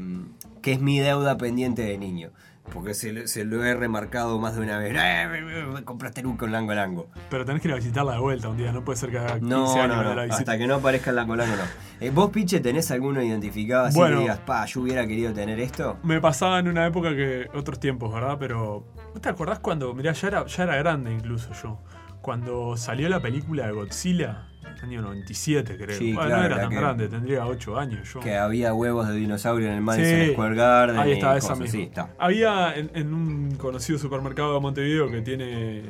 que 0.61 0.73
es 0.73 0.81
mi 0.81 0.99
deuda 0.99 1.37
pendiente 1.37 1.81
de 1.83 1.97
niño. 1.97 2.31
Porque 2.73 2.93
se, 2.93 3.11
lo- 3.11 3.27
se 3.27 3.45
lo 3.45 3.65
he 3.65 3.73
remarcado 3.73 4.37
más 4.37 4.55
de 4.55 4.61
una 4.61 4.77
vez. 4.77 4.93
"Eh, 4.95 5.81
Compraste 5.85 6.21
nunca 6.21 6.45
un 6.45 6.51
langolango. 6.51 7.09
Pero 7.31 7.43
tenés 7.43 7.63
que 7.63 7.67
ir 7.67 7.73
a 7.73 7.77
visitarla 7.77 8.11
de 8.13 8.19
vuelta 8.19 8.47
un 8.49 8.57
día, 8.57 8.71
no 8.71 8.83
puede 8.85 8.99
ser 8.99 9.09
que 9.09 9.17
haga 9.17 9.39
15 9.39 9.45
No, 9.47 9.73
años 9.73 9.87
no, 9.87 10.03
no, 10.03 10.13
la 10.13 10.33
hasta 10.35 10.55
que 10.57 10.67
no 10.67 10.75
aparezca 10.75 11.09
el 11.09 11.15
langolango 11.15 11.55
no. 11.55 11.63
Eh, 12.01 12.11
¿Vos, 12.11 12.29
Piche, 12.29 12.59
tenés 12.59 12.91
alguno 12.91 13.21
identificado 13.23 13.85
así 13.87 13.97
Bueno. 13.97 14.17
que 14.17 14.21
digas, 14.21 14.37
pa, 14.39 14.65
yo 14.65 14.81
hubiera 14.81 15.05
querido 15.07 15.33
tener 15.33 15.59
esto? 15.59 15.97
Me 16.03 16.21
pasaba 16.21 16.59
en 16.59 16.67
una 16.67 16.85
época 16.85 17.09
que. 17.09 17.49
otros 17.55 17.79
tiempos, 17.79 18.13
¿verdad? 18.13 18.37
Pero. 18.39 18.85
¿No 19.15 19.19
te 19.19 19.29
acordás 19.29 19.59
cuando.? 19.59 19.93
Mirá, 19.95 20.11
ya 20.13 20.27
era, 20.27 20.45
ya 20.45 20.63
era 20.63 20.75
grande 20.77 21.11
incluso 21.11 21.49
yo. 21.61 21.79
Cuando 22.21 22.77
salió 22.77 23.09
la 23.09 23.19
película 23.21 23.65
de 23.65 23.71
Godzilla, 23.73 24.47
año 24.81 25.01
97, 25.01 25.77
creo. 25.77 25.97
Sí, 25.97 26.13
Bueno, 26.13 26.29
claro, 26.29 26.41
no 26.41 26.45
era 26.47 26.61
tan 26.61 26.69
que- 26.69 26.75
grande, 26.75 27.07
tendría 27.07 27.45
8 27.45 27.77
años 27.77 28.13
yo. 28.13 28.19
Que 28.19 28.35
había 28.37 28.73
huevos 28.73 29.07
de 29.07 29.15
dinosaurio 29.15 29.67
en 29.67 29.73
el 29.75 29.81
Madison 29.81 30.25
Sí, 30.25 30.31
Square 30.33 30.55
Garden. 30.55 30.97
Ahí 30.99 31.11
está, 31.13 31.37
esa 31.37 31.55
misma. 31.55 31.67
Sí, 31.71 31.81
está. 31.83 32.13
Había 32.17 32.73
en, 32.75 32.91
en 32.93 33.13
un 33.13 33.55
conocido 33.57 33.99
supermercado 33.99 34.53
de 34.53 34.59
Montevideo 34.59 35.09
que 35.09 35.21
tiene. 35.21 35.83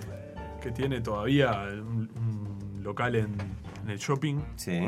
que 0.61 0.71
tiene 0.71 0.99
todavía 1.01 1.63
un, 1.71 2.09
un 2.15 2.83
local 2.83 3.15
en, 3.15 3.35
en 3.83 3.89
el 3.89 3.97
shopping 3.97 4.35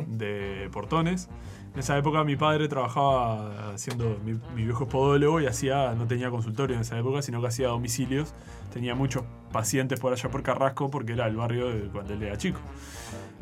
de 0.07 0.69
portones. 0.71 1.29
En 1.73 1.79
esa 1.79 1.97
época 1.97 2.25
mi 2.25 2.35
padre 2.35 2.67
trabajaba 2.67 3.71
haciendo, 3.73 4.19
mi, 4.25 4.33
mi 4.53 4.65
viejo 4.65 4.83
es 4.83 4.89
podólogo 4.89 5.39
y 5.39 5.45
hacía, 5.45 5.93
no 5.93 6.05
tenía 6.05 6.29
consultorio 6.29 6.75
en 6.75 6.81
esa 6.81 6.99
época, 6.99 7.21
sino 7.21 7.39
que 7.39 7.47
hacía 7.47 7.67
domicilios. 7.69 8.33
Tenía 8.73 8.93
muchos 8.93 9.23
pacientes 9.53 9.97
por 9.99 10.11
allá 10.11 10.29
por 10.29 10.43
Carrasco 10.43 10.91
porque 10.91 11.13
era 11.13 11.27
el 11.27 11.37
barrio 11.37 11.69
de 11.69 11.81
cuando 11.87 12.13
él 12.13 12.23
era 12.23 12.37
chico. 12.37 12.59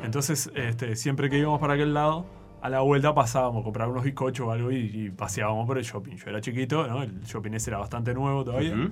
Entonces, 0.01 0.51
este, 0.55 0.95
siempre 0.95 1.29
que 1.29 1.37
íbamos 1.37 1.59
para 1.59 1.73
aquel 1.73 1.93
lado, 1.93 2.25
a 2.61 2.69
la 2.69 2.81
vuelta 2.81 3.13
pasábamos 3.13 3.61
a 3.61 3.63
comprar 3.63 3.89
unos 3.89 4.03
bizcochos 4.03 4.47
o 4.47 4.51
algo 4.51 4.71
y, 4.71 4.77
y 4.77 5.09
paseábamos 5.09 5.65
por 5.65 5.77
el 5.77 5.83
shopping. 5.83 6.15
Yo 6.15 6.29
era 6.29 6.41
chiquito, 6.41 6.87
¿no? 6.87 7.03
el 7.03 7.21
shopping 7.21 7.53
ese 7.53 7.69
era 7.69 7.79
bastante 7.79 8.13
nuevo 8.13 8.43
todavía. 8.43 8.73
Ujú. 8.73 8.89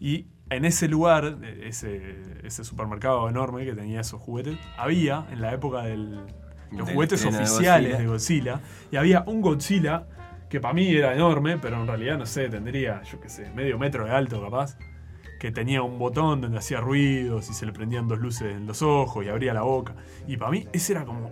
Y 0.00 0.26
en 0.48 0.64
ese 0.64 0.88
lugar, 0.88 1.38
eh, 1.42 1.64
ese, 1.66 2.40
ese 2.42 2.64
supermercado 2.64 3.28
enorme 3.28 3.64
que 3.64 3.74
tenía 3.74 4.00
esos 4.00 4.20
juguetes, 4.20 4.58
había 4.76 5.26
en 5.30 5.40
la 5.40 5.52
época 5.52 5.82
del, 5.82 6.20
los 6.72 6.90
juguetes 6.90 7.20
estreno 7.20 7.38
de 7.38 7.44
oficiales 7.44 7.90
Godzilla. 7.90 7.98
de 7.98 8.06
Godzilla, 8.06 8.60
y 8.90 8.96
había 8.96 9.24
un 9.26 9.40
Godzilla 9.40 10.06
que 10.48 10.60
para 10.60 10.74
mí 10.74 10.88
era 10.88 11.14
enorme, 11.14 11.58
pero 11.58 11.80
en 11.80 11.86
realidad 11.86 12.18
no 12.18 12.26
sé, 12.26 12.48
tendría, 12.48 13.02
yo 13.02 13.20
qué 13.20 13.28
sé, 13.28 13.50
medio 13.54 13.78
metro 13.78 14.04
de 14.04 14.10
alto 14.10 14.42
capaz, 14.42 14.76
que 15.40 15.50
tenía 15.50 15.82
un 15.82 15.98
botón 15.98 16.40
donde 16.42 16.58
hacía 16.58 16.80
ruidos 16.80 17.50
y 17.50 17.54
se 17.54 17.66
le 17.66 17.72
prendían 17.72 18.06
dos 18.06 18.20
luces 18.20 18.54
en 18.54 18.66
los 18.66 18.82
ojos 18.82 19.24
y 19.24 19.28
abría 19.28 19.52
la 19.54 19.62
boca. 19.62 19.94
Y 20.28 20.36
para 20.36 20.52
mí 20.52 20.68
ese 20.72 20.92
era 20.92 21.04
como... 21.04 21.30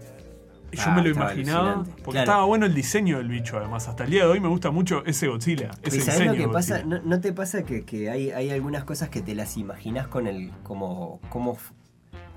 Yo 0.70 0.82
Ah, 0.84 0.94
me 0.96 1.02
lo 1.02 1.09
imaginaba, 1.09 1.72
alucinante. 1.72 1.90
porque 2.02 2.11
Claro. 2.11 2.24
estaba 2.30 2.44
bueno 2.44 2.66
el 2.66 2.74
diseño 2.74 3.16
del 3.18 3.28
bicho 3.28 3.56
además. 3.56 3.88
Hasta 3.88 4.04
el 4.04 4.11
día 4.11 4.24
de 4.24 4.30
hoy 4.30 4.40
me 4.40 4.48
gusta 4.48 4.70
mucho 4.70 5.02
ese 5.06 5.26
Godzilla, 5.28 5.70
ese 5.82 6.24
¿Y 6.24 6.26
lo 6.28 6.34
que 6.34 6.48
pasa? 6.48 6.82
¿No, 6.84 7.00
no 7.02 7.20
te 7.20 7.32
pasa 7.32 7.62
que, 7.64 7.84
que 7.86 8.11
hay, 8.11 8.30
hay 8.32 8.50
algunas 8.50 8.84
cosas 8.84 9.09
que 9.09 9.22
te 9.22 9.34
las 9.34 9.56
imaginas 9.56 10.09
con 10.09 10.26
el. 10.26 10.50
como. 10.64 11.20
como 11.30 11.56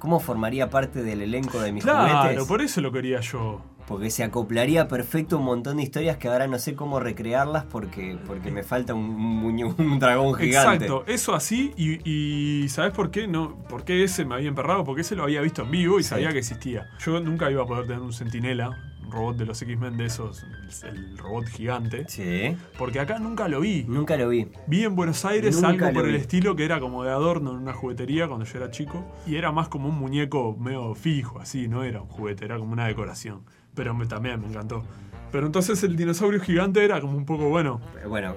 ¿Cómo 0.01 0.19
formaría 0.19 0.69
parte 0.69 1.03
del 1.03 1.21
elenco 1.21 1.59
de 1.61 1.71
mis 1.71 1.83
Claro, 1.83 2.21
juguetes? 2.23 2.47
por 2.47 2.61
eso 2.61 2.81
lo 2.81 2.91
quería 2.91 3.19
yo. 3.21 3.61
Porque 3.87 4.09
se 4.09 4.23
acoplaría 4.23 4.87
perfecto 4.87 5.37
un 5.37 5.43
montón 5.45 5.77
de 5.77 5.83
historias 5.83 6.17
que 6.17 6.27
ahora 6.27 6.47
no 6.47 6.57
sé 6.59 6.75
cómo 6.75 6.99
recrearlas 6.99 7.65
porque, 7.65 8.17
porque 8.25 8.49
me 8.49 8.63
falta 8.63 8.93
un, 8.95 9.03
un, 9.43 9.75
un 9.79 9.99
dragón 9.99 10.33
gigante. 10.33 10.85
Exacto, 10.85 11.03
eso 11.07 11.35
así 11.35 11.71
y, 11.77 11.99
y 12.09 12.69
¿sabes 12.69 12.93
por 12.93 13.11
qué? 13.11 13.27
No, 13.27 13.55
por 13.69 13.83
qué 13.83 14.03
ese 14.03 14.25
me 14.25 14.35
había 14.35 14.47
emperrado? 14.47 14.83
Porque 14.83 15.01
ese 15.01 15.15
lo 15.15 15.23
había 15.23 15.41
visto 15.41 15.61
en 15.63 15.71
vivo 15.71 15.99
y 15.99 16.03
Sí. 16.03 16.09
sabía 16.09 16.31
que 16.31 16.39
existía. 16.39 16.89
Yo 16.99 17.19
nunca 17.19 17.51
iba 17.51 17.63
a 17.63 17.65
poder 17.67 17.85
tener 17.85 18.01
un 18.01 18.13
centinela, 18.13 18.90
robot 19.11 19.37
de 19.37 19.45
los 19.45 19.61
X-Men 19.61 19.97
de 19.97 20.05
esos, 20.05 20.43
el, 20.83 21.17
robot 21.17 21.45
gigante, 21.47 22.05
Sí. 22.07 22.55
porque 22.77 22.99
acá 22.99 23.19
nunca 23.19 23.47
lo 23.47 23.61
vi. 23.61 23.83
Nunca 23.87 24.17
lo 24.17 24.29
vi. 24.29 24.47
Vi 24.67 24.83
en 24.83 24.95
Buenos 24.95 25.25
Aires 25.25 25.55
Nunca 25.55 25.87
algo 25.87 25.93
por 25.93 26.09
el 26.09 26.15
estilo 26.15 26.55
que 26.55 26.65
era 26.65 26.79
como 26.79 27.03
de 27.03 27.11
adorno 27.11 27.51
en 27.51 27.57
una 27.57 27.73
juguetería 27.73 28.27
cuando 28.27 28.45
yo 28.45 28.57
era 28.57 28.71
chico 28.71 29.05
y 29.27 29.35
era 29.35 29.51
más 29.51 29.67
como 29.67 29.89
un 29.89 29.99
muñeco 29.99 30.55
medio 30.57 30.95
fijo, 30.95 31.39
así, 31.39 31.67
no 31.67 31.83
era 31.83 32.01
un 32.01 32.07
juguete, 32.07 32.45
era 32.45 32.57
como 32.57 32.73
una 32.73 32.87
decoración. 32.87 33.41
Pero 33.75 33.93
me, 33.93 34.05
también 34.05 34.39
me 34.41 34.47
encantó. 34.47 34.83
Pero 35.31 35.45
entonces 35.45 35.81
el 35.83 35.95
dinosaurio 35.95 36.41
gigante 36.41 36.83
era 36.83 36.99
como 36.99 37.15
un 37.17 37.25
poco 37.25 37.49
bueno. 37.49 37.79
Eh, 38.03 38.07
Bueno, 38.07 38.35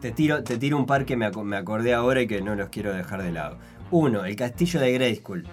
te 0.00 0.12
tiro, 0.12 0.42
te 0.42 0.58
tiro 0.58 0.76
un 0.76 0.86
par 0.86 1.04
que 1.04 1.16
me, 1.16 1.30
me 1.30 1.56
acordé 1.56 1.94
ahora 1.94 2.22
y 2.22 2.26
que 2.26 2.42
no 2.42 2.54
los 2.54 2.68
quiero 2.68 2.92
dejar 2.92 3.22
de 3.22 3.32
lado. 3.32 3.58
Uno, 3.90 4.24
el 4.24 4.36
castillo 4.36 4.80
de 4.80 4.92
Grayskull, 4.92 5.46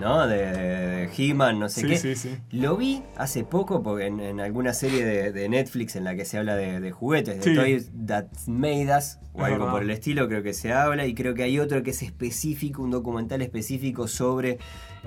¿no? 0.00 0.26
De, 0.26 0.36
de, 0.50 1.10
He-Man, 1.16 1.58
no 1.60 1.68
sé 1.68 1.82
Sí, 1.82 1.86
qué. 1.88 1.96
sí, 1.98 2.14
sí. 2.16 2.38
Lo 2.50 2.76
vi 2.76 3.02
hace 3.16 3.44
poco 3.44 3.82
porque 3.82 4.06
en, 4.06 4.18
en 4.20 4.40
alguna 4.40 4.72
serie 4.74 5.04
de, 5.04 5.30
de 5.32 5.48
Netflix 5.48 5.94
en 5.96 6.04
la 6.04 6.14
que 6.16 6.24
se 6.24 6.38
habla 6.38 6.56
de, 6.56 6.80
de 6.80 6.90
juguetes, 6.90 7.44
de. 7.44 7.54
Toys 7.54 7.90
That 8.06 8.26
Made 8.46 8.86
Us, 8.96 9.18
o 9.32 9.38
Es 9.40 9.44
algo 9.44 9.58
verdad. 9.58 9.70
por 9.72 9.82
el 9.82 9.90
estilo, 9.90 10.26
creo 10.28 10.42
que 10.42 10.54
se 10.54 10.72
habla, 10.72 11.06
y 11.06 11.14
creo 11.14 11.34
que 11.34 11.42
hay 11.44 11.58
otro 11.60 11.82
que 11.82 11.90
es 11.90 12.02
específico, 12.02 12.82
un 12.82 12.90
documental 12.90 13.42
específico 13.42 14.08
sobre, 14.08 14.58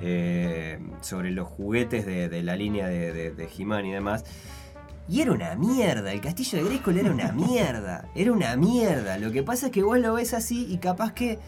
eh, 0.02 0.80
sobre 1.02 1.32
los 1.32 1.48
juguetes 1.48 2.06
de, 2.06 2.30
de 2.30 2.44
la 2.44 2.56
línea 2.56 2.88
de, 2.88 3.12
de, 3.14 3.32
de 3.32 3.50
He-Man 3.58 3.86
y 3.86 3.92
demás. 3.94 4.24
Y 5.10 5.20
era 5.22 5.34
una 5.34 5.56
mierda, 5.56 6.14
el 6.14 6.22
castillo 6.22 6.60
de 6.60 6.64
Grayskull 6.66 6.98
era 6.98 7.12
una 7.12 7.32
mierda, 7.34 8.08
era 8.16 8.32
una 8.32 8.56
mierda. 8.56 9.18
Lo 9.18 9.32
que 9.34 9.44
pasa 9.44 9.66
es 9.66 9.72
que 9.74 9.84
vos 9.84 9.98
lo 10.00 10.14
ves 10.14 10.34
así 10.34 10.66
y 10.70 10.78
capaz 10.78 11.12
que 11.14 11.40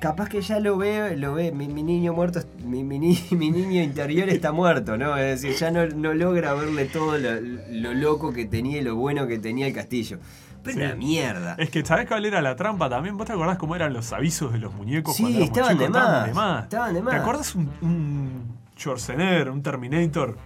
capaz 0.00 0.28
que 0.28 0.40
ya 0.40 0.60
lo 0.60 0.76
ve, 0.76 1.16
lo 1.16 1.34
ve, 1.34 1.52
mi, 1.52 1.68
mi 1.68 1.82
niño 1.82 2.12
muerto, 2.12 2.40
mi, 2.64 2.84
mi 2.84 2.98
ni- 2.98 3.22
mi 3.32 3.50
niño 3.50 3.82
interior 3.82 4.28
está 4.28 4.52
muerto, 4.52 4.96
¿no? 4.96 5.16
Es 5.16 5.42
decir, 5.42 5.56
ya 5.58 5.70
no, 5.70 5.86
no 5.86 6.14
logra 6.14 6.54
verle 6.54 6.84
todo 6.86 7.18
lo, 7.18 7.30
lo 7.40 7.94
loco 7.94 8.32
que 8.32 8.44
tenía 8.46 8.78
y 8.78 8.82
lo 8.82 8.96
bueno 8.96 9.26
que 9.26 9.38
tenía 9.38 9.66
el 9.66 9.74
castillo. 9.74 10.18
Pero 10.62 10.76
Sí. 10.78 10.84
una 10.84 10.94
mierda. 10.96 11.54
Es 11.58 11.70
que 11.70 11.84
¿sabés 11.84 12.06
cuál 12.08 12.26
era 12.26 12.42
la 12.42 12.56
trampa 12.56 12.90
también? 12.90 13.16
¿Vos 13.16 13.26
te 13.26 13.32
acordás 13.32 13.58
cómo 13.58 13.76
eran 13.76 13.92
los 13.92 14.12
avisos 14.12 14.52
de 14.52 14.58
los 14.58 14.74
muñecos 14.74 15.14
Sí, 15.16 15.22
cuando 15.22 15.40
estaban 15.44 15.70
chicos? 15.70 15.78
de 15.78 15.86
Estaban 15.86 16.34
más, 16.34 16.62
estaban 16.64 16.94
de 16.94 17.02
más. 17.02 17.14
¿Te 17.14 17.20
acordás 17.20 17.54
un, 17.54 17.70
un 17.80 18.58
Schwarzenegger, 18.76 19.50
un 19.50 19.62
Terminator, 19.62 20.36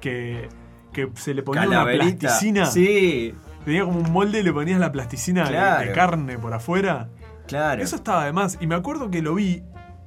que, 0.00 0.48
que 0.92 1.08
se 1.14 1.34
le 1.34 1.42
ponía 1.42 1.66
una 1.68 1.84
plasticina? 1.84 2.66
Sí, 2.66 3.34
Tenía 3.64 3.84
como 3.84 3.98
un 3.98 4.12
molde 4.12 4.38
y 4.40 4.42
le 4.44 4.52
ponías 4.52 4.78
la 4.78 4.92
plasticina 4.92 5.50
de- 5.50 5.86
de, 5.86 5.92
carne 5.92 6.38
por 6.38 6.54
afuera. 6.54 7.08
Claro. 7.46 7.82
Eso 7.82 7.96
estaba 7.96 8.24
de 8.24 8.32
más. 8.32 8.58
Y 8.60 8.66
me 8.66 8.74
acuerdo 8.74 9.10
que 9.10 9.22
lo 9.22 9.34
vi 9.34 9.62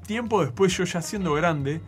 tiempo 0.05 0.41
después, 0.43 0.75
yo 0.77 0.83
ya 0.85 1.01
siendo 1.01 1.33
grande, 1.33 1.81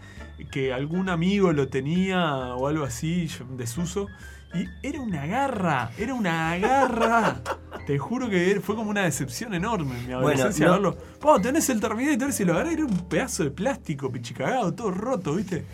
que 0.52 0.74
algún 0.74 1.10
amigo 1.10 1.54
lo 1.54 1.68
tenía 1.68 2.56
o 2.56 2.68
algo 2.68 2.84
así, 2.84 3.28
desuso. 3.58 4.08
Y 4.54 4.66
era 4.86 5.00
una 5.00 5.26
garra, 5.28 5.92
era 5.98 6.14
una 6.14 6.58
garra. 6.58 7.42
Te 7.88 7.98
juro 7.98 8.30
que 8.30 8.60
fue 8.62 8.76
como 8.76 8.90
una 8.90 9.04
decepción 9.04 9.54
enorme 9.54 9.98
en 9.98 10.08
mi 10.08 10.14
adolescencia 10.14 10.66
no- 10.68 10.72
verlo. 10.74 10.98
Po, 11.22 11.40
tenés 11.40 11.70
el 11.70 11.80
Terminator, 11.80 12.34
si 12.34 12.44
lo 12.44 12.54
agarré 12.54 12.74
era 12.74 12.86
un 12.86 13.08
pedazo 13.08 13.44
de 13.46 13.52
plástico 13.52 14.12
pichicagado, 14.12 14.74
todo 14.74 14.92
roto, 14.92 15.36
¿viste? 15.36 15.66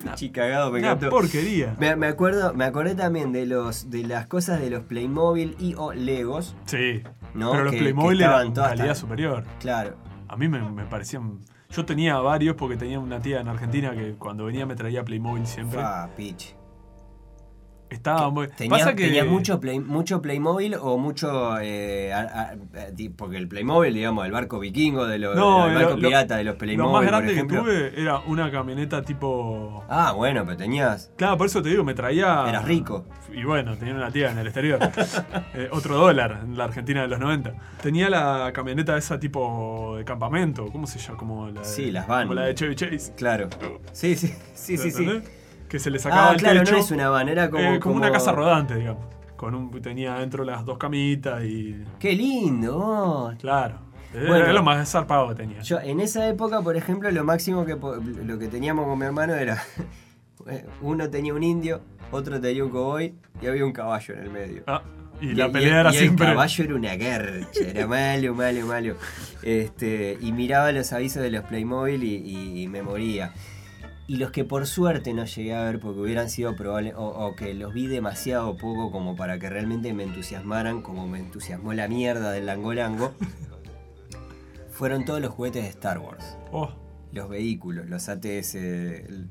Una, 0.00 0.14
Chicagado, 0.14 0.70
me 0.70 0.78
encantó. 0.78 1.10
porquería. 1.10 1.74
Me, 1.80 1.96
me 1.96 2.06
acuerdo, 2.06 2.54
me 2.54 2.64
acordé 2.64 2.94
también 2.94 3.32
de 3.32 3.46
los 3.46 3.90
de 3.90 4.04
las 4.04 4.28
cosas 4.28 4.60
de 4.60 4.70
los 4.70 4.84
Playmobil 4.84 5.56
y 5.58 5.74
o 5.76 5.92
Legos, 5.92 6.54
Sí. 6.66 7.02
¿No? 7.34 7.52
Pero 7.52 7.64
los 7.64 7.72
Que- 7.72 7.78
Playmobil 7.78 8.18
que 8.18 8.24
eran 8.24 8.52
calidad 8.52 8.86
tan- 8.86 8.96
superior. 8.96 9.44
Claro. 9.60 9.96
A 10.28 10.36
mí 10.36 10.48
me, 10.48 10.60
me 10.60 10.84
parecían. 10.84 11.38
Yo 11.70 11.84
tenía 11.84 12.18
varios 12.18 12.56
porque 12.56 12.76
tenía 12.76 12.98
una 12.98 13.20
tía 13.20 13.40
en 13.40 13.48
Argentina 13.48 13.92
que 13.92 14.14
cuando 14.14 14.44
venía 14.46 14.64
me 14.66 14.74
traía 14.74 15.04
Playmobil 15.04 15.46
siempre. 15.46 15.80
Ah, 15.82 16.08
pitch. 16.16 16.54
Estaba 17.90 18.28
muy. 18.30 18.48
Pasa 18.68 18.94
que. 18.94 19.04
tenías 19.06 19.26
mucho, 19.26 19.60
play, 19.60 19.80
mucho 19.80 20.20
Playmobil 20.20 20.74
o 20.80 20.98
mucho. 20.98 21.58
eh, 21.60 22.12
a- 22.12 22.20
a- 22.20 22.50
a- 22.82 22.86
ti- 22.94 23.08
porque 23.08 23.36
el 23.38 23.48
Playmobil, 23.48 23.94
digamos, 23.94 24.26
el 24.26 24.32
barco 24.32 24.58
vikingo, 24.58 25.06
de 25.06 25.18
los, 25.18 25.34
No, 25.34 25.66
el 25.68 25.74
barco 25.74 25.96
lo- 25.96 26.08
pirata 26.08 26.36
de 26.36 26.44
los 26.44 26.56
Playmobil. 26.56 26.78
Lo 26.86 26.92
más 26.92 27.00
por 27.02 27.06
grande 27.08 27.28
que 27.28 27.32
ejemplo. 27.34 27.62
tuve 27.62 28.00
era 28.00 28.18
una 28.26 28.50
camioneta 28.50 29.02
tipo. 29.02 29.84
Ah, 29.88 30.12
bueno, 30.12 30.44
pero 30.44 30.56
tenías. 30.58 31.10
Claro, 31.16 31.38
por 31.38 31.46
eso 31.46 31.62
te 31.62 31.70
digo, 31.70 31.82
me 31.84 31.94
traía. 31.94 32.44
Eras 32.48 32.64
rico. 32.64 33.06
Y 33.32 33.44
bueno, 33.44 33.76
tenía 33.76 33.94
una 33.94 34.10
tía 34.10 34.30
en 34.32 34.38
el 34.38 34.46
exterior. 34.46 34.78
Eh, 35.54 35.68
otro 35.72 35.96
dólar 35.96 36.40
en 36.44 36.56
la 36.56 36.64
Argentina 36.64 37.02
de 37.02 37.08
los 37.08 37.18
90. 37.18 37.52
Tenía 37.82 38.08
la 38.10 38.50
camioneta 38.52 38.96
esa 38.96 39.18
tipo 39.18 39.94
de 39.96 40.04
campamento. 40.04 40.66
¿Cómo 40.70 40.86
se 40.86 40.98
llama? 40.98 41.18
Como 41.18 41.48
la 41.48 41.60
de, 41.60 41.66
Sí, 41.66 41.90
las 41.90 42.06
van. 42.06 42.22
Como 42.24 42.34
la 42.34 42.42
de 42.46 42.54
Chevy 42.54 42.74
Chase. 42.74 43.12
Claro. 43.16 43.48
Sí, 43.92 44.14
sí, 44.14 44.32
sí, 44.54 44.76
sí. 44.76 44.90
sí. 44.90 45.06
Que 45.68 45.78
se 45.78 45.90
le 45.90 45.98
sacaba 45.98 46.30
Ah, 46.30 46.32
el 46.32 46.38
claro, 46.38 46.60
techo. 46.60 46.72
no 46.72 46.78
es 46.78 46.90
una 46.90 47.08
van, 47.10 47.28
era 47.28 47.50
como. 47.50 47.62
eh, 47.62 47.78
como, 47.80 47.94
una 47.96 48.10
casa 48.10 48.32
rodante, 48.32 48.74
digamos. 48.76 49.04
Con 49.36 49.54
un, 49.54 49.70
tenía 49.82 50.14
dentro 50.14 50.44
las 50.44 50.64
dos 50.64 50.78
camitas 50.78 51.44
y. 51.44 51.76
¡Qué 51.98 52.14
lindo! 52.14 53.34
Claro. 53.40 53.76
Eh, 54.14 54.24
Bueno. 54.26 54.36
era 54.44 54.52
lo 54.54 54.62
más 54.62 54.90
zarpado 54.90 55.28
que 55.28 55.34
tenía. 55.34 55.60
Yo, 55.60 55.78
en 55.80 56.00
esa 56.00 56.26
época, 56.28 56.62
por 56.62 56.76
ejemplo, 56.76 57.10
lo 57.10 57.22
máximo 57.24 57.64
que 57.66 57.76
lo 57.76 58.38
que 58.38 58.48
teníamos 58.48 58.86
con 58.86 58.98
mi 58.98 59.04
hermano 59.04 59.34
era. 59.34 59.62
Uno 60.80 61.10
tenía 61.10 61.34
un 61.34 61.42
indio, 61.42 61.80
otro 62.10 62.40
tenía 62.40 62.64
un 62.64 62.70
cowboy 62.70 63.14
y 63.42 63.46
había 63.46 63.64
un 63.66 63.72
caballo 63.72 64.14
en 64.14 64.20
el 64.20 64.30
medio. 64.30 64.62
Ah, 64.66 64.82
y, 65.20 65.30
Y- 65.30 65.34
la 65.34 65.48
y- 65.48 65.50
pelea 65.52 65.80
era 65.80 65.90
y 65.90 65.98
siempre. 65.98 66.26
El 66.26 66.32
caballo 66.32 66.64
era 66.64 66.74
una 66.74 66.96
garcha, 66.96 67.60
era 67.66 67.86
malo, 67.86 68.34
malo, 68.34 68.66
malo. 68.66 68.94
Este, 69.42 70.16
y 70.20 70.32
miraba 70.32 70.72
los 70.72 70.92
avisos 70.92 71.22
de 71.22 71.30
los 71.30 71.44
Playmobil 71.44 72.02
y, 72.02 72.14
y- 72.16 72.62
y 72.62 72.68
me 72.68 72.82
moría. 72.82 73.32
Y 74.08 74.16
los 74.16 74.30
que 74.30 74.42
por 74.44 74.66
suerte 74.66 75.12
no 75.12 75.24
llegué 75.26 75.54
a 75.54 75.62
ver 75.64 75.78
porque 75.78 76.00
hubieran 76.00 76.30
sido 76.30 76.56
probables, 76.56 76.94
o, 76.96 77.04
o 77.06 77.36
que 77.36 77.52
los 77.54 77.72
vi 77.74 77.86
demasiado 77.86 78.56
poco 78.56 78.90
como 78.90 79.14
para 79.14 79.38
que 79.38 79.48
realmente 79.50 79.92
me 79.92 80.02
entusiasmaran, 80.04 80.80
como 80.82 81.06
me 81.06 81.18
entusiasmó 81.20 81.74
la 81.74 81.86
mierda 81.88 82.32
del 82.32 82.46
Langolango, 82.46 83.12
fueron 84.70 85.04
todos 85.04 85.20
los 85.20 85.30
juguetes 85.30 85.62
de 85.64 85.68
Star 85.68 85.98
Wars. 85.98 86.36
Oh, 86.52 86.70
Los 87.12 87.28
vehículos, 87.28 87.86
los 87.88 88.08
ATS. 88.08 88.56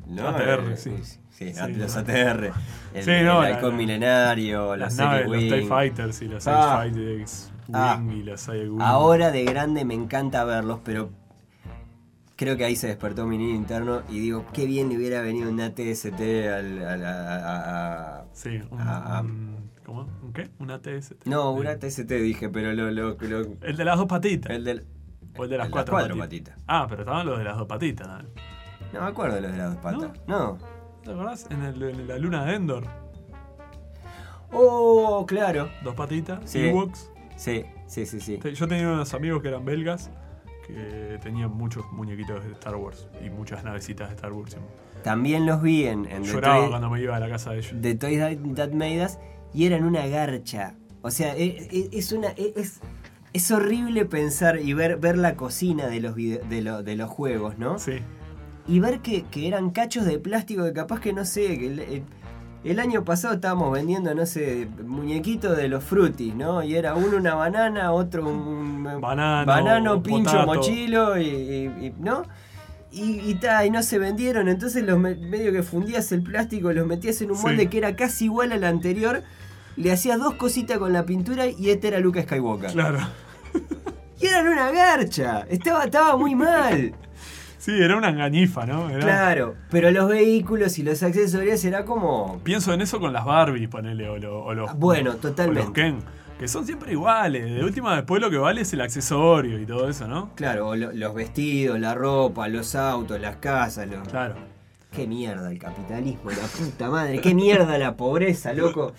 ¿no? 0.08 0.28
ATR, 0.30 0.72
Eh, 0.74 0.78
sí. 0.78 0.92
Sí, 1.30 1.54
Sí, 1.54 1.74
los 1.76 1.94
no. 1.96 2.02
ATR. 2.02 2.52
El, 2.94 3.04
Sí, 3.04 3.12
no, 3.24 3.44
el 3.44 3.54
halcón 3.54 3.78
milenario, 3.78 4.76
las 4.76 4.94
los 4.94 5.06
naves, 5.06 5.28
los 5.28 5.40
TIE. 5.40 5.66
Fighters 5.68 6.22
y 6.24 6.28
los 6.28 6.48
Ah. 6.48 6.84
X-Fighters 6.86 7.52
Ah. 7.74 8.02
y 8.12 8.24
los. 8.24 8.50
Ahora 8.80 9.30
de 9.32 9.44
grande 9.44 9.86
me 9.86 9.94
encanta 9.94 10.44
verlos, 10.46 10.80
pero 10.84 11.10
creo 12.38 12.56
que 12.56 12.64
ahí 12.64 12.76
se 12.78 12.88
despertó 12.88 13.26
mi 13.28 13.38
niño 13.38 13.56
interno 13.56 14.04
y 14.10 14.20
digo, 14.20 14.46
qué 14.54 14.66
bien 14.66 14.88
le 14.90 14.96
hubiera 14.98 15.22
venido 15.22 15.50
un 15.50 15.60
ATST 15.60 16.22
al, 16.54 16.86
al- 16.88 17.06
a- 17.06 17.36
a- 17.36 18.20
a- 18.20 18.26
Sí, 18.34 18.62
un, 18.72 18.80
un- 18.82 19.58
¿Cómo? 19.86 20.08
¿Un 20.24 20.34
qué? 20.34 20.50
Un 20.60 20.70
ATS. 20.72 21.16
No, 21.26 21.52
un 21.52 21.66
ATST 21.68 22.02
dije, 22.10 22.48
pero 22.50 22.74
lo... 22.74 22.92
lo, 22.92 23.16
lo- 23.20 23.48
El 23.62 23.76
de 23.78 23.86
las 23.86 23.98
dos 23.98 24.06
patitas. 24.08 24.52
el 24.56 24.64
del... 24.64 24.86
o 25.38 25.44
el 25.46 25.50
de 25.50 25.58
las 25.58 25.68
el 25.68 25.72
cuatro, 25.72 25.94
cuatro 25.94 26.18
patitas. 26.18 26.56
patitas. 26.56 26.64
Ah, 26.68 26.86
pero 26.90 27.02
estaban 27.04 27.26
los 27.26 27.38
de 27.38 27.44
las 27.44 27.58
dos 27.58 27.68
patitas. 27.68 28.08
No 28.94 29.02
me 29.02 29.08
acuerdo 29.08 29.36
de 29.36 29.42
los 29.42 29.52
de 29.52 29.58
las 29.58 29.74
dos 29.74 29.82
patas. 29.84 30.12
No. 30.28 30.58
¿Te 31.04 31.12
acordás? 31.12 31.48
En, 31.50 31.64
el- 31.64 31.82
en 31.84 32.08
la 32.08 32.18
luna 32.18 32.46
de 32.46 32.56
Endor. 32.56 32.84
Oh, 34.52 35.26
claro. 35.28 35.70
Dos 35.84 35.96
patitas, 35.96 36.40
Sí. 36.50 36.60
Ewoks. 36.68 37.12
Sí, 37.36 37.64
sí, 37.88 38.06
sí, 38.06 38.20
sí. 38.20 38.40
Yo 38.54 38.68
tenía 38.68 38.90
unos 38.92 39.14
amigos 39.14 39.42
que 39.42 39.50
eran 39.50 39.64
belgas 39.66 40.10
que 40.68 41.18
tenían 41.24 41.52
muchos 41.52 41.86
muñequitos 41.92 42.44
de 42.44 42.52
Star 42.52 42.76
Wars 42.76 43.08
y 43.26 43.30
muchas 43.30 43.64
navecitas 43.64 44.10
de 44.10 44.16
Star 44.16 44.34
Wars. 44.34 44.58
También 45.04 45.46
los 45.46 45.62
vi 45.62 45.86
en, 45.86 46.06
Lloraba 46.24 46.60
Toy- 46.62 46.70
cuando 46.70 46.90
me 46.90 47.02
iba 47.02 47.16
a 47.16 47.20
la 47.20 47.30
casa 47.30 47.52
de 47.52 47.60
ellos. 47.60 47.72
de 47.82 47.96
Toys 47.96 48.20
That, 48.20 48.38
That 48.56 48.72
Made 48.74 49.06
Us 49.06 49.18
y 49.54 49.66
eran 49.66 49.84
una 49.86 50.06
garcha. 50.08 50.76
O 51.02 51.12
sea, 51.12 51.36
e- 51.38 51.68
e- 51.72 51.90
es, 51.94 52.12
una 52.12 52.30
e- 52.32 52.54
es, 52.58 52.82
es 53.34 53.52
horrible 53.52 54.06
pensar 54.06 54.60
y 54.60 54.74
ver, 54.74 54.98
ver 54.98 55.18
la 55.18 55.36
cocina 55.36 55.88
de 55.88 56.02
los, 56.02 56.16
de, 56.16 56.62
lo- 56.62 56.84
de 56.84 56.96
los 56.96 57.10
juegos, 57.10 57.58
¿no? 57.58 57.80
Sí. 57.80 58.00
Y 58.68 58.80
ver 58.82 59.00
que, 59.00 59.24
que 59.24 59.48
eran 59.48 59.70
cachos 59.70 60.06
de 60.06 60.20
plástico 60.20 60.66
que 60.66 60.74
capaz 60.74 61.00
que 61.00 61.14
no 61.14 61.24
sé, 61.24 61.58
que 61.58 62.04
el- 62.64 62.80
año 62.80 63.04
pasado 63.04 63.34
estábamos 63.36 63.72
vendiendo, 63.72 64.14
no 64.14 64.26
sé, 64.26 64.68
muñequitos 64.86 65.56
de 65.58 65.68
los 65.70 65.84
frutis, 65.84 66.34
¿no? 66.36 66.64
Y 66.64 66.76
era 66.76 66.96
uno 66.96 67.18
una 67.18 67.36
banana, 67.36 67.92
otro 67.92 68.28
un 68.28 68.84
Banano, 69.02 69.46
banano 69.46 70.04
pincho, 70.04 70.32
potato. 70.32 70.46
mochilo, 70.48 71.18
y, 71.18 71.26
y- 71.28 71.86
y- 71.88 71.94
¿no? 72.00 72.24
Y, 72.92 73.20
y, 73.30 73.36
ta, 73.36 73.66
y 73.66 73.70
no 73.70 73.84
se 73.84 74.00
vendieron, 74.00 74.48
entonces 74.48 74.84
los 74.84 74.98
me- 74.98 75.16
medio 75.16 75.52
que 75.52 75.62
fundías 75.64 76.12
el 76.12 76.24
plástico, 76.24 76.72
los 76.74 76.88
metías 76.88 77.22
en 77.22 77.32
un 77.32 77.38
Sí. 77.38 77.44
molde 77.44 77.70
que 77.70 77.78
era 77.78 77.96
casi 77.96 78.26
igual 78.26 78.52
al 78.54 78.64
anterior, 78.64 79.24
le 79.76 79.92
hacías 79.92 80.18
dos 80.20 80.36
cositas 80.36 80.78
con 80.80 80.94
la 80.94 81.06
pintura 81.06 81.46
y 81.48 81.70
este 81.70 81.90
era 81.90 82.00
Luke 82.00 82.22
Skywalker. 82.24 82.72
Claro. 82.72 83.00
Y 84.20 84.26
eran 84.26 84.48
una 84.48 84.72
garcha, 84.72 85.46
estaba, 85.50 85.84
estaba 85.84 86.18
muy 86.18 86.34
mal. 86.34 86.94
Sí, 87.68 87.74
era 87.82 87.98
una 87.98 88.08
engañifa, 88.12 88.66
¿no? 88.66 88.90
Era- 88.90 89.00
Claro, 89.02 89.56
pero 89.70 89.92
los 89.92 90.08
vehículos 90.08 90.80
y 90.80 90.84
los 90.84 91.04
accesorios 91.04 91.66
era 91.66 91.84
como... 91.84 92.40
Pienso 92.46 92.72
en 92.74 92.80
eso 92.80 92.98
con 92.98 93.12
las 93.12 93.26
Barbie, 93.26 93.68
ponele, 93.68 94.08
o, 94.08 94.18
lo- 94.18 94.42
o 94.46 94.54
los, 94.54 94.74
Bueno, 94.80 95.10
o 95.10 95.14
los 95.14 95.22
totalmente. 95.22 95.74
Ken, 95.74 95.98
que 96.40 96.48
son 96.48 96.66
siempre 96.66 96.94
iguales. 96.94 97.44
De 97.54 97.62
última, 97.66 97.94
después 97.98 98.22
lo 98.22 98.30
que 98.30 98.38
vale 98.38 98.62
es 98.62 98.72
el 98.72 98.80
accesorio 98.80 99.60
y 99.60 99.66
todo 99.66 99.90
eso, 99.90 100.08
¿no? 100.08 100.32
Claro, 100.36 100.70
o 100.70 100.76
lo- 100.78 100.94
los 100.94 101.14
vestidos, 101.14 101.78
la 101.78 101.94
ropa, 101.94 102.48
los 102.48 102.74
autos, 102.74 103.20
las 103.20 103.36
casas, 103.36 103.86
los... 103.90 104.08
Claro. 104.08 104.36
Qué 104.90 105.06
mierda 105.06 105.52
el 105.52 105.60
capitalismo, 105.60 106.32
la 106.32 106.38
puta 106.38 106.90
madre, 106.90 107.20
qué 107.20 107.36
mierda 107.36 107.78
la 107.78 107.98
pobreza, 107.98 108.54
loco. 108.54 108.94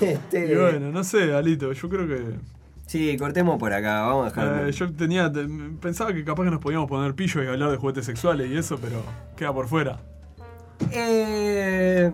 Este, 0.00 0.46
Y 0.52 0.54
bueno, 0.54 0.92
no 0.92 1.02
sé, 1.02 1.34
Alito, 1.34 1.72
yo 1.72 1.88
creo 1.88 2.06
que. 2.06 2.22
Sí, 2.92 3.16
cortemos 3.16 3.58
por 3.58 3.72
acá, 3.72 4.02
vamos 4.02 4.26
a 4.26 4.28
dejar. 4.28 4.68
eh, 4.68 4.72
yo 4.72 4.92
tenía. 4.92 5.32
te- 5.32 5.48
pensaba 5.80 6.12
que 6.12 6.22
capaz 6.26 6.44
que 6.44 6.50
nos 6.50 6.60
podíamos 6.60 6.90
poner 6.90 7.14
pillos 7.14 7.42
y 7.42 7.46
hablar 7.48 7.70
de 7.70 7.78
juguetes 7.78 8.04
sexuales 8.04 8.50
y 8.50 8.56
eso, 8.58 8.76
pero 8.78 9.02
queda 9.34 9.50
por 9.54 9.66
fuera. 9.66 9.98
Eh, 10.90 12.12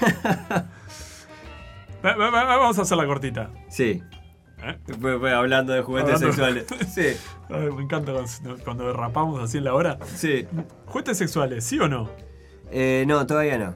Va- 2.04 2.16
va- 2.16 2.30
va- 2.30 2.56
Vamos 2.56 2.78
a 2.78 2.82
hacer 2.82 2.96
la 2.96 3.06
cortita. 3.06 3.50
sí, 3.68 4.02
¿eh? 4.62 4.76
Pues, 5.00 5.32
hablando 5.32 5.72
de 5.72 5.82
juguetes 5.82 6.14
Hablando- 6.14 6.32
sexuales. 6.32 6.66
Sí, 6.92 7.16
Ay, 7.48 7.70
me 7.70 7.82
encanta 7.84 8.12
cuando, 8.12 8.64
cuando 8.64 8.86
derrapamos 8.88 9.40
así 9.40 9.58
en 9.58 9.64
la 9.64 9.74
hora. 9.74 9.98
sí. 10.16 10.46
¿Juguetes 10.86 11.16
sexuales, 11.18 11.64
sí 11.64 11.78
o 11.78 11.86
no? 11.88 12.10
Eh, 12.72 13.04
no, 13.06 13.24
todavía 13.24 13.56
no. 13.58 13.74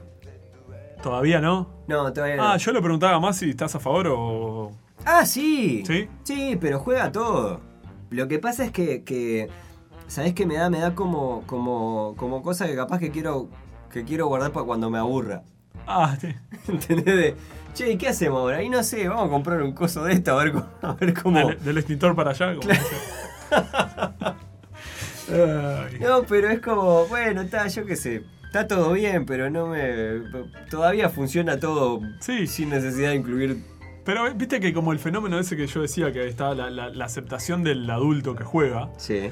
¿Todavía 1.01 1.39
no? 1.39 1.69
No, 1.87 2.11
todavía 2.11 2.35
no. 2.35 2.49
Ah, 2.49 2.57
yo 2.57 2.71
le 2.73 2.81
preguntaba 2.81 3.17
más 3.21 3.37
si 3.37 3.49
estás 3.51 3.73
a 3.75 3.79
favor 3.79 4.07
o. 4.09 4.71
Ah, 5.05 5.25
sí. 5.25 5.83
¿Sí? 5.85 6.07
Sí, 6.23 6.57
pero 6.59 6.79
juega 6.79 7.11
todo. 7.11 7.61
Lo 8.09 8.27
que 8.27 8.39
pasa 8.39 8.65
es 8.65 8.71
que, 8.71 9.03
que 9.03 9.49
¿sabés 10.07 10.33
qué 10.33 10.45
me 10.45 10.55
da? 10.55 10.69
Me 10.69 10.79
da 10.79 10.93
como, 10.95 11.43
como, 11.47 12.13
como 12.17 12.41
cosa 12.43 12.67
que 12.67 12.75
capaz 12.75 12.99
que 12.99 13.09
quiero, 13.11 13.49
que 13.91 14.03
quiero 14.03 14.27
guardar 14.27 14.51
para 14.51 14.65
cuando 14.65 14.89
me 14.89 14.97
aburra. 14.99 15.43
Ah, 15.87 16.15
sí. 16.19 16.27
¿Entendés? 16.67 17.05
De, 17.15 17.35
che, 17.73 17.91
¿y 17.93 17.97
qué 17.97 18.09
hacemos 18.09 18.39
ahora? 18.39 18.61
Y 18.63 18.69
no 18.69 18.83
sé, 18.83 19.07
vamos 19.07 19.27
a 19.27 19.29
comprar 19.29 19.61
un 19.63 19.71
coso 19.73 20.03
de 20.03 20.13
esto 20.13 20.37
a 20.37 20.43
ver, 20.43 20.51
cómo- 20.53 20.67
a 20.81 20.93
ver 20.93 21.13
cómo... 21.21 21.47
Del, 21.47 21.63
del 21.63 21.77
extintor 21.77 22.15
para 22.15 22.31
allá. 22.31 22.55
como. 22.55 22.67
Ay. 25.29 25.99
No, 25.99 26.23
pero 26.23 26.49
es 26.49 26.59
como, 26.59 27.05
bueno, 27.07 27.41
está, 27.41 27.67
yo 27.67 27.85
qué 27.85 27.95
sé. 27.95 28.23
Está 28.45 28.67
todo 28.67 28.91
bien, 28.93 29.25
pero 29.25 29.49
no 29.49 29.67
me... 29.67 30.21
Todavía 30.69 31.07
funciona 31.09 31.57
todo 31.59 32.01
Sí. 32.19 32.47
sin 32.47 32.69
necesidad 32.69 33.09
de 33.11 33.15
incluir... 33.15 33.63
Pero 34.03 34.27
eh, 34.27 34.33
viste 34.35 34.59
que 34.59 34.73
como 34.73 34.91
el 34.91 34.99
fenómeno 34.99 35.37
ese 35.39 35.55
que 35.55 35.67
yo 35.67 35.81
decía, 35.81 36.11
que 36.11 36.27
está 36.27 36.53
la, 36.55 36.69
la- 36.69 36.89
la 36.89 37.05
aceptación 37.05 37.63
del 37.63 37.89
adulto 37.89 38.35
que 38.35 38.43
juega, 38.43 38.89
Sí. 38.97 39.31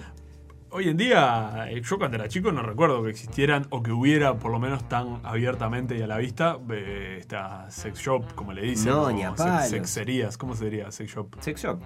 hoy 0.72 0.90
en 0.90 0.98
día, 0.98 1.66
eh, 1.70 1.82
yo 1.84 1.98
cuando 1.98 2.18
era 2.18 2.28
chico 2.28 2.52
no 2.52 2.62
recuerdo 2.62 3.02
que 3.04 3.10
existieran 3.10 3.66
o 3.72 3.82
que 3.82 3.92
hubiera 3.92 4.36
por 4.38 4.52
lo 4.52 4.60
menos 4.60 4.88
tan 4.88 5.20
abiertamente 5.24 5.98
y 5.98 6.02
a 6.04 6.08
la 6.08 6.18
vista 6.18 6.58
eh, 6.72 7.18
esta 7.20 7.70
sex 7.72 8.00
shop, 8.00 8.36
como 8.36 8.54
le 8.54 8.62
dicen. 8.62 8.92
No, 8.92 9.10
ni 9.12 9.24
a 9.24 9.34
palos. 9.34 9.70
Sexerías, 9.70 10.38
¿cómo 10.38 10.56
se 10.56 10.66
diría? 10.66 10.92
Sex 10.92 11.12
shop. 11.12 11.36
Sex 11.40 11.62
shop. 11.64 11.80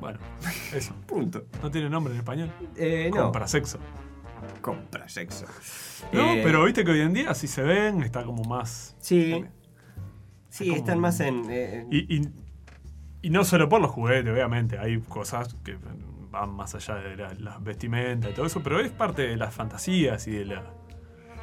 Bueno, 0.00 0.18
eso. 0.74 0.94
Punto. 1.06 1.44
¿No 1.62 1.70
tiene 1.70 1.88
nombre 1.88 2.12
en 2.12 2.18
español? 2.20 2.50
Eh, 2.76 3.10
no. 3.14 3.22
Compra 3.24 3.46
sexo. 3.48 3.78
Compra 4.60 5.08
sexo. 5.08 5.46
No, 6.12 6.32
Eh, 6.32 6.40
pero 6.42 6.64
viste 6.64 6.84
que 6.84 6.90
hoy 6.90 7.00
en 7.00 7.12
día 7.14 7.34
si 7.34 7.46
se 7.46 7.62
ven, 7.62 8.02
está 8.02 8.24
como 8.24 8.42
más... 8.44 8.94
Sí. 9.00 9.44
Sí, 10.50 10.66
como- 10.66 10.76
están 10.78 10.98
más 11.00 11.20
en... 11.20 11.44
eh, 11.48 11.86
Y, 11.90 12.16
y- 12.16 12.28
y 13.22 13.30
no 13.30 13.44
solo 13.44 13.68
por 13.68 13.80
los 13.80 13.90
juguetes, 13.90 14.32
obviamente, 14.32 14.78
hay 14.78 14.98
cosas 15.00 15.54
que 15.64 15.76
van 16.30 16.50
más 16.50 16.74
allá 16.74 16.96
de 16.96 17.16
la- 17.16 17.34
las 17.34 17.62
vestimentas 17.62 18.30
y 18.30 18.34
todo 18.34 18.46
eso, 18.46 18.62
pero 18.62 18.80
es 18.80 18.90
parte 18.90 19.22
de 19.22 19.36
las 19.36 19.54
fantasías 19.54 20.26
y 20.26 20.32
de 20.32 20.44
la... 20.46 20.62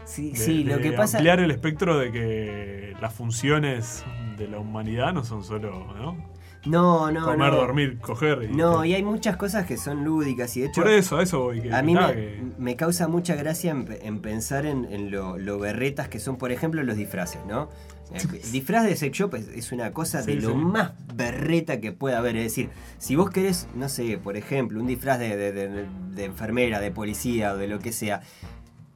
sí, 0.05 0.32
de- 0.32 0.38
sí, 0.38 0.64
lo 0.64 0.80
que 0.80 0.91
pasa... 0.93 1.18
ampliar 1.18 1.39
el 1.39 1.51
espectro 1.51 1.97
de 1.97 2.12
que 2.12 2.95
las 3.01 3.14
funciones 3.14 4.03
de 4.38 4.47
la 4.47 4.60
humanidad 4.60 5.14
no 5.14 5.24
son 5.24 5.43
solo, 5.43 5.93
¿no? 5.97 6.38
No, 6.66 7.12
no, 7.12 7.24
Comer, 7.26 7.51
no. 7.51 7.55
dormir, 7.58 7.99
coger. 7.99 8.49
Y 8.51 8.53
No, 8.55 8.84
y 8.84 8.93
hay 8.93 9.03
muchas 9.03 9.38
cosas 9.38 9.66
que 9.66 9.78
son 9.78 10.03
lúdicas 10.03 10.58
y 10.58 10.62
de 10.62 10.68
hecho 10.68 10.82
Por 10.82 10.91
eso, 10.91 11.18
a 11.18 11.24
eso 11.24 11.39
voy. 11.43 11.62
Que, 11.62 11.74
a 11.74 11.82
mí 11.82 11.93
nada, 11.93 12.10
me, 12.10 12.14
que- 12.16 12.43
me 12.58 12.76
causa 12.76 13.08
mucha 13.08 13.36
gracia 13.36 13.72
en, 13.72 13.88
en 14.01 14.20
pensar 14.22 14.66
en, 14.66 14.84
en 14.86 15.10
lo, 15.12 15.38
lo 15.38 15.60
berretas 15.60 16.10
que 16.10 16.20
son, 16.20 16.38
por 16.38 16.51
ejemplo, 16.51 16.84
los 16.84 16.97
disfraces, 16.97 17.39
¿no? 17.47 17.70
Eh, 18.14 18.41
disfraz 18.51 18.86
de 18.86 18.95
sex 18.95 19.18
shop 19.18 19.36
es, 19.36 19.47
es 19.49 19.72
una 19.72 19.91
cosa 19.91 20.22
de 20.22 20.36
lo 20.36 20.51
sí. 20.51 20.55
más 20.55 20.91
berreta 21.14 21.80
que 21.82 21.91
pueda 21.91 22.20
haber. 22.20 22.38
Es 22.38 22.43
decir, 22.43 22.70
si 22.97 23.16
vos 23.16 23.30
querés, 23.30 23.68
no 23.76 23.89
sé, 23.89 24.18
por 24.18 24.38
ejemplo, 24.38 24.80
un 24.80 24.88
disfraz 24.88 25.20
de, 25.20 25.36
de- 25.36 25.51
de- 25.51 25.86
de 26.16 26.26
enfermera, 26.26 26.80
de 26.80 26.91
policía 26.91 27.53
o 27.53 27.58
de 27.58 27.68
lo 27.68 27.80
que 27.80 27.91
sea, 27.91 28.22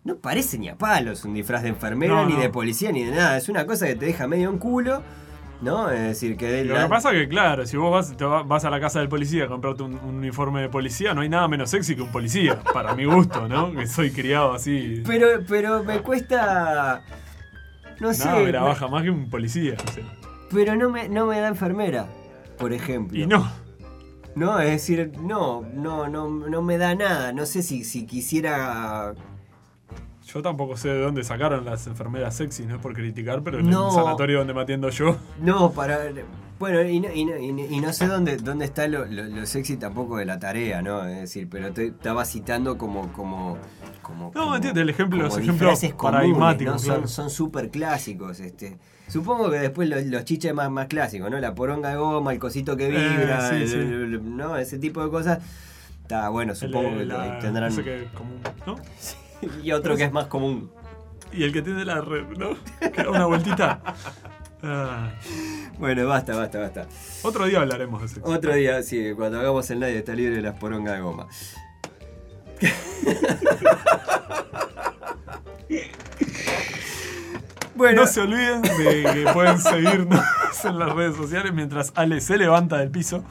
no 0.03 0.15
parece 0.17 0.57
ni 0.57 0.69
a 0.69 0.77
palos 0.77 1.25
un 1.25 1.33
disfraz 1.33 1.63
de 1.63 1.69
enfermera, 1.69 2.13
No, 2.15 2.25
ni 2.25 2.33
no. 2.33 2.39
de 2.39 2.49
policía, 2.49 2.91
ni 2.91 3.03
de 3.03 3.11
nada. 3.11 3.37
Es 3.37 3.49
una 3.49 3.65
cosa 3.65 3.85
que 3.85 3.95
te 3.95 4.05
deja 4.05 4.27
medio 4.27 4.49
en 4.49 4.57
culo, 4.57 5.03
¿no? 5.61 5.91
Es 5.91 5.99
decir, 5.99 6.37
que 6.37 6.47
de 6.47 6.65
Lo 6.65 6.73
la- 6.73 6.83
que 6.83 6.89
pasa 6.89 7.11
es 7.11 7.17
que, 7.19 7.27
claro, 7.29 7.65
si 7.67 7.77
vos 7.77 7.91
vas, 7.91 8.17
te 8.17 8.25
va- 8.25 8.41
vas 8.43 8.65
a 8.65 8.69
la 8.71 8.79
casa 8.79 8.99
del 8.99 9.09
policía 9.09 9.43
a 9.43 9.47
comprarte 9.47 9.83
un, 9.83 9.93
un 9.95 10.15
uniforme 10.15 10.61
de 10.61 10.69
policía, 10.69 11.13
no 11.13 11.21
hay 11.21 11.29
nada 11.29 11.47
menos 11.47 11.69
sexy 11.69 11.95
que 11.95 12.01
un 12.01 12.11
policía, 12.11 12.59
para 12.73 12.95
mi 12.95 13.05
gusto, 13.05 13.47
¿no? 13.47 13.71
Que 13.73 13.85
soy 13.87 14.09
criado 14.11 14.53
así. 14.53 15.03
Pero, 15.05 15.27
pero 15.47 15.83
me 15.83 15.99
cuesta. 15.99 17.03
No 18.01 18.13
sé. 18.13 18.51
La 18.51 18.59
me- 18.61 18.67
baja 18.67 18.87
más 18.87 19.03
que 19.03 19.09
un 19.09 19.29
policía. 19.29 19.75
o 19.87 19.91
sea. 19.91 20.03
Pero 20.51 20.75
no 20.75 20.89
me, 20.89 21.07
no 21.07 21.27
me 21.27 21.39
da 21.39 21.47
enfermera, 21.47 22.07
por 22.57 22.73
ejemplo. 22.73 23.17
Y 23.17 23.25
no. 23.25 23.49
No, 24.35 24.59
es 24.59 24.71
decir, 24.71 25.11
no, 25.21 25.61
no, 25.73 26.07
no, 26.07 26.27
no 26.29 26.61
me 26.61 26.77
da 26.77 26.95
nada. 26.95 27.31
No 27.33 27.45
sé 27.45 27.61
si, 27.63 27.83
si 27.83 28.05
quisiera. 28.05 29.13
Yo 30.25 30.41
tampoco 30.41 30.77
sé 30.77 30.87
de 30.89 31.01
dónde 31.01 31.23
sacaron 31.25 31.65
las 31.65 31.87
enfermeras 31.87 32.35
sexy, 32.35 32.65
no 32.65 32.75
es 32.75 32.81
por 32.81 32.93
criticar, 32.93 33.43
pero 33.43 33.59
en 33.59 33.69
No. 33.69 33.87
el 33.89 33.93
sanatorio 33.93 34.39
donde 34.39 34.53
me 34.53 34.61
atiendo 34.61 34.89
yo. 34.89 35.17
No, 35.41 35.71
para. 35.71 35.99
Bueno, 36.61 36.81
y 36.83 36.99
no, 36.99 37.11
y 37.11 37.25
no, 37.25 37.37
y 37.37 37.51
no- 37.51 37.65
y 37.65 37.79
no 37.81 37.91
sé 37.91 38.05
dónde, 38.05 38.37
dónde 38.37 38.65
está 38.65 38.87
lo, 38.87 39.05
lo- 39.05 39.23
lo 39.23 39.45
sexy 39.47 39.77
tampoco 39.77 40.17
de 40.17 40.25
la 40.25 40.37
tarea, 40.39 40.81
¿no? 40.83 41.03
Es 41.07 41.19
decir, 41.21 41.47
pero 41.49 41.73
te 41.73 41.87
estaba 41.87 42.23
citando 42.23 42.77
como. 42.77 43.11
como 43.11 43.57
como, 44.03 44.31
No, 44.35 44.55
el 44.57 44.89
ejemplo- 44.89 45.23
los 45.23 45.37
ejemplos 45.37 45.79
paradigmáticos, 45.99 46.73
¿no? 46.73 46.79
Son- 46.79 46.87
claro. 46.95 47.07
Son 47.07 47.29
súper 47.29 47.69
clásicos. 47.71 48.39
Este. 48.39 48.77
Supongo 49.07 49.49
que 49.49 49.57
después 49.59 49.87
los, 49.89 50.03
los 50.05 50.23
chiches 50.25 50.53
más, 50.53 50.69
más 50.69 50.87
clásicos, 50.87 51.31
¿no? 51.31 51.39
La 51.39 51.55
poronga 51.55 51.89
de 51.89 51.95
goma, 51.95 52.31
el 52.33 52.39
cosito 52.39 52.77
que 52.77 52.89
vibra, 52.89 53.47
Eh, 53.47 53.49
sí, 53.49 53.63
el- 53.63 53.67
sí. 53.69 53.75
el- 53.77 54.37
¿no? 54.37 54.55
Ese 54.57 54.77
tipo 54.79 55.03
de 55.03 55.09
cosas. 55.09 55.39
Está 56.03 56.29
bueno, 56.29 56.53
supongo 56.55 56.97
que 56.97 57.05
la- 57.05 57.39
tendrán. 57.39 57.75
qué, 57.83 58.07
común, 58.13 58.39
¿no? 58.67 58.75
Y 59.63 59.71
otro 59.71 59.95
que 59.95 60.03
es 60.03 60.11
más 60.11 60.25
común. 60.27 60.69
Y 61.33 61.43
el 61.43 61.53
que 61.53 61.61
tiene 61.61 61.85
la 61.85 62.01
red, 62.01 62.25
¿no? 62.37 62.49
Que 62.91 63.07
una 63.07 63.25
vueltita. 63.25 63.81
Ah, 64.63 65.11
Bueno, 65.79 66.07
basta, 66.07 66.35
basta, 66.35 66.59
basta. 66.59 66.87
otro 67.23 67.45
día 67.45 67.61
hablaremos 67.61 68.01
de 68.01 68.07
sexo. 68.07 68.29
Otro 68.29 68.53
día, 68.53 68.81
sí, 68.83 69.13
cuando 69.15 69.39
hagamos 69.39 69.69
el 69.71 69.79
nadie 69.79 69.97
está 69.97 70.13
libre 70.13 70.35
de 70.35 70.41
las 70.41 70.57
porongas 70.59 70.95
de 70.95 71.01
goma. 71.01 71.27
bueno, 77.75 78.01
No 78.01 78.07
se 78.07 78.21
olviden 78.21 78.61
de 78.61 79.09
que 79.13 79.25
pueden 79.33 79.59
seguirnos 79.59 80.23
en 80.63 80.79
las 80.79 80.93
redes 80.93 81.15
sociales 81.15 81.53
mientras 81.53 81.91
Ale 81.95 82.21
se 82.21 82.37
levanta 82.37 82.77
del 82.77 82.91
piso. 82.91 83.23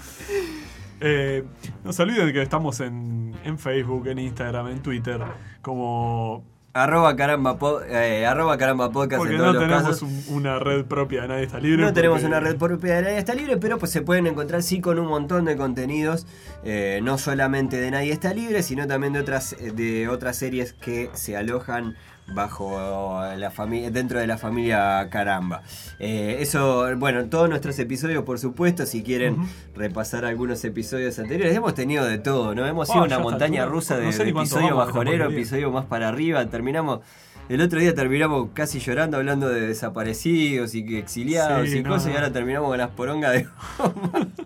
Eh, 1.01 1.45
no 1.85 1.93
se 1.93 2.03
olviden 2.03 2.27
de 2.27 2.33
que 2.33 2.43
estamos 2.43 2.81
en, 2.81 3.35
en 3.45 3.59
Facebook, 3.59 4.09
en 4.09 4.19
Instagram, 4.19 4.69
en 4.69 4.83
Twitter, 4.83 5.21
como... 5.63 6.45
arroba 6.73 7.17
caramba, 7.17 7.59
eh, 7.89 8.25
arroba 8.27 8.57
caramba 8.57 8.91
podcast 8.93 9.19
Porque 9.19 9.35
en 9.35 9.39
todos 9.41 9.55
no 9.55 9.61
los 9.61 9.69
tenemos 9.69 9.89
casos. 9.89 10.03
un- 10.29 10.37
una 10.37 10.59
red 10.59 10.85
propia 10.85 11.23
de 11.23 11.29
Nadie 11.29 11.45
Está 11.45 11.59
Libre. 11.59 11.83
No 11.83 11.93
tenemos 11.93 12.23
una 12.23 12.39
red 12.41 12.57
propia 12.57 12.97
de 12.97 13.03
Nadie 13.03 13.19
está 13.19 13.35
libre, 13.35 13.57
pero 13.57 13.79
pues 13.79 13.91
se 13.91 14.03
pueden 14.03 14.27
encontrar 14.27 14.63
sí 14.63 14.81
con 14.81 14.99
un 14.99 15.09
montón 15.09 15.45
de 15.47 15.57
contenidos, 15.57 16.27
eh, 16.65 17.01
no 17.03 17.19
solamente 17.19 17.81
de 17.81 17.91
Nadie 17.91 18.13
está 18.13 18.33
libre, 18.35 18.63
sino 18.63 18.87
también 18.87 19.13
de 19.13 19.21
otras, 19.21 19.57
de 19.75 20.09
otras 20.09 20.37
series 20.37 20.73
que 20.73 21.11
se 21.13 21.37
alojan 21.37 21.97
bajo 22.35 23.21
la 23.37 23.51
familia, 23.51 23.91
dentro 23.91 24.19
de 24.19 24.27
la 24.27 24.39
familia 24.39 25.09
Caramba. 25.11 25.63
Eh, 25.99 26.39
eso, 26.41 26.87
bueno, 26.97 27.25
todos 27.27 27.49
nuestros 27.49 27.79
episodios, 27.79 28.25
por 28.25 28.39
supuesto, 28.39 28.87
si 28.87 29.03
quieren 29.03 29.37
repasar 29.75 30.25
algunos 30.25 30.65
episodios 30.65 31.19
anteriores, 31.19 31.55
hemos 31.57 31.75
tenido 31.75 32.05
de 32.05 32.19
todo, 32.19 32.55
¿no? 32.55 32.67
Hemos 32.67 32.89
Ah, 32.91 32.93
sido 32.93 33.05
una 33.05 33.19
montaña 33.19 33.63
altura, 33.63 33.75
rusa 33.75 33.97
de, 33.99 34.07
no 34.07 34.13
sé 34.13 34.25
de 34.25 34.31
episodio 34.31 34.77
bajonero, 34.77 35.31
episodio 35.31 35.71
más 35.71 35.87
para 35.87 36.09
arriba, 36.09 36.45
terminamos... 36.47 37.01
El 37.49 37.61
otro 37.63 37.81
día 37.81 37.93
terminamos 37.97 38.51
casi 38.55 38.79
llorando 38.79 39.17
hablando 39.17 39.49
de 39.49 39.63
desaparecidos 39.63 40.73
y 40.77 40.97
exiliados 40.97 41.69
Sí, 41.69 41.79
y 41.79 41.83
no, 41.83 41.91
cosas, 41.91 42.13
y 42.13 42.15
ahora 42.15 42.33
terminamos 42.33 42.69
con 42.69 42.79
las 42.79 42.91
porongas 42.91 43.33
de. 43.33 43.49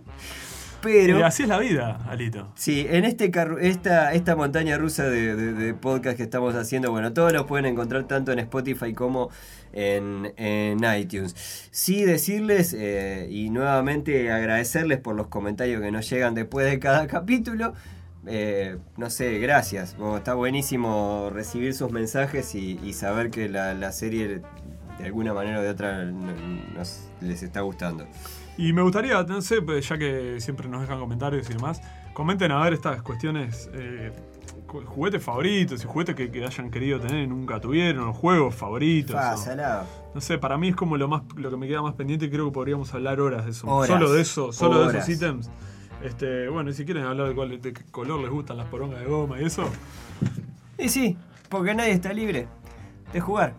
Pero, 0.84 1.18
Y 1.18 1.22
así 1.22 1.42
es 1.44 1.48
la 1.48 1.58
vida, 1.58 1.98
Alito. 2.08 2.52
sí, 2.54 2.86
en 2.88 3.04
este 3.04 3.32
esta, 3.62 4.12
esta 4.12 4.36
montaña 4.36 4.78
rusa 4.78 5.04
de, 5.08 5.34
de- 5.34 5.52
de 5.54 5.74
podcast 5.74 6.16
que 6.16 6.22
estamos 6.22 6.54
haciendo, 6.54 6.90
bueno, 6.92 7.12
todos 7.12 7.32
los 7.32 7.44
pueden 7.46 7.66
encontrar 7.66 8.04
tanto 8.04 8.30
en 8.32 8.38
Spotify 8.38 8.92
como 8.92 9.30
en, 9.72 10.32
en 10.36 10.78
iTunes. 10.98 11.34
Sí, 11.72 12.04
decirles 12.04 12.74
eh, 12.78 13.26
y 13.30 13.50
nuevamente 13.50 14.30
agradecerles 14.30 14.98
por 15.00 15.16
los 15.16 15.26
comentarios 15.28 15.80
que 15.82 15.90
nos 15.90 16.08
llegan 16.08 16.34
después 16.34 16.70
de 16.70 16.78
cada 16.78 17.06
capítulo. 17.08 17.72
Eh, 18.26 18.78
no 18.96 19.10
sé, 19.10 19.38
gracias. 19.38 19.96
Bueno, 19.98 20.16
está 20.18 20.34
buenísimo 20.34 21.30
recibir 21.32 21.74
sus 21.74 21.90
mensajes 21.90 22.54
y, 22.54 22.78
y 22.84 22.92
saber 22.92 23.30
que 23.30 23.48
la, 23.48 23.74
la 23.74 23.90
serie 23.92 24.40
de 24.98 25.04
alguna 25.04 25.34
manera 25.34 25.58
o 25.58 25.62
de 25.62 25.68
otra 25.68 26.04
nos, 26.04 27.00
les 27.20 27.42
está 27.42 27.60
gustando. 27.62 28.06
Y 28.56 28.72
me 28.72 28.82
gustaría, 28.82 29.22
no 29.24 29.40
sé, 29.42 29.62
pues, 29.62 29.88
ya 29.88 29.98
que 29.98 30.40
siempre 30.40 30.68
nos 30.68 30.80
dejan 30.82 31.00
comentarios 31.00 31.48
y 31.50 31.54
demás, 31.54 31.80
comenten 32.12 32.52
a 32.52 32.62
ver 32.62 32.72
estas 32.74 33.02
cuestiones, 33.02 33.68
eh, 33.74 34.12
juguetes 34.86 35.22
favoritos 35.22 35.82
y 35.82 35.86
juguetes 35.86 36.14
que, 36.14 36.30
que 36.30 36.44
hayan 36.44 36.70
querido 36.70 37.00
tener 37.00 37.24
y 37.24 37.26
nunca 37.26 37.60
tuvieron, 37.60 38.12
juegos 38.12 38.54
favoritos. 38.54 39.16
Fa, 39.16 39.34
o- 39.34 39.36
salado. 39.36 39.86
no 40.14 40.20
sé, 40.20 40.38
para 40.38 40.56
mí 40.56 40.68
es 40.68 40.76
como 40.76 40.96
lo 40.96 41.08
más 41.08 41.22
lo 41.36 41.50
que 41.50 41.56
me 41.56 41.66
queda 41.66 41.82
más 41.82 41.94
pendiente 41.94 42.26
y 42.26 42.30
creo 42.30 42.46
que 42.46 42.52
podríamos 42.52 42.92
hablar 42.94 43.20
horas 43.20 43.44
de 43.44 43.50
eso. 43.50 43.66
Horas. 43.66 43.88
solo 43.88 44.12
de 44.12 44.22
eso, 44.22 44.52
solo 44.52 44.86
de 44.88 44.98
esos 44.98 45.08
ítems. 45.08 45.50
Este, 46.02 46.48
bueno, 46.48 46.70
y 46.70 46.74
si 46.74 46.84
quieren 46.84 47.04
hablar 47.04 47.28
de, 47.28 47.34
cuál, 47.34 47.60
de 47.60 47.72
qué 47.72 47.82
color 47.90 48.20
les 48.20 48.30
gustan 48.30 48.56
las 48.58 48.66
porongas 48.66 49.00
de 49.00 49.06
goma 49.06 49.40
y 49.40 49.44
eso, 49.44 49.64
Y 50.78 50.88
sí, 50.88 51.16
porque 51.48 51.74
nadie 51.74 51.92
está 51.92 52.12
libre 52.12 52.46
de 53.12 53.20
jugar. 53.20 53.54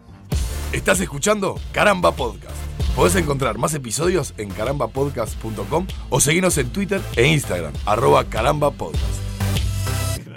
Estás 0.72 1.00
escuchando 1.00 1.56
Caramba 1.72 2.12
Podcast. 2.12 2.56
Podés 2.96 3.16
encontrar 3.18 3.58
más 3.58 3.74
episodios 3.74 4.34
en 4.38 4.50
carambapodcast.com 4.50 5.86
o 6.10 6.20
seguirnos 6.22 6.58
en 6.58 6.70
Twitter 6.70 7.02
e 7.18 7.28
Instagram, 7.28 7.74
arroba 7.86 8.24
carambapodcast. 8.24 9.04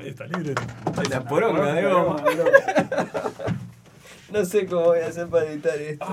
está 0.05 0.27
libre. 0.27 0.55
La 1.09 1.25
poronga 1.25 1.73
de 1.73 1.83
goma. 1.85 2.17
No 4.31 4.45
sé 4.45 4.67
cómo 4.67 4.83
voy 4.83 4.99
a 4.99 5.07
hacer 5.07 5.27
para 5.29 5.47
editar 5.47 5.79
esto. 5.79 6.07